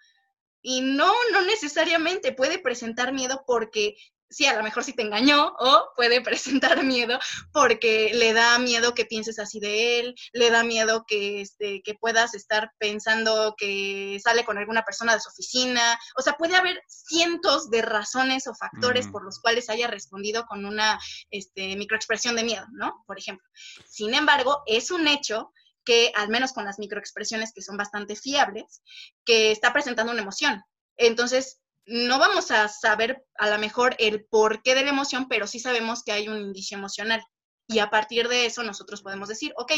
Y 0.63 0.81
no, 0.81 1.13
no 1.33 1.43
necesariamente 1.43 2.33
puede 2.33 2.59
presentar 2.59 3.13
miedo 3.13 3.45
porque 3.47 3.97
sí, 4.33 4.47
a 4.47 4.57
lo 4.57 4.63
mejor 4.63 4.83
sí 4.83 4.93
te 4.93 5.03
engañó 5.03 5.55
o 5.59 5.89
puede 5.95 6.21
presentar 6.21 6.83
miedo 6.85 7.19
porque 7.53 8.13
le 8.15 8.33
da 8.33 8.59
miedo 8.59 8.95
que 8.95 9.05
pienses 9.05 9.39
así 9.39 9.61
de 9.61 10.01
él, 10.01 10.15
le 10.33 10.51
da 10.51 10.65
miedo 10.65 11.05
que, 11.07 11.41
este, 11.41 11.83
que 11.83 11.95
puedas 11.95 12.35
estar 12.35 12.73
pensando 12.79 13.55
que 13.57 14.19
sale 14.23 14.45
con 14.45 14.59
alguna 14.59 14.83
persona 14.83 15.15
de 15.15 15.21
su 15.21 15.29
oficina. 15.29 15.99
O 16.17 16.23
sea, 16.23 16.35
puede 16.35 16.57
haber 16.57 16.83
cientos 16.89 17.71
de 17.71 17.83
razones 17.83 18.47
o 18.47 18.55
factores 18.55 19.07
por 19.09 19.25
los 19.25 19.39
cuales 19.41 19.71
haya 19.71 19.87
respondido 19.87 20.47
con 20.47 20.65
una 20.65 20.99
este, 21.31 21.77
microexpresión 21.77 22.37
de 22.37 22.45
miedo, 22.45 22.67
¿no? 22.73 23.05
Por 23.07 23.19
ejemplo. 23.19 23.47
Sin 23.89 24.15
embargo, 24.15 24.63
es 24.67 24.91
un 24.91 25.07
hecho 25.07 25.53
que, 25.85 26.13
al 26.15 26.29
menos 26.29 26.53
con 26.53 26.65
las 26.65 26.79
microexpresiones 26.79 27.53
que 27.53 27.63
son 27.63 27.77
bastante 27.77 28.17
fiables, 28.17 28.83
que 29.25 29.51
está 29.51 29.73
presentando 29.73 30.13
una 30.13 30.23
emoción. 30.23 30.63
Entonces, 30.97 31.62
no 31.87 32.19
vamos 32.19 32.51
a 32.51 32.69
saber 32.69 33.25
a 33.39 33.51
lo 33.51 33.59
mejor 33.59 33.97
el 33.99 34.25
porqué 34.25 34.75
de 34.75 34.85
la 34.85 34.91
emoción, 34.91 35.27
pero 35.29 35.47
sí 35.47 35.59
sabemos 35.59 36.03
que 36.05 36.13
hay 36.13 36.29
un 36.29 36.39
indicio 36.39 36.79
emocional. 36.79 37.23
Y 37.69 37.79
a 37.79 37.91
partir 37.91 38.29
de 38.29 38.47
eso 38.47 38.63
nosotros 38.63 39.03
podemos 39.03 39.29
decir, 39.29 39.53
ok, 39.57 39.73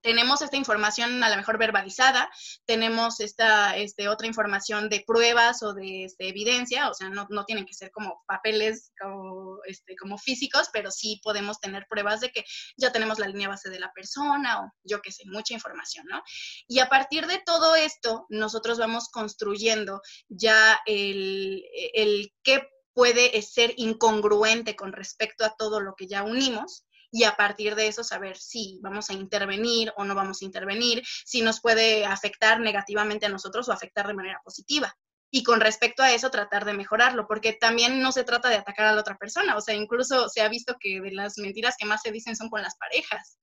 tenemos 0.00 0.42
esta 0.42 0.56
información 0.56 1.22
a 1.22 1.30
lo 1.30 1.36
mejor 1.36 1.58
verbalizada, 1.58 2.30
tenemos 2.66 3.20
esta 3.20 3.76
este, 3.76 4.08
otra 4.08 4.26
información 4.26 4.88
de 4.88 5.04
pruebas 5.06 5.62
o 5.62 5.74
de 5.74 6.04
este, 6.04 6.28
evidencia, 6.28 6.88
o 6.90 6.94
sea, 6.94 7.08
no, 7.08 7.26
no, 7.30 7.44
tienen 7.44 7.66
que 7.66 7.74
ser 7.74 7.90
como 7.90 8.22
papeles 8.26 8.92
como, 9.00 9.58
este, 9.66 9.96
como 9.96 10.18
físicos, 10.18 10.68
pero 10.72 10.90
sí 10.90 11.20
podemos 11.22 11.60
tener 11.60 11.86
pruebas 11.88 12.20
de 12.20 12.30
que 12.30 12.44
ya 12.76 12.92
tenemos 12.92 13.18
la 13.18 13.28
línea 13.28 13.48
base 13.48 13.70
de 13.70 13.80
la 13.80 13.92
persona 13.92 14.62
o 14.62 14.72
yo 14.84 15.00
qué 15.00 15.12
sé, 15.12 15.24
mucha 15.26 15.54
información, 15.54 16.06
¿no? 16.08 16.22
Y 16.66 16.78
a 16.80 16.88
partir 16.88 17.26
de 17.26 17.42
todo 17.44 17.76
esto, 17.76 18.26
nosotros 18.28 18.78
vamos 18.78 19.08
construyendo 19.08 20.00
ya 20.28 20.80
el, 20.86 21.64
el 21.94 22.32
qué 22.42 22.68
puede 22.92 23.40
ser 23.42 23.74
incongruente 23.76 24.74
con 24.74 24.92
respecto 24.92 25.44
a 25.44 25.54
todo 25.56 25.80
lo 25.80 25.94
que 25.94 26.08
ya 26.08 26.24
unimos 26.24 26.84
y 27.10 27.24
a 27.24 27.36
partir 27.36 27.74
de 27.74 27.88
eso 27.88 28.04
saber 28.04 28.36
si 28.36 28.78
vamos 28.82 29.10
a 29.10 29.14
intervenir 29.14 29.92
o 29.96 30.04
no 30.04 30.14
vamos 30.14 30.42
a 30.42 30.44
intervenir, 30.44 31.02
si 31.24 31.42
nos 31.42 31.60
puede 31.60 32.04
afectar 32.04 32.60
negativamente 32.60 33.26
a 33.26 33.30
nosotros 33.30 33.68
o 33.68 33.72
afectar 33.72 34.06
de 34.06 34.14
manera 34.14 34.40
positiva. 34.44 34.94
Y 35.30 35.42
con 35.42 35.60
respecto 35.60 36.02
a 36.02 36.12
eso, 36.12 36.30
tratar 36.30 36.64
de 36.64 36.72
mejorarlo, 36.72 37.26
porque 37.26 37.52
también 37.52 38.00
no 38.00 38.12
se 38.12 38.24
trata 38.24 38.48
de 38.48 38.56
atacar 38.56 38.86
a 38.86 38.92
la 38.92 39.00
otra 39.00 39.18
persona, 39.18 39.56
o 39.56 39.60
sea, 39.60 39.74
incluso 39.74 40.28
se 40.28 40.40
ha 40.40 40.48
visto 40.48 40.76
que 40.80 41.00
de 41.00 41.12
las 41.12 41.36
mentiras 41.36 41.76
que 41.78 41.86
más 41.86 42.00
se 42.02 42.12
dicen 42.12 42.34
son 42.34 42.48
con 42.48 42.62
las 42.62 42.76
parejas. 42.76 43.38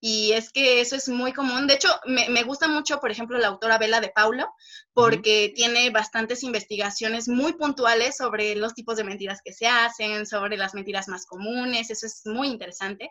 Y 0.00 0.32
es 0.32 0.52
que 0.52 0.80
eso 0.80 0.94
es 0.94 1.08
muy 1.08 1.32
común. 1.32 1.66
De 1.66 1.74
hecho, 1.74 1.88
me, 2.04 2.28
me 2.28 2.42
gusta 2.42 2.68
mucho, 2.68 3.00
por 3.00 3.10
ejemplo, 3.10 3.38
la 3.38 3.48
autora 3.48 3.78
Vela 3.78 4.00
de 4.00 4.12
Paulo, 4.14 4.46
porque 4.92 5.52
tiene 5.54 5.90
bastantes 5.90 6.42
investigaciones 6.42 7.28
muy 7.28 7.54
puntuales 7.54 8.16
sobre 8.16 8.54
los 8.56 8.74
tipos 8.74 8.96
de 8.96 9.04
mentiras 9.04 9.40
que 9.44 9.52
se 9.52 9.66
hacen, 9.66 10.26
sobre 10.26 10.56
las 10.56 10.74
mentiras 10.74 11.08
más 11.08 11.26
comunes. 11.26 11.90
Eso 11.90 12.06
es 12.06 12.22
muy 12.26 12.48
interesante. 12.48 13.10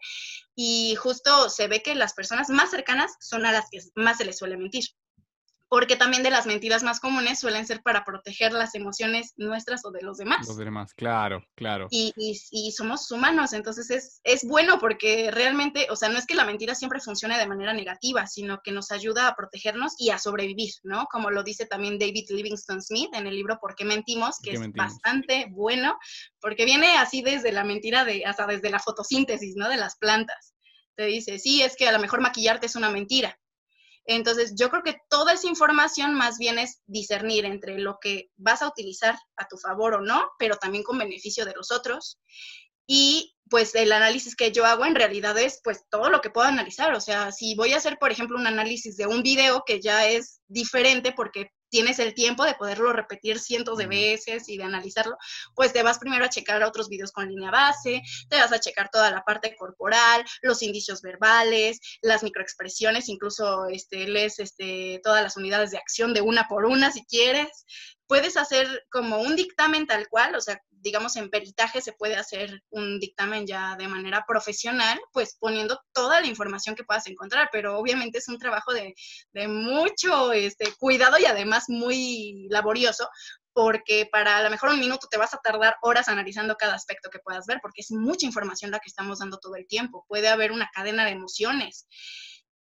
Y 0.55 0.95
justo 0.95 1.49
se 1.49 1.67
ve 1.67 1.81
que 1.81 1.95
las 1.95 2.13
personas 2.13 2.49
más 2.49 2.69
cercanas 2.69 3.15
son 3.19 3.45
a 3.45 3.51
las 3.51 3.69
que 3.69 3.79
más 3.95 4.17
se 4.17 4.25
les 4.25 4.37
suele 4.37 4.57
mentir 4.57 4.83
porque 5.75 5.97
también 5.97 6.23
de 6.23 6.29
las 6.29 6.45
mentiras 6.45 6.83
más 6.83 7.01
comunes 7.01 7.37
suelen 7.37 7.67
ser 7.67 7.81
para 7.81 8.05
proteger 8.05 8.53
las 8.53 8.75
emociones 8.75 9.33
nuestras 9.35 9.83
o 9.83 9.91
de 9.91 10.01
los 10.03 10.15
demás. 10.15 10.47
Los 10.47 10.55
demás, 10.55 10.93
claro, 10.93 11.43
claro. 11.53 11.89
Y, 11.91 12.13
y, 12.15 12.71
somos 12.71 13.11
humanos, 13.11 13.51
entonces 13.51 13.89
es, 13.91 14.21
es, 14.23 14.47
bueno 14.47 14.79
porque 14.79 15.31
realmente, 15.31 15.87
o 15.89 15.97
sea, 15.97 16.07
no 16.07 16.17
es 16.17 16.25
que 16.25 16.33
la 16.33 16.45
mentira 16.45 16.75
siempre 16.75 17.01
funcione 17.01 17.37
de 17.37 17.45
manera 17.45 17.73
negativa, 17.73 18.25
sino 18.25 18.61
que 18.63 18.71
nos 18.71 18.89
ayuda 18.89 19.27
a 19.27 19.35
protegernos 19.35 19.95
y 19.99 20.11
a 20.11 20.17
sobrevivir, 20.17 20.71
¿no? 20.83 21.07
Como 21.11 21.29
lo 21.29 21.43
dice 21.43 21.65
también 21.65 21.99
David 21.99 22.29
Livingston 22.29 22.81
Smith 22.81 23.13
en 23.13 23.27
el 23.27 23.35
libro 23.35 23.59
¿Por 23.59 23.75
qué 23.75 23.83
mentimos? 23.83 24.37
que 24.41 24.51
es 24.51 24.71
bastante 24.71 25.47
bueno, 25.51 25.97
porque 26.39 26.63
viene 26.63 26.95
así 26.99 27.21
desde 27.21 27.51
la 27.51 27.65
mentira, 27.65 28.05
de, 28.05 28.23
hasta 28.23 28.47
desde 28.47 28.69
la 28.69 28.79
fotosíntesis, 28.79 29.57
¿no? 29.57 29.67
De 29.67 29.75
las 29.75 29.97
plantas. 29.97 30.53
Te 30.95 31.03
dice, 31.07 31.37
sí, 31.37 31.61
es 31.61 31.75
que 31.75 31.89
a 31.89 31.91
lo 31.91 31.99
mejor 31.99 32.21
maquillarte 32.21 32.67
es 32.67 32.77
una 32.77 32.89
mentira, 32.89 33.37
entonces, 34.05 34.53
yo 34.55 34.69
creo 34.69 34.83
que 34.83 34.97
toda 35.09 35.33
esa 35.33 35.47
información 35.47 36.13
más 36.13 36.37
bien 36.37 36.59
es 36.59 36.81
discernir 36.85 37.45
entre 37.45 37.79
lo 37.79 37.97
que 37.99 38.29
vas 38.37 38.61
a 38.61 38.67
utilizar 38.67 39.17
a 39.35 39.47
tu 39.47 39.57
favor 39.57 39.95
o 39.95 40.01
no, 40.01 40.29
pero 40.37 40.57
también 40.57 40.83
con 40.83 40.97
beneficio 40.97 41.45
de 41.45 41.53
los 41.55 41.71
otros. 41.71 42.19
Y 42.87 43.35
pues 43.49 43.73
el 43.73 43.91
análisis 43.91 44.35
que 44.35 44.51
yo 44.51 44.65
hago 44.65 44.85
en 44.85 44.95
realidad 44.95 45.37
es 45.39 45.59
pues 45.63 45.85
todo 45.89 46.09
lo 46.09 46.21
que 46.21 46.29
puedo 46.29 46.47
analizar. 46.47 46.93
O 46.93 47.01
sea, 47.01 47.31
si 47.31 47.55
voy 47.55 47.73
a 47.73 47.77
hacer, 47.77 47.97
por 47.97 48.11
ejemplo, 48.11 48.37
un 48.37 48.45
análisis 48.45 48.95
de 48.95 49.07
un 49.07 49.23
video 49.23 49.63
que 49.65 49.81
ya 49.81 50.07
es 50.07 50.39
diferente 50.47 51.11
porque 51.11 51.49
tienes 51.75 51.99
el 51.99 52.13
tiempo 52.13 52.45
de 52.45 52.53
poderlo 52.53 52.93
repetir 52.93 53.37
cientos 53.37 53.77
de 53.77 53.85
veces 53.85 54.47
y 54.47 54.55
de 54.55 54.63
analizarlo, 54.63 55.17
pues 55.55 55.73
te 55.73 55.83
vas 55.83 55.99
primero 55.99 56.23
a 56.23 56.29
checar 56.29 56.63
otros 56.63 56.87
videos 56.87 57.11
con 57.11 57.27
línea 57.27 57.51
base, 57.51 58.01
te 58.29 58.37
vas 58.37 58.53
a 58.53 58.61
checar 58.61 58.89
toda 58.89 59.11
la 59.11 59.25
parte 59.25 59.53
corporal, 59.57 60.23
los 60.41 60.61
indicios 60.61 61.01
verbales, 61.01 61.81
las 62.01 62.23
microexpresiones, 62.23 63.09
incluso 63.09 63.65
este, 63.65 64.07
lees 64.07 64.39
este, 64.39 65.01
todas 65.03 65.21
las 65.21 65.35
unidades 65.35 65.71
de 65.71 65.77
acción 65.77 66.13
de 66.13 66.21
una 66.21 66.47
por 66.47 66.63
una 66.63 66.93
si 66.93 67.03
quieres. 67.07 67.65
Puedes 68.07 68.37
hacer 68.37 68.85
como 68.89 69.19
un 69.19 69.35
dictamen 69.35 69.85
tal 69.85 70.07
cual, 70.07 70.33
o 70.35 70.39
sea, 70.39 70.61
digamos, 70.85 71.15
en 71.15 71.31
peritaje 71.31 71.81
se 71.81 71.93
puede 71.93 72.15
hacer 72.15 72.61
un 72.69 72.99
dictamen 72.99 73.47
ya 73.47 73.75
de 73.75 73.87
manera 73.87 74.23
profesional, 74.27 75.01
pues 75.11 75.35
poniendo 75.39 75.81
toda 75.93 76.21
la 76.21 76.27
información 76.27 76.75
que 76.75 76.83
puedas 76.83 77.07
encontrar, 77.07 77.49
pero 77.51 77.79
obviamente 77.79 78.19
es 78.19 78.27
un 78.27 78.37
trabajo 78.37 78.71
de, 78.71 78.93
de 79.33 79.47
mucho 79.47 80.31
este, 80.31 80.71
cuidado 80.77 81.17
y 81.17 81.25
además 81.25 81.65
muy 81.69 82.47
laborioso, 82.51 83.09
porque 83.51 84.07
para 84.11 84.37
a 84.37 84.43
lo 84.43 84.51
mejor 84.51 84.69
un 84.69 84.79
minuto 84.79 85.07
te 85.09 85.17
vas 85.17 85.33
a 85.33 85.39
tardar 85.39 85.75
horas 85.81 86.07
analizando 86.07 86.55
cada 86.55 86.75
aspecto 86.75 87.09
que 87.09 87.17
puedas 87.17 87.47
ver, 87.47 87.57
porque 87.63 87.81
es 87.81 87.89
mucha 87.89 88.27
información 88.27 88.69
la 88.69 88.79
que 88.79 88.89
estamos 88.89 89.17
dando 89.19 89.39
todo 89.39 89.55
el 89.55 89.65
tiempo. 89.65 90.05
Puede 90.07 90.27
haber 90.27 90.51
una 90.51 90.69
cadena 90.71 91.03
de 91.03 91.11
emociones. 91.11 91.87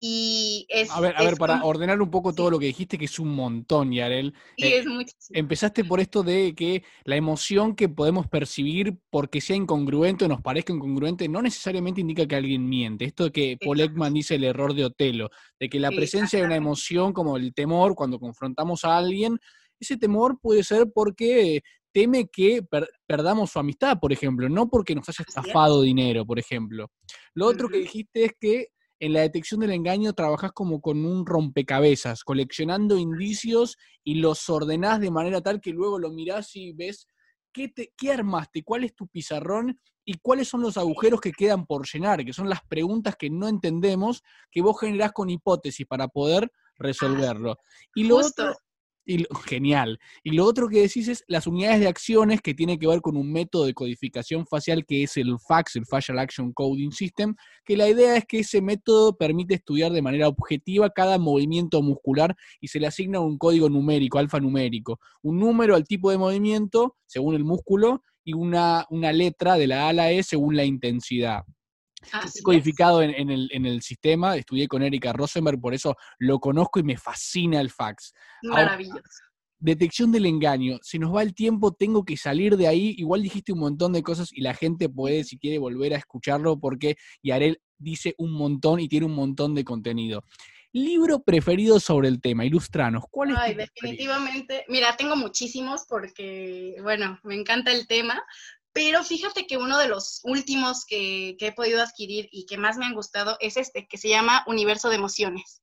Y 0.06 0.66
es, 0.68 0.90
a 0.90 1.00
ver, 1.00 1.14
a 1.16 1.22
ver, 1.22 1.38
para 1.38 1.64
ordenar 1.64 2.02
un 2.02 2.10
poco 2.10 2.34
todo 2.34 2.50
lo 2.50 2.58
que 2.58 2.66
dijiste, 2.66 2.98
que 2.98 3.06
es 3.06 3.18
un 3.18 3.34
montón, 3.34 3.90
Yarel. 3.90 4.34
Sí, 4.58 4.66
eh, 4.66 4.78
es 4.80 4.86
muchísimo. 4.86 5.30
Empezaste 5.32 5.82
por 5.82 5.98
esto 5.98 6.22
de 6.22 6.54
que 6.54 6.84
la 7.04 7.16
emoción 7.16 7.74
que 7.74 7.88
podemos 7.88 8.28
percibir 8.28 8.98
porque 9.08 9.40
sea 9.40 9.56
incongruente 9.56 10.26
o 10.26 10.28
nos 10.28 10.42
parezca 10.42 10.74
incongruente, 10.74 11.26
no 11.26 11.40
necesariamente 11.40 12.02
indica 12.02 12.26
que 12.26 12.36
alguien 12.36 12.68
miente. 12.68 13.06
Esto 13.06 13.24
de 13.24 13.32
que 13.32 13.56
Paul 13.58 13.80
Ekman 13.80 14.12
dice 14.12 14.34
el 14.34 14.44
error 14.44 14.74
de 14.74 14.84
Otelo, 14.84 15.30
de 15.58 15.70
que 15.70 15.80
la 15.80 15.88
presencia 15.88 16.38
de 16.38 16.44
una 16.44 16.56
emoción 16.56 17.14
como 17.14 17.38
el 17.38 17.54
temor 17.54 17.94
cuando 17.94 18.18
confrontamos 18.20 18.84
a 18.84 18.98
alguien, 18.98 19.38
ese 19.80 19.96
temor 19.96 20.38
puede 20.38 20.64
ser 20.64 20.92
porque 20.94 21.62
teme 21.92 22.26
que 22.26 22.60
perdamos 23.06 23.52
su 23.52 23.58
amistad, 23.58 23.98
por 23.98 24.12
ejemplo, 24.12 24.50
no 24.50 24.68
porque 24.68 24.94
nos 24.94 25.08
haya 25.08 25.24
estafado 25.26 25.80
dinero, 25.80 26.26
por 26.26 26.38
ejemplo. 26.38 26.90
Lo 27.32 27.46
otro 27.46 27.70
que 27.70 27.78
dijiste 27.78 28.26
es 28.26 28.32
que 28.38 28.73
en 29.04 29.12
la 29.12 29.20
detección 29.20 29.60
del 29.60 29.72
engaño 29.72 30.14
trabajás 30.14 30.52
como 30.52 30.80
con 30.80 31.04
un 31.04 31.26
rompecabezas, 31.26 32.24
coleccionando 32.24 32.96
indicios 32.96 33.76
y 34.02 34.14
los 34.14 34.48
ordenás 34.48 34.98
de 34.98 35.10
manera 35.10 35.42
tal 35.42 35.60
que 35.60 35.72
luego 35.72 35.98
lo 35.98 36.10
mirás 36.10 36.56
y 36.56 36.72
ves 36.72 37.06
qué, 37.52 37.68
te, 37.68 37.92
qué 37.98 38.12
armaste, 38.12 38.62
cuál 38.64 38.82
es 38.82 38.94
tu 38.94 39.06
pizarrón 39.06 39.78
y 40.06 40.14
cuáles 40.14 40.48
son 40.48 40.62
los 40.62 40.78
agujeros 40.78 41.20
que 41.20 41.32
quedan 41.32 41.66
por 41.66 41.86
llenar, 41.86 42.24
que 42.24 42.32
son 42.32 42.48
las 42.48 42.60
preguntas 42.66 43.14
que 43.16 43.28
no 43.28 43.46
entendemos, 43.46 44.22
que 44.50 44.62
vos 44.62 44.80
generás 44.80 45.12
con 45.12 45.28
hipótesis 45.28 45.86
para 45.86 46.08
poder 46.08 46.50
resolverlo. 46.78 47.58
Y 47.94 48.04
lo 48.04 48.16
otro, 48.16 48.54
y 49.04 49.24
genial. 49.46 49.98
Y 50.22 50.30
lo 50.32 50.44
otro 50.44 50.68
que 50.68 50.82
decís 50.82 51.08
es 51.08 51.24
las 51.26 51.46
unidades 51.46 51.80
de 51.80 51.88
acciones 51.88 52.40
que 52.40 52.54
tiene 52.54 52.78
que 52.78 52.86
ver 52.86 53.00
con 53.00 53.16
un 53.16 53.30
método 53.32 53.66
de 53.66 53.74
codificación 53.74 54.46
facial 54.46 54.84
que 54.86 55.04
es 55.04 55.16
el 55.16 55.36
FACS, 55.38 55.76
el 55.76 55.86
Facial 55.86 56.18
Action 56.18 56.52
Coding 56.52 56.92
System, 56.92 57.34
que 57.64 57.76
la 57.76 57.88
idea 57.88 58.16
es 58.16 58.24
que 58.26 58.40
ese 58.40 58.60
método 58.60 59.16
permite 59.16 59.54
estudiar 59.54 59.92
de 59.92 60.02
manera 60.02 60.28
objetiva 60.28 60.90
cada 60.90 61.18
movimiento 61.18 61.82
muscular 61.82 62.36
y 62.60 62.68
se 62.68 62.80
le 62.80 62.86
asigna 62.86 63.20
un 63.20 63.38
código 63.38 63.68
numérico, 63.68 64.18
alfanumérico, 64.18 65.00
un 65.22 65.38
número 65.38 65.74
al 65.74 65.84
tipo 65.84 66.10
de 66.10 66.18
movimiento 66.18 66.96
según 67.06 67.34
el 67.34 67.44
músculo 67.44 68.02
y 68.24 68.32
una, 68.32 68.86
una 68.90 69.12
letra 69.12 69.56
de 69.56 69.66
la 69.66 69.86
A 69.86 69.88
a 69.90 69.92
la 69.92 70.10
E 70.10 70.22
según 70.22 70.56
la 70.56 70.64
intensidad 70.64 71.44
codificado 72.42 73.02
en, 73.02 73.30
el, 73.30 73.48
en, 73.52 73.66
el, 73.66 73.82
sistema, 73.82 74.36
estudié 74.36 74.68
con 74.68 74.82
Erika 74.82 75.12
Rosenberg, 75.12 75.60
por 75.60 75.74
eso 75.74 75.96
lo 76.18 76.38
conozco 76.38 76.78
y 76.80 76.82
me 76.82 76.96
fascina 76.96 77.60
el 77.60 77.70
fax. 77.70 78.12
Maravilloso. 78.42 79.00
detección 79.58 80.12
del 80.12 80.26
engaño, 80.26 80.78
si 80.82 80.98
nos 80.98 81.14
va 81.14 81.22
el 81.22 81.34
tiempo, 81.34 81.72
tengo 81.72 82.04
que 82.04 82.16
salir 82.16 82.56
de 82.56 82.68
ahí. 82.68 82.94
Igual 82.98 83.22
dijiste 83.22 83.52
un 83.52 83.60
montón 83.60 83.92
de 83.92 84.02
cosas 84.02 84.32
y 84.32 84.40
la 84.42 84.54
gente 84.54 84.88
puede, 84.88 85.24
si 85.24 85.38
quiere, 85.38 85.58
volver 85.58 85.94
a 85.94 85.98
escucharlo 85.98 86.58
porque 86.58 86.96
Yarel 87.22 87.60
dice 87.78 88.14
un 88.18 88.32
montón 88.32 88.80
y 88.80 88.88
tiene 88.88 89.06
un 89.06 89.14
montón 89.14 89.54
de 89.54 89.64
contenido. 89.64 90.24
Libro 90.72 91.22
preferido 91.22 91.78
sobre 91.78 92.08
el 92.08 92.20
tema, 92.20 92.44
ilustranos. 92.44 93.04
¿Cuál 93.08 93.30
es? 93.30 93.36
Ay, 93.38 93.54
definitivamente. 93.54 94.64
Mira, 94.66 94.96
tengo 94.96 95.14
muchísimos 95.14 95.84
porque, 95.88 96.74
bueno, 96.82 97.20
me 97.22 97.36
encanta 97.36 97.70
el 97.70 97.86
tema, 97.86 98.20
pero 98.74 99.04
fíjate 99.04 99.46
que 99.46 99.56
uno 99.56 99.78
de 99.78 99.86
los 99.86 100.20
últimos 100.24 100.84
que, 100.84 101.36
he 101.38 101.52
podido 101.52 101.80
adquirir 101.80 102.28
y 102.32 102.44
que 102.44 102.58
más 102.58 102.76
me 102.76 102.84
han 102.84 102.94
gustado 102.94 103.36
es 103.40 103.56
este, 103.56 103.86
que 103.86 103.96
se 103.96 104.08
llama 104.08 104.42
Universo 104.48 104.88
de 104.88 104.96
Emociones. 104.96 105.62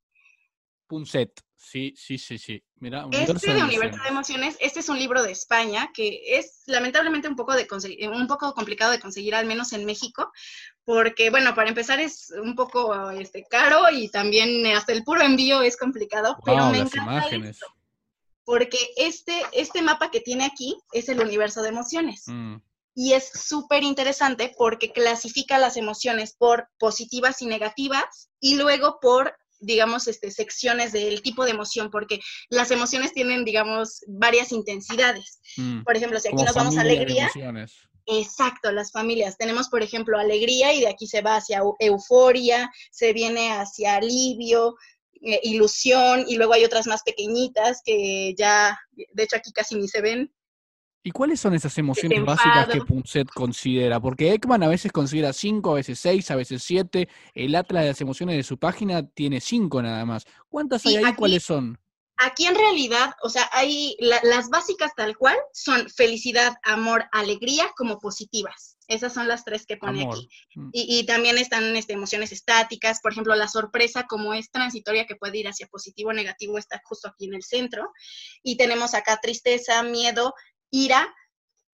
Punset, 0.88 1.41
sí, 1.57 1.93
sí, 1.97 2.18
sí, 2.18 2.38
sí. 2.38 2.64
Mira, 2.76 3.05
este 3.12 3.53
de, 3.53 3.64
Universo 3.64 4.01
de 4.01 4.09
Emociones, 4.09 4.55
este 4.62 4.80
es 4.80 4.88
un 4.88 4.97
libro 4.97 5.24
de 5.24 5.32
España 5.32 5.91
que 5.93 6.22
es 6.38 6.64
lamentablemente 6.68 7.28
un 7.28 7.36
poco, 7.36 7.53
de 7.53 7.68
un 8.07 8.28
poco 8.28 8.53
complicado 8.53 8.93
de 8.93 8.99
conseguir, 9.01 9.36
al 9.36 9.45
menos 9.45 9.74
en 9.74 9.84
México, 9.84 10.32
porque, 10.86 11.30
bueno, 11.30 11.53
para 11.53 11.68
empezar 11.68 11.99
es 11.99 12.34
un 12.41 12.55
poco 12.55 13.12
este, 13.12 13.43
caro 13.49 13.91
y 13.91 14.07
también 14.07 14.66
hasta 14.68 14.93
el 14.93 15.03
puro 15.03 15.22
envío 15.22 15.62
es 15.62 15.76
complicado, 15.76 16.38
pero 16.45 16.70
me 16.70 16.80
encanta 16.80 17.28
esto, 17.28 17.66
porque 18.45 18.80
este, 18.95 19.34
este 19.51 19.82
mapa 19.82 20.12
que 20.12 20.22
tiene 20.22 20.45
aquí 20.45 20.78
es 20.93 21.09
el 21.09 21.20
universo 21.20 21.62
de 21.62 21.70
emociones. 21.70 22.24
Mm 22.28 22.55
y 22.94 23.14
es 23.14 23.30
súper 23.34 23.84
interesante 23.84 24.54
porque 24.58 24.92
clasifica 24.92 25.58
las 25.58 25.78
emociones 25.78 26.36
por 26.38 26.68
positivas 26.78 27.42
y 27.42 27.46
negativas 27.46 28.30
y 28.39 28.56
luego 28.56 29.00
por 29.02 29.36
digamos, 29.62 30.08
este, 30.08 30.32
secciones 30.32 30.92
del 30.92 31.22
tipo 31.22 31.46
de 31.46 31.52
emoción, 31.52 31.92
porque 31.92 32.20
las 32.50 32.72
emociones 32.72 33.14
tienen, 33.14 33.46
digamos, 33.46 34.04
varias 34.08 34.52
intensidades. 34.52 35.39
Mm. 35.56 35.84
Por 35.84 35.96
ejemplo, 35.96 36.20
si 36.20 36.30
aquí 36.30 36.44
nos 36.44 36.56
vamos 36.56 36.78
a 36.78 36.82
alegría. 36.82 37.30
Exacto, 38.08 38.72
las 38.72 38.92
familias. 38.92 39.38
Tenemos, 39.38 39.70
por 39.70 39.84
ejemplo, 39.84 40.18
alegría 40.18 40.74
y 40.74 40.82
de 40.82 40.88
aquí 40.88 41.06
se 41.06 41.22
va 41.22 41.36
hacia 41.36 41.62
euforia, 41.80 42.72
se 42.89 43.14
viene 43.14 43.52
hacia 43.52 43.96
alivio, 43.96 44.76
eh, 45.22 45.39
ilusión 45.44 46.26
y 46.28 46.36
luego 46.36 46.54
hay 46.54 46.66
otras 46.66 46.88
más 46.88 47.04
pequeñitas 47.04 47.82
que 47.86 48.34
ya, 48.36 48.80
de 48.92 49.24
hecho 49.24 49.36
aquí 49.36 49.52
casi 49.54 49.76
ni 49.76 49.88
se 49.88 50.02
ven, 50.02 50.34
¿Y 51.04 51.12
cuáles 51.12 51.39
son 51.39 51.56
esas 51.56 51.76
emociones 51.78 52.24
básicas 52.24 52.68
que 52.68 52.82
Punset 52.82 53.28
considera? 53.30 53.99
Porque 53.99 54.34
Ekman 54.34 54.62
a 54.62 54.68
veces 54.68 54.91
considera 54.91 55.34
cinco, 55.34 55.72
a 55.72 55.76
veces 55.76 55.99
seis, 55.99 56.30
a 56.30 56.36
veces 56.36 56.64
siete. 56.64 57.10
El 57.34 57.56
Atlas 57.56 57.84
de 57.84 57.89
las 57.89 58.02
emociones 58.02 58.36
de 58.36 58.43
su 58.43 58.60
página 58.60 59.08
tiene 59.08 59.41
cinco 59.41 59.82
nada 59.82 60.06
más. 60.06 60.26
¿Cuántas 60.47 60.86
hay 60.86 60.97
ahí? 60.97 61.14
¿Cuáles 61.16 61.43
son? 61.43 61.80
Aquí 62.18 62.45
en 62.45 62.54
realidad, 62.54 63.16
o 63.24 63.30
sea, 63.30 63.49
hay 63.52 63.97
las 63.99 64.49
básicas 64.49 64.91
tal 64.95 65.18
cual 65.18 65.36
son 65.54 65.89
felicidad, 65.89 66.54
amor, 66.62 67.06
alegría 67.12 67.66
como 67.76 67.97
positivas. 67.97 68.78
Esas 68.88 69.14
son 69.14 69.28
las 69.28 69.43
tres 69.43 69.66
que 69.66 69.78
pone 69.78 70.06
aquí. 70.06 70.30
Mm. 70.54 70.70
Y, 70.72 71.06
también 71.06 71.39
están 71.39 71.76
este, 71.76 71.93
emociones 71.93 72.32
estáticas, 72.32 72.99
por 73.02 73.14
ejemplo, 73.14 73.34
la 73.36 73.47
sorpresa 73.47 74.06
como 74.08 74.36
es 74.36 74.52
transitoria 74.52 75.08
que 75.08 75.16
puede 75.16 75.39
ir 75.39 75.47
hacia 75.47 75.66
positivo 75.66 76.10
o 76.10 76.14
negativo 76.14 76.60
está 76.60 76.80
justo 76.84 77.08
aquí 77.08 77.26
en 77.26 77.34
el 77.34 77.41
centro. 77.41 77.89
Y 78.43 78.56
tenemos 78.56 78.93
acá 78.93 79.18
tristeza, 79.20 79.82
miedo, 79.82 80.34
ira, 80.72 81.14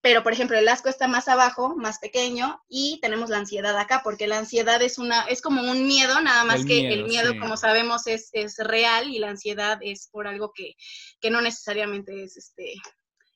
pero 0.02 0.24
por 0.24 0.34
ejemplo 0.34 0.58
el 0.58 0.68
asco 0.68 0.89
está 0.89 1.08
más 1.08 1.28
abajo, 1.28 1.76
más 1.76 2.00
pequeño, 2.00 2.64
y 2.68 3.00
tenemos 3.02 3.30
la 3.30 3.38
ansiedad 3.38 3.78
acá, 3.78 4.02
porque 4.04 4.28
la 4.28 4.38
ansiedad 4.38 4.82
es 4.82 4.98
una, 4.98 5.24
es 5.24 5.41
como 5.41 5.62
un 5.62 5.88
miedo, 5.88 6.22
nada 6.22 6.43
más 6.43 6.66
que 6.66 6.93
el 6.93 7.06
miedo, 7.06 7.39
como 7.39 7.58
sabemos, 7.58 8.08
es, 8.08 8.30
es, 8.34 8.58
real 8.58 9.10
y 9.10 9.20
la 9.20 9.30
ansiedad 9.30 9.80
es 9.82 10.08
por 10.12 10.28
algo 10.28 10.52
que, 10.54 10.76
que 11.20 11.30
no 11.30 11.41
necesariamente 11.41 12.24
es 12.24 12.38
este 12.38 12.76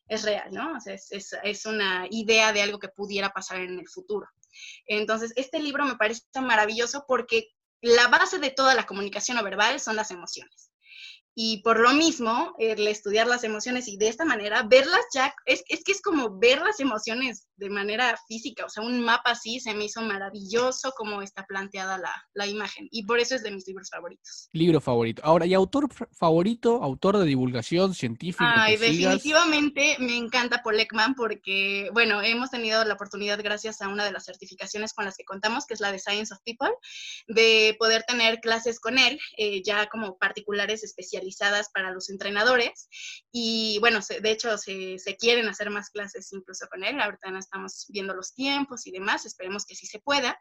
es 0.08 0.24
real, 0.24 0.52
¿no? 0.52 0.76
O 0.76 0.80
sea, 0.80 0.96
es, 0.96 1.12
es, 1.12 1.36
es, 1.44 1.66
una 1.68 2.08
idea 2.10 2.52
de 2.52 2.64
algo 2.64 2.80
que 2.80 2.90
pudiera 2.90 3.30
pasar 3.30 3.60
en 3.60 3.80
el 3.80 3.88
futuro. 3.88 4.28
Entonces, 4.88 5.32
este 5.36 5.60
libro 5.60 5.86
me 5.86 5.98
parece 5.98 6.24
maravilloso 6.42 7.06
porque 7.08 7.50
la 7.82 8.08
base 8.08 8.40
de 8.40 8.50
toda 8.52 8.76
la 8.76 8.86
comunicación 8.86 9.38
no 9.38 9.44
verbal 9.44 9.80
son 9.80 9.96
las 9.96 10.12
emociones. 10.12 10.69
Y 11.42 11.62
por 11.62 11.80
lo 11.80 11.94
mismo, 11.94 12.54
el 12.60 12.86
estudiar 12.86 13.26
las 13.26 13.46
emociones 13.46 13.88
y 13.88 13.96
de 13.96 14.10
esta 14.10 14.26
manera, 14.26 14.64
verlas 14.64 15.06
ya, 15.14 15.34
es, 15.46 15.64
es 15.70 15.86
que 15.86 15.94
es 15.94 16.02
como 16.02 16.38
ver 16.38 16.60
las 16.62 16.82
emociones 16.82 17.48
de 17.56 17.70
manera 17.70 18.18
física, 18.28 18.66
o 18.66 18.70
sea, 18.70 18.84
un 18.84 19.02
mapa 19.02 19.32
así 19.32 19.60
se 19.62 19.74
me 19.74 19.86
hizo 19.86 20.02
maravilloso 20.02 20.92
como 20.98 21.22
está 21.22 21.46
planteada 21.46 21.98
la, 21.98 22.12
la 22.34 22.48
imagen 22.48 22.88
y 22.92 23.06
por 23.06 23.20
eso 23.20 23.36
es 23.36 23.44
de 23.44 23.52
mis 23.52 23.68
libros 23.68 23.90
favoritos. 23.90 24.50
Libro 24.52 24.82
favorito. 24.82 25.22
Ahora, 25.26 25.46
¿y 25.46 25.54
autor 25.54 25.88
favorito, 26.12 26.84
autor 26.84 27.18
de 27.18 27.26
divulgación 27.26 27.94
científica? 27.94 28.64
Ay, 28.64 28.76
definitivamente 28.76 29.96
me 30.00 30.18
encanta 30.18 30.62
Paul 30.62 30.80
Ekman 30.80 31.16
porque, 31.16 31.90
bueno, 31.94 32.22
hemos 32.22 32.50
tenido 32.50 32.84
la 32.84 32.94
oportunidad 32.96 33.42
gracias 33.42 33.82
a 33.82 33.88
una 33.88 34.04
de 34.04 34.12
las 34.12 34.26
certificaciones 34.26 34.94
con 34.94 35.06
las 35.06 35.16
que 35.16 35.24
contamos, 35.24 35.66
que 35.66 35.74
es 35.74 35.80
la 35.80 35.92
de 35.92 36.00
Science 36.00 36.34
of 36.34 36.42
People, 36.46 36.72
de 37.28 37.76
poder 37.78 38.04
tener 38.04 38.40
clases 38.40 38.80
con 38.80 38.98
él, 38.98 39.20
eh, 39.38 39.62
ya 39.64 39.88
como 39.88 40.18
particulares 40.18 40.84
especializadas 41.30 41.70
para 41.74 41.92
los 41.92 42.10
entrenadores 42.10 42.90
y, 43.32 43.78
bueno, 43.80 44.00
de 44.22 44.32
hecho 44.32 44.58
se, 44.58 44.98
se 45.00 45.16
quieren 45.16 45.48
hacer 45.48 45.70
más 45.70 45.90
clases 45.90 46.32
incluso 46.34 46.68
con 46.70 46.84
él, 46.84 47.00
ahorita 47.00 47.32
nos 47.32 47.46
estamos 47.46 47.86
viendo 47.90 48.14
los 48.14 48.34
tiempos 48.34 48.86
y 48.88 48.92
demás, 48.92 49.26
esperemos 49.26 49.66
que 49.66 49.76
sí 49.76 49.86
se 49.86 50.00
pueda, 50.00 50.40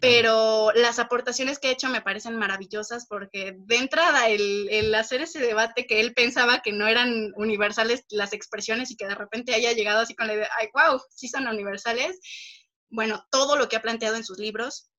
pero 0.00 0.72
las 0.74 0.98
aportaciones 0.98 1.58
que 1.58 1.68
he 1.68 1.72
hecho 1.72 1.88
me 1.88 2.02
parecen 2.02 2.36
maravillosas 2.36 3.06
porque 3.06 3.54
de 3.56 3.76
entrada 3.76 4.28
el, 4.28 4.94
hacer 4.94 5.22
ese 5.22 5.40
debate 5.40 5.86
que 5.86 6.00
él 6.00 6.14
pensaba 6.14 6.60
que 6.60 6.72
no 6.72 6.86
eran 6.86 7.32
universales 7.36 8.04
las 8.10 8.32
expresiones 8.32 8.90
y 8.90 8.96
que 8.96 9.06
de 9.06 9.14
repente 9.14 9.54
haya 9.54 9.72
llegado 9.72 10.00
así 10.00 10.14
con 10.14 10.26
la 10.26 10.34
idea, 10.34 10.48
ay, 10.58 10.68
wow, 10.74 11.00
sí 11.10 11.28
son 11.28 11.46
universales, 11.46 12.18
bueno, 12.90 13.26
todo 13.30 13.56
lo 13.56 13.68
que 13.68 13.76
ha 13.76 13.82
planteado 13.82 14.16
en 14.16 14.24
sus 14.24 14.38
libros, 14.38 14.90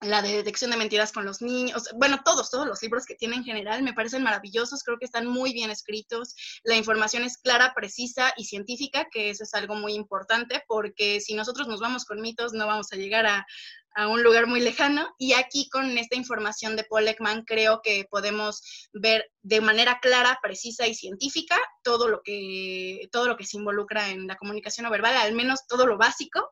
la 0.00 0.22
de 0.22 0.32
detección 0.36 0.70
de 0.70 0.76
mentiras 0.76 1.12
con 1.12 1.24
los 1.24 1.40
niños, 1.40 1.88
bueno, 1.96 2.20
todos, 2.24 2.50
todos 2.50 2.66
los 2.66 2.82
libros 2.82 3.06
que 3.06 3.14
tiene 3.14 3.36
en 3.36 3.44
general 3.44 3.82
me 3.82 3.94
parecen 3.94 4.22
maravillosos, 4.22 4.82
creo 4.82 4.98
que 4.98 5.06
están 5.06 5.26
muy 5.26 5.52
bien 5.52 5.70
escritos, 5.70 6.34
la 6.62 6.76
información 6.76 7.22
es 7.22 7.38
clara, 7.38 7.72
precisa 7.74 8.32
y 8.36 8.44
científica, 8.44 9.06
que 9.10 9.30
eso 9.30 9.44
es 9.44 9.54
algo 9.54 9.74
muy 9.74 9.94
importante, 9.94 10.62
porque 10.68 11.20
si 11.20 11.34
nosotros 11.34 11.68
nos 11.68 11.80
vamos 11.80 12.04
con 12.04 12.20
mitos 12.20 12.52
no 12.52 12.66
vamos 12.66 12.92
a 12.92 12.96
llegar 12.96 13.26
a, 13.26 13.46
a 13.94 14.08
un 14.08 14.22
lugar 14.22 14.46
muy 14.46 14.60
lejano 14.60 15.14
y 15.18 15.34
aquí 15.34 15.68
con 15.70 15.96
esta 15.96 16.16
información 16.16 16.76
de 16.76 16.84
Paul 16.84 17.06
Ekman 17.06 17.44
creo 17.44 17.80
que 17.82 18.06
podemos 18.10 18.88
ver 18.92 19.30
de 19.42 19.60
manera 19.60 20.00
clara, 20.00 20.38
precisa 20.42 20.86
y 20.86 20.94
científica 20.94 21.56
todo 21.82 22.08
lo 22.08 22.20
que 22.22 23.08
todo 23.12 23.28
lo 23.28 23.36
que 23.36 23.46
se 23.46 23.56
involucra 23.56 24.10
en 24.10 24.26
la 24.26 24.36
comunicación 24.36 24.84
no 24.84 24.90
verbal, 24.90 25.16
al 25.16 25.32
menos 25.32 25.66
todo 25.66 25.86
lo 25.86 25.96
básico 25.96 26.50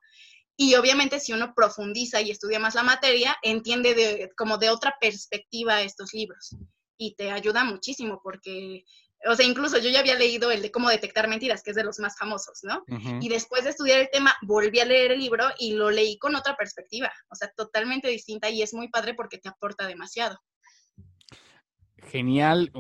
y 0.63 0.77
obviamente 0.77 1.19
si 1.19 1.33
uno 1.33 1.55
profundiza 1.55 2.21
y 2.21 2.31
estudia 2.31 2.61
más 2.61 2.77
la 2.77 2.85
materia, 2.85 3.37
entiende 3.43 3.95
de, 3.95 4.31
como 4.37 4.59
de 4.59 4.71
otra 4.71 4.97
perspectiva 5.01 5.83
estos 5.83 6.15
libros. 6.15 6.57
Y 6.97 7.17
te 7.17 7.33
ayuda 7.33 7.65
muchísimo 7.65 8.21
porque, 8.23 8.85
o 9.29 9.35
sea, 9.35 9.45
incluso 9.45 9.79
yo 9.79 9.91
ya 9.91 9.99
había 9.99 10.15
leído 10.15 10.53
el 10.53 10.63
de 10.63 10.71
cómo 10.71 10.89
detectar 10.89 11.27
mentiras, 11.27 11.65
que 11.65 11.71
es 11.71 11.77
de 11.77 11.83
los 11.83 11.99
más 11.99 12.17
famosos, 12.17 12.61
¿no? 12.63 12.85
Y 13.21 13.29
después 13.29 13.65
de 13.65 13.71
estudiar 13.71 14.01
el 14.01 14.11
tema, 14.13 14.37
volví 14.43 14.79
a 14.79 14.85
leer 14.85 15.11
el 15.11 15.19
libro 15.19 15.47
y 15.59 15.73
lo 15.73 15.91
leí 15.91 16.17
con 16.19 16.37
otra 16.37 16.57
perspectiva, 16.57 17.13
o 17.29 17.35
sea, 17.35 17.51
totalmente 17.57 18.07
distinta 18.09 18.49
y 18.49 18.63
es 18.63 18.73
muy 18.73 18.89
padre 18.89 19.15
porque 19.15 19.39
te 19.39 19.49
aporta 19.49 19.89
demasiado. 19.89 20.39
Genial, 22.05 22.71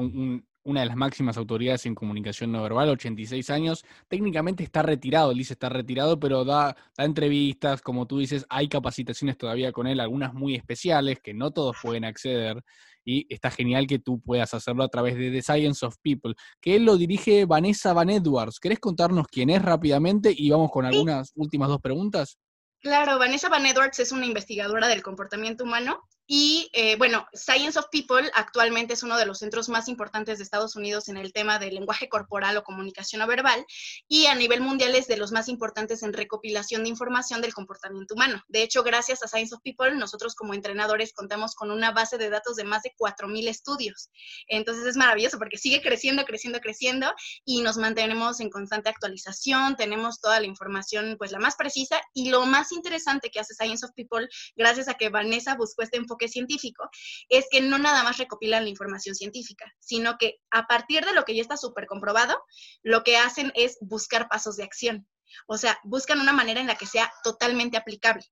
una 0.64 0.80
de 0.80 0.86
las 0.86 0.96
máximas 0.96 1.36
autoridades 1.36 1.86
en 1.86 1.94
comunicación 1.94 2.52
no 2.52 2.62
verbal, 2.62 2.88
86 2.90 3.50
años. 3.50 3.84
Técnicamente 4.08 4.62
está 4.62 4.82
retirado, 4.82 5.32
él 5.32 5.38
dice 5.38 5.54
está 5.54 5.68
retirado, 5.68 6.18
pero 6.18 6.44
da, 6.44 6.76
da 6.96 7.04
entrevistas, 7.04 7.82
como 7.82 8.06
tú 8.06 8.18
dices, 8.18 8.46
hay 8.48 8.68
capacitaciones 8.68 9.36
todavía 9.36 9.72
con 9.72 9.86
él, 9.86 10.00
algunas 10.00 10.34
muy 10.34 10.54
especiales 10.54 11.20
que 11.20 11.34
no 11.34 11.50
todos 11.50 11.76
pueden 11.82 12.04
acceder. 12.04 12.62
Y 13.04 13.26
está 13.34 13.50
genial 13.50 13.88
que 13.88 13.98
tú 13.98 14.20
puedas 14.20 14.54
hacerlo 14.54 14.84
a 14.84 14.88
través 14.88 15.16
de 15.16 15.32
The 15.32 15.42
Science 15.42 15.84
of 15.84 15.96
People, 16.02 16.34
que 16.60 16.76
él 16.76 16.84
lo 16.84 16.96
dirige 16.96 17.44
Vanessa 17.46 17.92
Van 17.92 18.10
Edwards. 18.10 18.60
¿Querés 18.60 18.78
contarnos 18.78 19.26
quién 19.26 19.50
es 19.50 19.60
rápidamente? 19.60 20.32
Y 20.36 20.50
vamos 20.50 20.70
con 20.70 20.84
algunas 20.84 21.32
últimas 21.34 21.68
dos 21.68 21.80
preguntas. 21.80 22.38
Claro, 22.82 23.16
Vanessa 23.16 23.48
Van 23.48 23.64
Edwards 23.64 24.00
es 24.00 24.10
una 24.10 24.26
investigadora 24.26 24.88
del 24.88 25.04
comportamiento 25.04 25.62
humano 25.62 26.02
y 26.26 26.70
eh, 26.72 26.96
bueno, 26.96 27.26
Science 27.32 27.78
of 27.78 27.86
People 27.92 28.30
actualmente 28.34 28.94
es 28.94 29.02
uno 29.02 29.16
de 29.16 29.26
los 29.26 29.38
centros 29.38 29.68
más 29.68 29.88
importantes 29.88 30.38
de 30.38 30.44
Estados 30.44 30.76
Unidos 30.76 31.08
en 31.08 31.16
el 31.16 31.32
tema 31.32 31.58
del 31.58 31.74
lenguaje 31.74 32.08
corporal 32.08 32.56
o 32.56 32.64
comunicación 32.64 33.20
no 33.20 33.26
verbal 33.28 33.64
y 34.08 34.26
a 34.26 34.34
nivel 34.34 34.62
mundial 34.62 34.94
es 34.96 35.06
de 35.06 35.16
los 35.16 35.30
más 35.30 35.48
importantes 35.48 36.02
en 36.02 36.12
recopilación 36.12 36.82
de 36.82 36.88
información 36.88 37.40
del 37.40 37.54
comportamiento 37.54 38.14
humano. 38.14 38.42
De 38.48 38.62
hecho, 38.62 38.82
gracias 38.82 39.22
a 39.22 39.28
Science 39.28 39.54
of 39.54 39.60
People, 39.62 39.94
nosotros 39.94 40.34
como 40.34 40.54
entrenadores 40.54 41.12
contamos 41.12 41.54
con 41.54 41.70
una 41.70 41.92
base 41.92 42.18
de 42.18 42.30
datos 42.30 42.56
de 42.56 42.64
más 42.64 42.82
de 42.82 42.94
4.000 42.98 43.48
estudios. 43.48 44.10
Entonces 44.48 44.86
es 44.86 44.96
maravilloso 44.96 45.38
porque 45.38 45.58
sigue 45.58 45.82
creciendo, 45.82 46.24
creciendo, 46.24 46.60
creciendo 46.60 47.12
y 47.44 47.62
nos 47.62 47.76
mantenemos 47.76 48.40
en 48.40 48.50
constante 48.50 48.88
actualización, 48.88 49.76
tenemos 49.76 50.20
toda 50.20 50.40
la 50.40 50.46
información 50.46 51.16
pues 51.18 51.30
la 51.30 51.38
más 51.38 51.56
precisa 51.56 52.00
y 52.14 52.30
lo 52.30 52.46
más 52.46 52.71
interesante 52.72 53.30
que 53.30 53.40
hace 53.40 53.54
Science 53.54 53.84
of 53.84 53.92
People, 53.94 54.28
gracias 54.56 54.88
a 54.88 54.94
que 54.94 55.08
Vanessa 55.08 55.54
buscó 55.56 55.82
este 55.82 55.98
enfoque 55.98 56.28
científico, 56.28 56.88
es 57.28 57.46
que 57.50 57.60
no 57.60 57.78
nada 57.78 58.02
más 58.02 58.18
recopilan 58.18 58.64
la 58.64 58.70
información 58.70 59.14
científica, 59.14 59.72
sino 59.78 60.16
que 60.18 60.40
a 60.50 60.66
partir 60.66 61.04
de 61.04 61.14
lo 61.14 61.24
que 61.24 61.34
ya 61.34 61.42
está 61.42 61.56
súper 61.56 61.86
comprobado, 61.86 62.42
lo 62.82 63.02
que 63.02 63.16
hacen 63.16 63.52
es 63.54 63.78
buscar 63.80 64.28
pasos 64.28 64.56
de 64.56 64.64
acción. 64.64 65.06
O 65.46 65.56
sea, 65.56 65.78
buscan 65.84 66.20
una 66.20 66.32
manera 66.32 66.60
en 66.60 66.66
la 66.66 66.76
que 66.76 66.86
sea 66.86 67.12
totalmente 67.22 67.76
aplicable. 67.76 68.24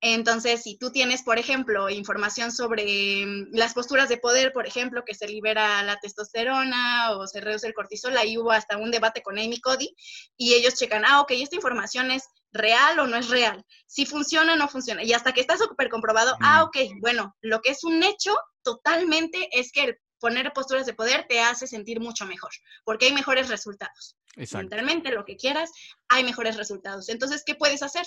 Entonces, 0.00 0.62
si 0.62 0.76
tú 0.76 0.90
tienes, 0.90 1.22
por 1.22 1.38
ejemplo, 1.38 1.88
información 1.88 2.52
sobre 2.52 3.24
mm, 3.24 3.48
las 3.52 3.74
posturas 3.74 4.08
de 4.08 4.18
poder, 4.18 4.52
por 4.52 4.66
ejemplo, 4.66 5.02
que 5.04 5.14
se 5.14 5.26
libera 5.26 5.82
la 5.82 5.98
testosterona 5.98 7.12
o 7.12 7.26
se 7.26 7.40
reduce 7.40 7.66
el 7.66 7.74
cortisol, 7.74 8.16
ahí 8.16 8.36
hubo 8.36 8.52
hasta 8.52 8.76
un 8.76 8.90
debate 8.90 9.22
con 9.22 9.38
Amy 9.38 9.60
Cody 9.60 9.94
y 10.36 10.54
ellos 10.54 10.74
checan, 10.74 11.04
ah, 11.06 11.20
ok, 11.20 11.30
esta 11.32 11.56
información 11.56 12.10
es 12.10 12.24
real 12.52 12.98
o 13.00 13.06
no 13.06 13.16
es 13.16 13.28
real, 13.28 13.64
si 13.86 14.06
funciona 14.06 14.54
o 14.54 14.56
no 14.56 14.68
funciona. 14.68 15.02
Y 15.02 15.12
hasta 15.12 15.32
que 15.32 15.40
está 15.40 15.56
súper 15.56 15.88
comprobado, 15.88 16.36
ah, 16.42 16.64
ok, 16.64 16.76
bueno, 17.00 17.34
lo 17.40 17.60
que 17.60 17.70
es 17.70 17.82
un 17.84 18.02
hecho 18.02 18.36
totalmente 18.62 19.48
es 19.52 19.72
que 19.72 19.84
el 19.84 19.98
poner 20.24 20.52
posturas 20.54 20.86
de 20.86 20.94
poder 20.94 21.26
te 21.28 21.40
hace 21.40 21.66
sentir 21.66 22.00
mucho 22.00 22.24
mejor, 22.24 22.50
porque 22.84 23.06
hay 23.06 23.12
mejores 23.12 23.48
resultados. 23.48 24.16
Mentalmente, 24.52 25.10
lo 25.12 25.24
que 25.24 25.36
quieras, 25.36 25.70
hay 26.08 26.24
mejores 26.24 26.56
resultados. 26.56 27.10
Entonces, 27.10 27.42
¿qué 27.44 27.54
puedes 27.54 27.82
hacer? 27.82 28.06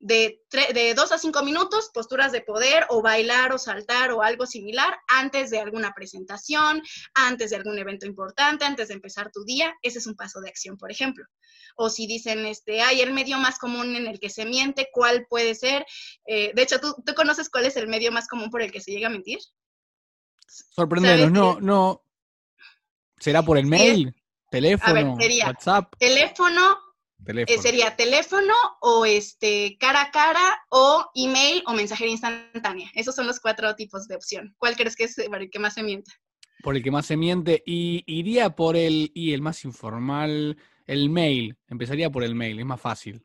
De, 0.00 0.42
de 0.50 0.94
dos 0.94 1.12
a 1.12 1.18
cinco 1.18 1.42
minutos, 1.42 1.90
posturas 1.92 2.32
de 2.32 2.40
poder 2.40 2.86
o 2.88 3.02
bailar 3.02 3.52
o 3.52 3.58
saltar 3.58 4.12
o 4.12 4.22
algo 4.22 4.46
similar 4.46 4.98
antes 5.08 5.50
de 5.50 5.60
alguna 5.60 5.92
presentación, 5.94 6.82
antes 7.14 7.50
de 7.50 7.56
algún 7.56 7.78
evento 7.78 8.06
importante, 8.06 8.64
antes 8.64 8.88
de 8.88 8.94
empezar 8.94 9.30
tu 9.30 9.44
día. 9.44 9.74
Ese 9.82 9.98
es 9.98 10.06
un 10.06 10.16
paso 10.16 10.40
de 10.40 10.48
acción, 10.48 10.78
por 10.78 10.90
ejemplo. 10.90 11.26
O 11.76 11.90
si 11.90 12.06
dicen, 12.06 12.46
este, 12.46 12.80
hay 12.80 13.02
el 13.02 13.12
medio 13.12 13.38
más 13.38 13.58
común 13.58 13.94
en 13.94 14.06
el 14.06 14.18
que 14.18 14.30
se 14.30 14.46
miente, 14.46 14.88
¿cuál 14.90 15.26
puede 15.28 15.54
ser? 15.54 15.84
Eh, 16.26 16.52
de 16.54 16.62
hecho, 16.62 16.80
¿tú, 16.80 16.94
¿tú, 17.04 17.14
conoces 17.14 17.50
cuál 17.50 17.66
es 17.66 17.76
el 17.76 17.86
medio 17.86 18.10
más 18.10 18.26
común 18.26 18.50
por 18.50 18.62
el 18.62 18.72
que 18.72 18.80
se 18.80 18.90
llega 18.90 19.08
a 19.08 19.10
mentir? 19.10 19.38
Sorprenderos, 20.48 21.30
no, 21.30 21.60
no. 21.60 22.02
¿Será 23.18 23.42
por 23.42 23.58
el 23.58 23.66
mail? 23.66 24.14
¿Teléfono? 24.50 25.16
WhatsApp? 25.46 25.92
Teléfono, 25.98 26.78
eh, 27.26 27.58
sería 27.58 27.96
teléfono 27.96 28.54
o 28.80 29.04
este 29.04 29.76
cara 29.78 30.02
a 30.02 30.10
cara 30.10 30.62
o 30.70 31.10
email 31.14 31.62
o 31.66 31.72
mensajería 31.72 32.12
instantánea. 32.12 32.90
Esos 32.94 33.14
son 33.14 33.26
los 33.26 33.40
cuatro 33.40 33.74
tipos 33.76 34.08
de 34.08 34.16
opción. 34.16 34.54
¿Cuál 34.58 34.76
crees 34.76 34.96
que 34.96 35.04
es 35.04 35.16
por 35.28 35.40
el 35.40 35.50
que 35.50 35.58
más 35.58 35.74
se 35.74 35.82
miente? 35.82 36.10
Por 36.62 36.76
el 36.76 36.82
que 36.82 36.90
más 36.90 37.06
se 37.06 37.16
miente. 37.16 37.62
Y 37.66 38.02
iría 38.06 38.50
por 38.50 38.76
el, 38.76 39.10
y 39.14 39.32
el 39.32 39.42
más 39.42 39.64
informal, 39.64 40.56
el 40.86 41.10
mail. 41.10 41.56
Empezaría 41.68 42.10
por 42.10 42.24
el 42.24 42.34
mail, 42.34 42.58
es 42.58 42.66
más 42.66 42.80
fácil. 42.80 43.24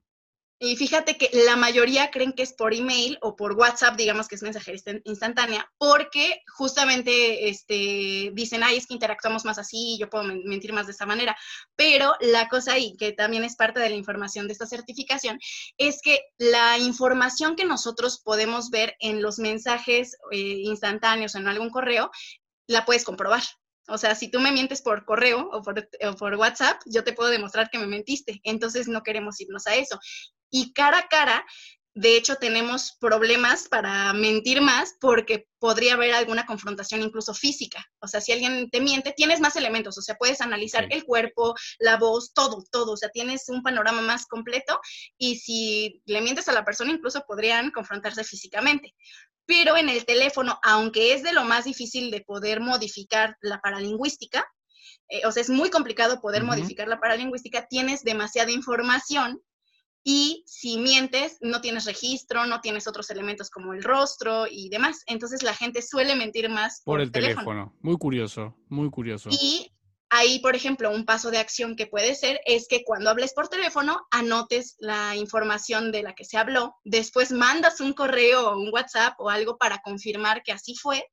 Y 0.58 0.78
fíjate 0.78 1.18
que 1.18 1.30
la 1.46 1.58
mayoría 1.58 2.12
creen 2.12 2.32
que 2.32 2.44
es 2.44 2.54
por 2.54 2.74
email 2.74 3.18
o 3.22 3.36
por 3.36 3.54
WhatsApp, 3.54 3.98
digamos 3.98 4.30
que 4.30 4.36
es 4.36 4.42
mensajería 4.42 4.82
instantánea, 5.04 5.70
porque 5.78 6.42
justamente 6.56 7.50
este, 7.50 8.32
dicen, 8.34 8.64
ay, 8.64 8.78
es 8.78 8.88
que 8.88 8.94
interactuamos 8.94 9.44
más 9.44 9.60
así, 9.60 9.98
yo 10.00 10.10
puedo 10.10 10.24
mentir 10.24 10.72
más 10.72 10.86
de 10.86 10.94
esa 10.94 11.06
manera. 11.06 11.36
Pero 11.76 12.14
la 12.22 12.48
cosa 12.48 12.74
ahí, 12.74 12.96
que 12.98 13.12
también 13.12 13.44
es 13.44 13.58
parte 13.58 13.82
de 13.82 13.90
la 13.90 13.96
información 13.96 14.48
de 14.48 14.54
esta 14.54 14.66
certificación, 14.66 15.40
es 15.78 16.02
que 16.02 16.22
la 16.38 16.78
información 16.78 17.58
que 17.58 17.66
nosotros 17.66 18.22
podemos 18.24 18.70
ver 18.70 18.96
en 19.00 19.22
los 19.22 19.40
mensajes 19.40 20.16
eh, 20.32 20.38
instantáneos 20.38 21.36
en 21.36 21.50
algún 21.50 21.70
correo, 21.70 22.12
la 22.68 22.86
puedes 22.86 23.04
comprobar. 23.04 23.44
O 23.88 23.98
sea, 24.00 24.16
si 24.16 24.30
tú 24.30 24.40
me 24.40 24.52
mientes 24.52 24.82
por 24.82 25.06
correo 25.06 25.48
o 25.52 25.60
o 25.60 26.16
por, 26.16 26.36
WhatsApp, 26.36 26.82
yo 26.86 27.04
te 27.04 27.14
puedo 27.14 27.30
demostrar 27.30 27.70
que 27.70 27.78
me 27.78 27.86
mentiste. 27.86 28.42
Entonces 28.44 28.88
no 28.88 29.04
queremos 29.04 29.40
irnos 29.40 29.68
a 29.68 29.76
eso. 29.76 30.00
Y 30.50 30.74
cara 30.74 31.00
a 31.00 31.08
cara, 31.08 31.46
de 31.98 32.18
hecho, 32.18 32.36
tenemos 32.36 32.98
problemas 33.00 33.70
para 33.70 34.12
mentir 34.12 34.62
más 34.62 34.98
porque 35.00 35.48
podría 35.60 35.94
haber 35.94 36.14
alguna 36.14 36.46
confrontación 36.46 37.02
incluso 37.02 37.34
física. 37.34 37.86
O 38.02 38.08
sea, 38.10 38.20
si 38.20 38.34
alguien 38.34 38.70
te 38.70 38.82
miente, 38.82 39.14
tienes 39.16 39.40
más 39.40 39.56
elementos, 39.56 39.98
o 39.98 40.02
sea, 40.02 40.16
puedes 40.16 40.42
analizar 40.42 40.88
el 40.92 41.06
cuerpo, 41.06 41.56
la 41.80 41.96
voz, 41.96 42.34
todo, 42.34 42.66
todo, 42.70 42.92
o 42.92 42.98
sea, 42.98 43.08
tienes 43.10 43.48
un 43.48 43.64
panorama 43.64 44.02
más 44.02 44.26
completo 44.26 44.78
y 45.18 45.38
si 45.38 46.02
le 46.06 46.20
mientes 46.20 46.50
a 46.50 46.52
la 46.52 46.66
persona, 46.66 46.92
incluso 46.92 47.24
podrían 47.26 47.72
confrontarse 47.72 48.26
físicamente. 48.26 48.94
Pero 49.46 49.78
en 49.78 49.88
el 49.88 50.04
teléfono, 50.04 50.60
aunque 50.64 51.14
es 51.14 51.24
de 51.24 51.32
lo 51.32 51.46
más 51.46 51.64
difícil 51.64 52.12
de 52.12 52.26
poder 52.26 52.60
modificar 52.60 53.38
la 53.40 53.62
paralingüística, 53.62 54.46
eh, 55.08 55.26
o 55.26 55.32
sea, 55.32 55.42
es 55.42 55.50
muy 55.50 55.70
complicado 55.70 56.20
poder 56.20 56.44
modificar 56.44 56.90
la 56.90 57.00
paralingüística, 57.00 57.68
tienes 57.68 58.04
demasiada 58.04 58.52
información 58.52 59.42
y 60.08 60.44
si 60.46 60.78
mientes, 60.78 61.40
no 61.42 61.62
tienes 61.62 61.86
registro, 61.86 62.46
no 62.46 62.62
tienes 62.62 62.88
otros 62.88 63.10
elementos 63.10 63.50
como 63.50 63.74
el 63.74 63.84
rostro 63.84 64.46
y 64.48 64.70
demás. 64.70 65.02
Entonces 65.08 65.42
la 65.42 65.56
gente 65.56 65.82
suele 65.82 66.16
mentir 66.16 66.48
más 66.48 66.84
por, 66.86 67.02
el 67.02 67.12
teléfono. 67.12 67.74
Muy 67.82 67.98
curioso, 67.98 68.56
muy 68.70 68.92
curioso. 68.92 69.30
Y 69.32 69.72
Ahí, 70.12 70.40
por 70.40 70.56
ejemplo, 70.56 70.92
un 70.92 71.04
paso 71.04 71.32
de 71.32 71.40
acción 71.40 71.76
que 71.76 71.88
puede 71.88 72.14
ser 72.14 72.40
es 72.46 72.68
que 72.70 72.84
cuando 72.86 73.10
hables 73.10 73.34
por 73.34 73.48
teléfono, 73.48 74.06
anotes 74.12 74.76
la 74.80 75.16
información 75.16 75.92
de 75.92 76.04
la 76.04 76.14
que 76.14 76.24
se 76.24 76.38
habló, 76.38 76.76
después 76.86 77.32
mandas 77.32 77.82
un 77.82 77.92
correo 77.92 78.52
o 78.52 78.58
un 78.58 78.72
WhatsApp 78.72 79.16
o 79.20 79.30
algo 79.30 79.58
para 79.58 79.82
confirmar 79.82 80.44
que 80.44 80.52
así 80.52 80.76
fue, 80.76 81.04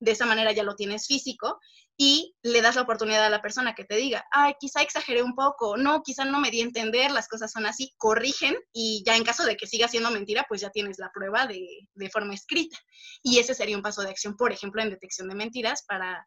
de 0.00 0.12
esa 0.12 0.26
manera 0.26 0.52
ya 0.52 0.62
lo 0.62 0.74
tienes 0.74 1.06
físico 1.06 1.60
y 1.96 2.34
le 2.42 2.62
das 2.62 2.76
la 2.76 2.82
oportunidad 2.82 3.24
a 3.24 3.30
la 3.30 3.42
persona 3.42 3.74
que 3.74 3.84
te 3.84 3.96
diga, 3.96 4.24
ay, 4.30 4.54
quizá 4.58 4.82
exageré 4.82 5.22
un 5.22 5.34
poco, 5.34 5.76
no, 5.76 6.02
quizá 6.02 6.24
no 6.24 6.40
me 6.40 6.50
di 6.50 6.60
a 6.60 6.64
entender, 6.64 7.10
las 7.10 7.28
cosas 7.28 7.52
son 7.52 7.66
así, 7.66 7.92
corrigen 7.96 8.56
y 8.72 9.02
ya 9.06 9.16
en 9.16 9.24
caso 9.24 9.44
de 9.44 9.56
que 9.56 9.66
siga 9.66 9.88
siendo 9.88 10.10
mentira, 10.10 10.46
pues 10.48 10.60
ya 10.60 10.70
tienes 10.70 10.98
la 10.98 11.10
prueba 11.12 11.46
de, 11.46 11.66
de 11.94 12.10
forma 12.10 12.34
escrita. 12.34 12.78
Y 13.22 13.38
ese 13.38 13.54
sería 13.54 13.76
un 13.76 13.82
paso 13.82 14.02
de 14.02 14.10
acción, 14.10 14.36
por 14.36 14.52
ejemplo, 14.52 14.82
en 14.82 14.90
detección 14.90 15.28
de 15.28 15.34
mentiras 15.34 15.84
para, 15.86 16.26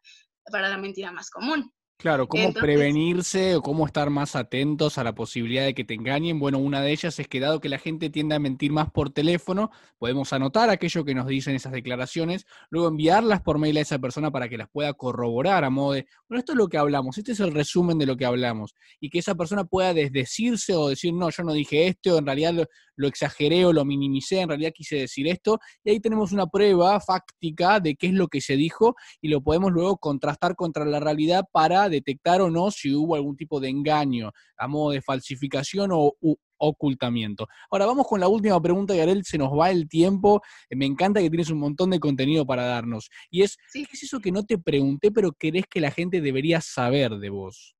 para 0.50 0.68
la 0.68 0.78
mentira 0.78 1.10
más 1.12 1.30
común. 1.30 1.72
Claro, 1.98 2.28
cómo 2.28 2.52
prevenirse 2.52 3.56
o 3.56 3.62
cómo 3.62 3.86
estar 3.86 4.10
más 4.10 4.36
atentos 4.36 4.98
a 4.98 5.04
la 5.04 5.14
posibilidad 5.14 5.64
de 5.64 5.72
que 5.72 5.82
te 5.82 5.94
engañen. 5.94 6.38
Bueno, 6.38 6.58
una 6.58 6.82
de 6.82 6.92
ellas 6.92 7.18
es 7.18 7.26
que 7.26 7.40
dado 7.40 7.58
que 7.58 7.70
la 7.70 7.78
gente 7.78 8.10
tiende 8.10 8.34
a 8.34 8.38
mentir 8.38 8.70
más 8.70 8.90
por 8.90 9.08
teléfono, 9.08 9.70
podemos 9.96 10.30
anotar 10.34 10.68
aquello 10.68 11.06
que 11.06 11.14
nos 11.14 11.26
dicen 11.26 11.54
esas 11.54 11.72
declaraciones, 11.72 12.44
luego 12.68 12.88
enviarlas 12.88 13.40
por 13.40 13.58
mail 13.58 13.78
a 13.78 13.80
esa 13.80 13.98
persona 13.98 14.30
para 14.30 14.50
que 14.50 14.58
las 14.58 14.68
pueda 14.68 14.92
corroborar 14.92 15.64
a 15.64 15.70
modo 15.70 15.94
de, 15.94 16.06
bueno, 16.28 16.40
esto 16.40 16.52
es 16.52 16.58
lo 16.58 16.68
que 16.68 16.76
hablamos, 16.76 17.16
este 17.16 17.32
es 17.32 17.40
el 17.40 17.54
resumen 17.54 17.96
de 17.96 18.04
lo 18.04 18.14
que 18.14 18.26
hablamos, 18.26 18.74
y 19.00 19.08
que 19.08 19.20
esa 19.20 19.34
persona 19.34 19.64
pueda 19.64 19.94
desdecirse 19.94 20.74
o 20.74 20.88
decir, 20.88 21.14
no, 21.14 21.30
yo 21.30 21.44
no 21.44 21.54
dije 21.54 21.86
esto, 21.86 22.18
en 22.18 22.26
realidad 22.26 22.52
lo, 22.52 22.66
lo 22.96 23.08
exageré 23.08 23.64
o 23.64 23.72
lo 23.72 23.84
minimicé, 23.84 24.40
en 24.40 24.48
realidad 24.48 24.72
quise 24.74 24.96
decir 24.96 25.28
esto, 25.28 25.60
y 25.84 25.90
ahí 25.90 26.00
tenemos 26.00 26.32
una 26.32 26.46
prueba 26.46 27.00
fáctica 27.00 27.80
de 27.80 27.94
qué 27.94 28.08
es 28.08 28.12
lo 28.12 28.28
que 28.28 28.40
se 28.40 28.56
dijo 28.56 28.96
y 29.20 29.28
lo 29.28 29.42
podemos 29.42 29.72
luego 29.72 29.98
contrastar 29.98 30.56
contra 30.56 30.84
la 30.84 31.00
realidad 31.00 31.44
para 31.52 31.85
detectar 31.88 32.40
o 32.40 32.50
no 32.50 32.70
si 32.70 32.94
hubo 32.94 33.14
algún 33.14 33.36
tipo 33.36 33.60
de 33.60 33.68
engaño 33.68 34.32
a 34.56 34.68
modo 34.68 34.92
de 34.92 35.02
falsificación 35.02 35.90
o 35.92 36.16
ocultamiento. 36.58 37.48
Ahora 37.70 37.86
vamos 37.86 38.06
con 38.06 38.20
la 38.20 38.28
última 38.28 38.60
pregunta, 38.60 38.94
Yarel, 38.94 39.24
se 39.24 39.38
nos 39.38 39.50
va 39.50 39.70
el 39.70 39.88
tiempo. 39.88 40.42
Eh, 40.68 40.76
me 40.76 40.86
encanta 40.86 41.20
que 41.20 41.30
tienes 41.30 41.50
un 41.50 41.58
montón 41.58 41.90
de 41.90 42.00
contenido 42.00 42.46
para 42.46 42.64
darnos. 42.64 43.10
Y 43.30 43.42
es, 43.42 43.56
¿qué 43.72 43.86
es 43.92 44.02
eso 44.02 44.20
que 44.20 44.32
no 44.32 44.44
te 44.44 44.58
pregunté, 44.58 45.10
pero 45.10 45.32
crees 45.32 45.66
que 45.68 45.80
la 45.80 45.90
gente 45.90 46.20
debería 46.20 46.60
saber 46.60 47.12
de 47.16 47.30
vos? 47.30 47.74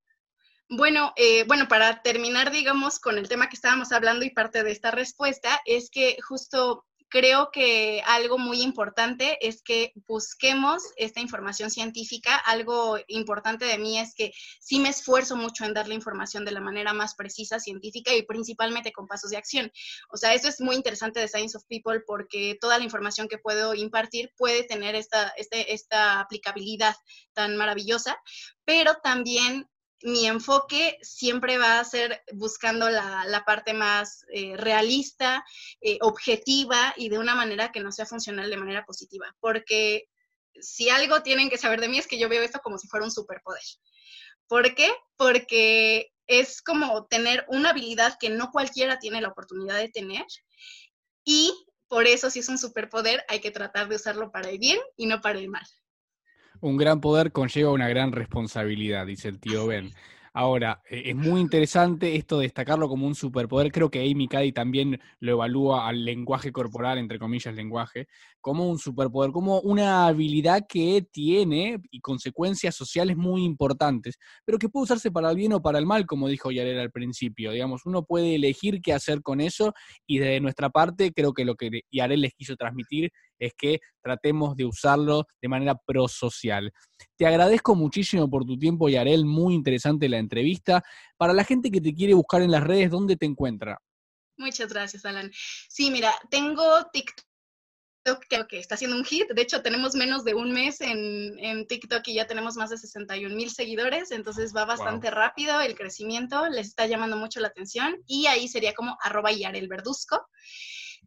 Bueno, 0.69 1.13
eh, 1.17 1.45
bueno, 1.47 1.69
para 1.69 2.03
terminar, 2.03 2.51
digamos, 2.51 2.99
con 2.99 3.19
el 3.19 3.29
tema 3.29 3.49
que 3.49 3.55
estábamos 3.55 3.93
hablando 3.93 4.25
y 4.25 4.31
parte 4.31 4.65
de 4.65 4.73
esta 4.73 4.91
respuesta, 4.91 5.61
es 5.65 5.91
que 5.91 6.17
justo 6.27 6.85
creo 7.17 7.49
que 7.51 8.03
algo 8.05 8.37
muy 8.37 8.61
importante 8.61 9.39
es 9.41 9.63
que 9.63 9.95
busquemos 10.07 10.83
esta 10.97 11.21
información 11.21 11.71
científica. 11.71 12.37
Algo 12.37 12.99
importante 13.09 13.65
de 13.65 13.79
mí 13.79 13.99
es 13.99 14.15
que 14.15 14.33
sí 14.61 14.81
me 14.81 14.91
esfuerzo 14.91 15.35
mucho 15.35 15.65
en 15.65 15.73
dar 15.73 15.89
la 15.89 15.95
información 15.95 16.45
de 16.45 16.51
la 16.51 16.61
manera 16.61 16.93
más 16.93 17.15
precisa, 17.15 17.59
científica 17.59 18.13
y 18.13 18.25
principalmente 18.25 18.93
con 18.93 19.07
pasos 19.07 19.31
de 19.31 19.39
acción. 19.39 19.73
O 20.11 20.19
sea, 20.19 20.35
eso 20.35 20.49
es 20.49 20.61
muy 20.61 20.77
interesante 20.77 21.19
de 21.19 21.29
Science 21.29 21.57
of 21.57 21.65
People 21.69 22.01
porque 22.07 22.59
toda 22.61 22.77
la 22.77 22.85
información 22.85 23.29
que 23.29 23.39
puedo 23.39 23.73
impartir 23.73 24.31
puede 24.37 24.65
tener 24.65 24.95
esta, 24.95 25.29
este, 25.39 25.73
esta 25.73 26.21
aplicabilidad 26.21 26.97
tan 27.33 27.57
maravillosa, 27.57 28.21
pero 28.67 28.97
también 28.97 29.67
mi 30.03 30.27
enfoque 30.27 30.99
siempre 31.03 31.59
va 31.59 31.81
a 31.81 31.85
ser 31.85 32.23
buscando 32.33 32.89
la, 32.91 33.43
parte 33.47 33.73
más 33.73 34.25
eh, 34.33 34.57
realista, 34.57 35.45
eh, 35.81 35.99
objetiva 36.01 36.95
y 36.97 37.09
de 37.09 37.19
una 37.19 37.35
manera 37.35 37.73
que 37.73 37.81
no 37.81 37.93
sea 37.93 38.07
funcional 38.07 38.51
de 38.51 38.57
manera 38.57 38.85
positiva. 38.85 39.35
Porque 39.41 40.09
si 40.61 40.91
algo 40.91 41.23
tienen 41.23 41.49
que 41.49 41.59
saber 41.59 41.81
de 41.81 41.89
mí 41.89 41.99
es 41.99 42.07
que 42.07 42.19
yo 42.19 42.29
veo 42.29 42.43
esto 42.43 42.61
como 42.63 42.79
si 42.79 42.89
fuera 42.89 43.05
un 43.05 43.11
superpoder. 43.11 43.63
¿Por 44.49 44.75
qué? 44.75 44.93
Porque 45.17 46.13
es 46.27 46.63
como 46.63 47.07
tener 47.07 47.45
una 47.49 47.71
habilidad 47.71 48.17
que 48.19 48.31
no 48.31 48.51
cualquiera 48.51 48.99
tiene 48.99 49.21
la 49.21 49.29
oportunidad 49.29 49.77
de 49.77 49.89
tener 49.89 50.25
y 51.25 51.53
por 51.89 52.07
eso 52.07 52.31
si 52.31 52.41
es 52.41 52.49
un 52.49 52.59
superpoder 52.59 53.25
hay 53.29 53.41
que 53.41 53.51
tratar 53.51 53.89
de 53.89 53.97
usarlo 53.97 54.31
para 54.33 54.51
el 54.51 54.59
bien 54.59 54.79
y 54.97 55.07
no 55.07 55.21
para 55.21 55.39
el 55.39 55.49
mal. 55.49 55.67
Un 56.61 56.77
gran 56.77 57.01
poder 57.01 57.33
conlleva 57.33 57.73
una 57.73 57.89
gran 57.89 58.13
responsabilidad, 58.13 59.07
dice 59.07 59.29
el 59.29 59.39
tío 59.39 59.67
Ben. 59.67 59.93
Ahora, 60.39 60.83
eh, 60.91 61.05
es 61.07 61.17
muy 61.17 61.41
interesante 61.41 62.15
esto 62.15 62.37
de 62.37 62.43
destacarlo 62.43 62.91
como 62.91 63.07
un 63.07 63.15
superpoder. 63.15 63.73
Creo 63.73 63.91
que 63.91 64.03
Amy 64.03 64.29
Cady 64.29 64.53
también 64.53 65.01
lo 65.19 65.33
evalúa 65.33 65.89
al 65.89 66.05
lenguaje 66.05 66.53
corporal, 66.53 66.99
entre 66.99 67.19
comillas, 67.19 67.55
lenguaje, 67.55 68.07
como 68.43 68.69
un 68.69 68.79
superpoder, 68.79 69.31
como 69.33 69.61
una 69.61 70.07
habilidad 70.07 70.67
que 70.69 71.07
tiene 71.11 71.81
y 71.91 72.01
consecuencias 72.01 72.75
sociales 72.75 73.17
muy 73.17 73.45
importantes, 73.45 74.19
pero 74.45 74.59
que 74.59 74.69
puede 74.69 74.85
usarse 74.85 75.11
para 75.11 75.31
el 75.31 75.37
bien 75.37 75.55
o 75.55 75.63
para 75.63 75.79
el 75.79 75.87
mal, 75.87 76.05
como 76.05 76.29
dijo 76.29 76.51
Yarel 76.51 76.81
al 76.81 76.91
principio. 76.91 77.53
Digamos, 77.53 77.87
uno 77.87 78.05
puede 78.05 78.35
elegir 78.35 78.83
qué 78.83 78.93
hacer 78.93 79.23
con 79.23 79.41
eso 79.41 79.73
y 80.07 80.19
de 80.19 80.39
nuestra 80.41 80.69
parte 80.69 81.15
creo 81.15 81.33
que 81.33 81.47
lo 81.47 81.55
que 81.55 81.81
Yarel 81.91 82.21
les 82.21 82.35
quiso 82.35 82.57
transmitir 82.57 83.11
es 83.39 83.53
que 83.57 83.81
tratemos 84.03 84.57
de 84.57 84.65
usarlo 84.65 85.27
de 85.41 85.49
manera 85.49 85.75
prosocial. 85.75 86.73
Te 87.17 87.27
agradezco 87.27 87.75
muchísimo 87.75 88.29
por 88.29 88.45
tu 88.45 88.59
tiempo, 88.59 88.89
Yarel, 88.89 89.25
muy 89.25 89.55
interesante 89.55 90.09
la 90.09 90.19
entrevista. 90.19 90.83
Para 91.17 91.33
la 91.33 91.45
gente 91.45 91.71
que 91.71 91.81
te 91.81 91.95
quiere 91.95 92.15
buscar 92.15 92.43
en 92.43 92.51
las 92.51 92.65
redes, 92.65 92.91
¿dónde 92.91 93.17
te 93.17 93.27
encuentra? 93.27 93.79
Muchas 94.39 94.73
gracias, 94.73 95.05
Alan. 95.05 95.31
Sí, 95.69 95.91
mira, 95.91 96.13
tengo 96.31 96.63
TikTok 96.93 97.27
que 98.49 98.59
está 98.59 98.75
haciendo 98.77 98.97
un 98.97 99.05
hit. 99.05 99.29
De 99.35 99.43
hecho, 99.43 99.63
tenemos 99.63 99.95
menos 99.95 100.25
de 100.25 100.35
un 100.35 100.53
mes 100.53 100.81
en, 100.81 101.67
TikTok 101.67 102.07
y 102.07 102.15
ya 102.15 102.27
tenemos 102.27 102.57
más 102.57 102.71
de 102.71 102.79
61 102.79 103.35
mil 103.35 103.51
seguidores, 103.51 104.13
entonces 104.13 104.55
va 104.55 104.65
bastante 104.65 105.11
rápido 105.11 105.61
el 105.61 105.75
crecimiento, 105.75 106.49
les 106.49 106.69
está 106.69 106.87
llamando 106.87 107.17
mucho 107.17 107.41
la 107.41 107.49
atención 107.49 107.97
y 108.07 108.27
ahí 108.27 108.47
sería 108.47 108.75
como 108.75 108.97
arroba 109.03 109.33
Yarel 109.33 109.69
Verduzco. 109.69 110.25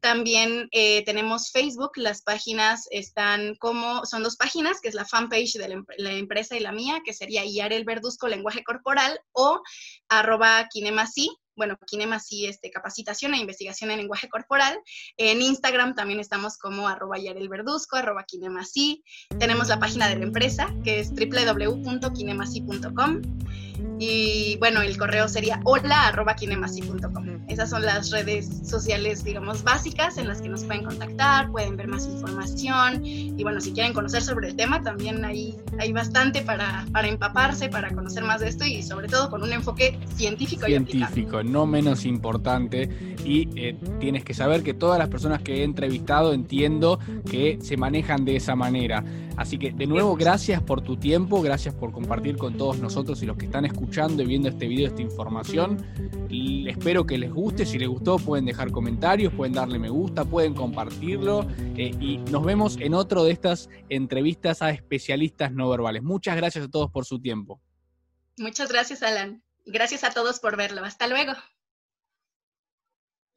También 0.02 0.70
eh, 0.72 1.04
tenemos 1.06 1.52
Facebook, 1.52 1.92
las 1.96 2.22
páginas 2.22 2.88
están 2.92 3.56
como, 3.56 4.06
son 4.06 4.24
dos 4.24 4.36
páginas, 4.36 4.82
que 4.82 4.90
es 4.90 4.96
la 4.96 5.06
fanpage 5.06 5.54
de 5.54 5.84
la, 5.98 6.12
empresa 6.14 6.56
y 6.56 6.60
la 6.60 6.72
mía, 6.72 7.02
que 7.04 7.14
sería 7.14 7.44
el 7.68 7.86
Verduzco 7.86 8.28
Lenguaje 8.28 8.64
Corporal 8.64 9.20
o 9.32 9.62
arroba 10.08 10.68
Kinemasi, 10.70 11.30
bueno, 11.60 11.78
Kinemasi, 11.86 12.48
este, 12.48 12.72
capacitación 12.72 13.34
e 13.34 13.38
investigación 13.38 13.92
en 13.92 13.98
lenguaje 13.98 14.30
corporal. 14.30 14.80
En 15.18 15.42
Instagram 15.42 15.94
también 15.94 16.22
estamos 16.22 16.58
como 16.58 16.88
arroba 16.88 17.18
Verduzco, 17.50 17.98
arroba 17.98 18.24
Kinemasi. 18.24 19.04
Tenemos 19.38 19.68
la 19.68 19.78
página 19.78 20.08
de 20.08 20.16
la 20.16 20.24
empresa, 20.24 20.74
que 20.84 21.02
es 21.02 21.12
www.kinemasi.com. 21.12 23.22
Y 24.00 24.58
bueno, 24.60 24.82
el 24.82 24.98
correo 24.98 25.28
sería 25.28 25.60
hola.kinemasi.com. 25.66 27.46
Esas 27.50 27.72
son 27.72 27.82
las 27.82 28.12
redes 28.12 28.62
sociales, 28.64 29.24
digamos, 29.24 29.64
básicas 29.64 30.18
en 30.18 30.28
las 30.28 30.42
que 30.42 30.48
nos 30.48 30.64
pueden 30.64 30.86
contactar, 30.86 31.52
pueden 31.52 31.76
ver 31.76 31.88
más 31.88 32.06
información. 32.06 33.06
Y 33.06 33.44
bueno, 33.44 33.60
si 33.60 33.74
quieren 33.74 33.92
conocer 33.92 34.22
sobre 34.22 34.48
el 34.48 34.56
tema, 34.56 34.82
también 34.82 35.26
hay, 35.26 35.58
hay 35.80 35.92
bastante 35.92 36.42
para, 36.44 36.86
para 36.94 37.10
empaparse, 37.10 37.68
para 37.68 37.90
conocer 37.90 38.24
más 38.24 38.40
de 38.40 38.50
esto 38.50 38.66
y 38.66 38.84
sobre 38.84 39.08
todo 39.08 39.30
con 39.30 39.44
un 39.44 39.52
enfoque 39.52 40.00
científico, 40.16 40.68
científico 40.68 41.42
no 41.52 41.66
menos 41.66 42.06
importante. 42.06 43.16
Y 43.26 43.50
eh, 43.56 43.76
tienes 44.00 44.24
que 44.24 44.34
saber 44.34 44.64
que 44.64 44.74
todas 44.74 45.00
las 45.00 45.10
personas 45.10 45.42
que 45.42 45.58
he 45.58 45.64
entrevistado 45.64 46.34
entiendo 46.34 47.00
que 47.30 47.60
se 47.62 47.78
manejan 47.78 48.26
de 48.26 48.36
esa 48.36 48.56
manera. 48.56 49.04
Así 49.38 49.58
que 49.58 49.72
de 49.72 49.88
nuevo, 49.88 50.16
gracias 50.16 50.62
por 50.62 50.82
tu 50.82 50.98
tiempo, 50.98 51.42
gracias 51.42 51.74
por 51.74 51.92
compartir 51.94 52.38
con 52.38 52.58
todos 52.58 52.80
nosotros 52.80 53.24
y 53.24 53.26
los 53.26 53.38
que 53.38 53.46
están 53.46 53.66
escuchando 53.66 54.22
y 54.22 54.26
viendo 54.26 54.50
este 54.50 54.68
video, 54.68 54.88
esta 54.88 55.02
información. 55.02 55.78
Y 56.30 56.68
espero 56.68 57.06
que 57.06 57.18
les 57.18 57.32
guste, 57.32 57.66
si 57.66 57.80
les 57.80 57.88
gustó 57.88 58.18
pueden 58.18 58.46
dejar 58.46 58.72
comentarios, 58.72 59.34
pueden 59.34 59.54
darle 59.54 59.80
me 59.80 59.90
gusta, 59.90 60.26
pueden 60.26 60.54
compartirlo 60.54 61.48
eh, 61.78 61.92
y 62.00 62.18
nos 62.18 62.44
vemos 62.44 62.78
en 62.80 62.94
otro 62.94 63.24
de 63.24 63.32
estas 63.32 63.70
entrevistas 63.90 64.62
a 64.62 64.72
especialistas 64.72 65.54
no 65.54 65.70
verbales. 65.70 66.04
Muchas 66.04 66.36
gracias 66.36 66.66
a 66.66 66.70
todos 66.70 66.92
por 66.92 67.06
su 67.06 67.20
tiempo. 67.20 67.62
Muchas 68.38 68.70
gracias, 68.72 69.04
Alan. 69.04 69.42
Gracias 69.72 70.04
a 70.04 70.12
todos 70.12 70.40
por 70.40 70.58
verlo. 70.58 70.84
Hasta 70.84 71.08
luego. 71.08 71.34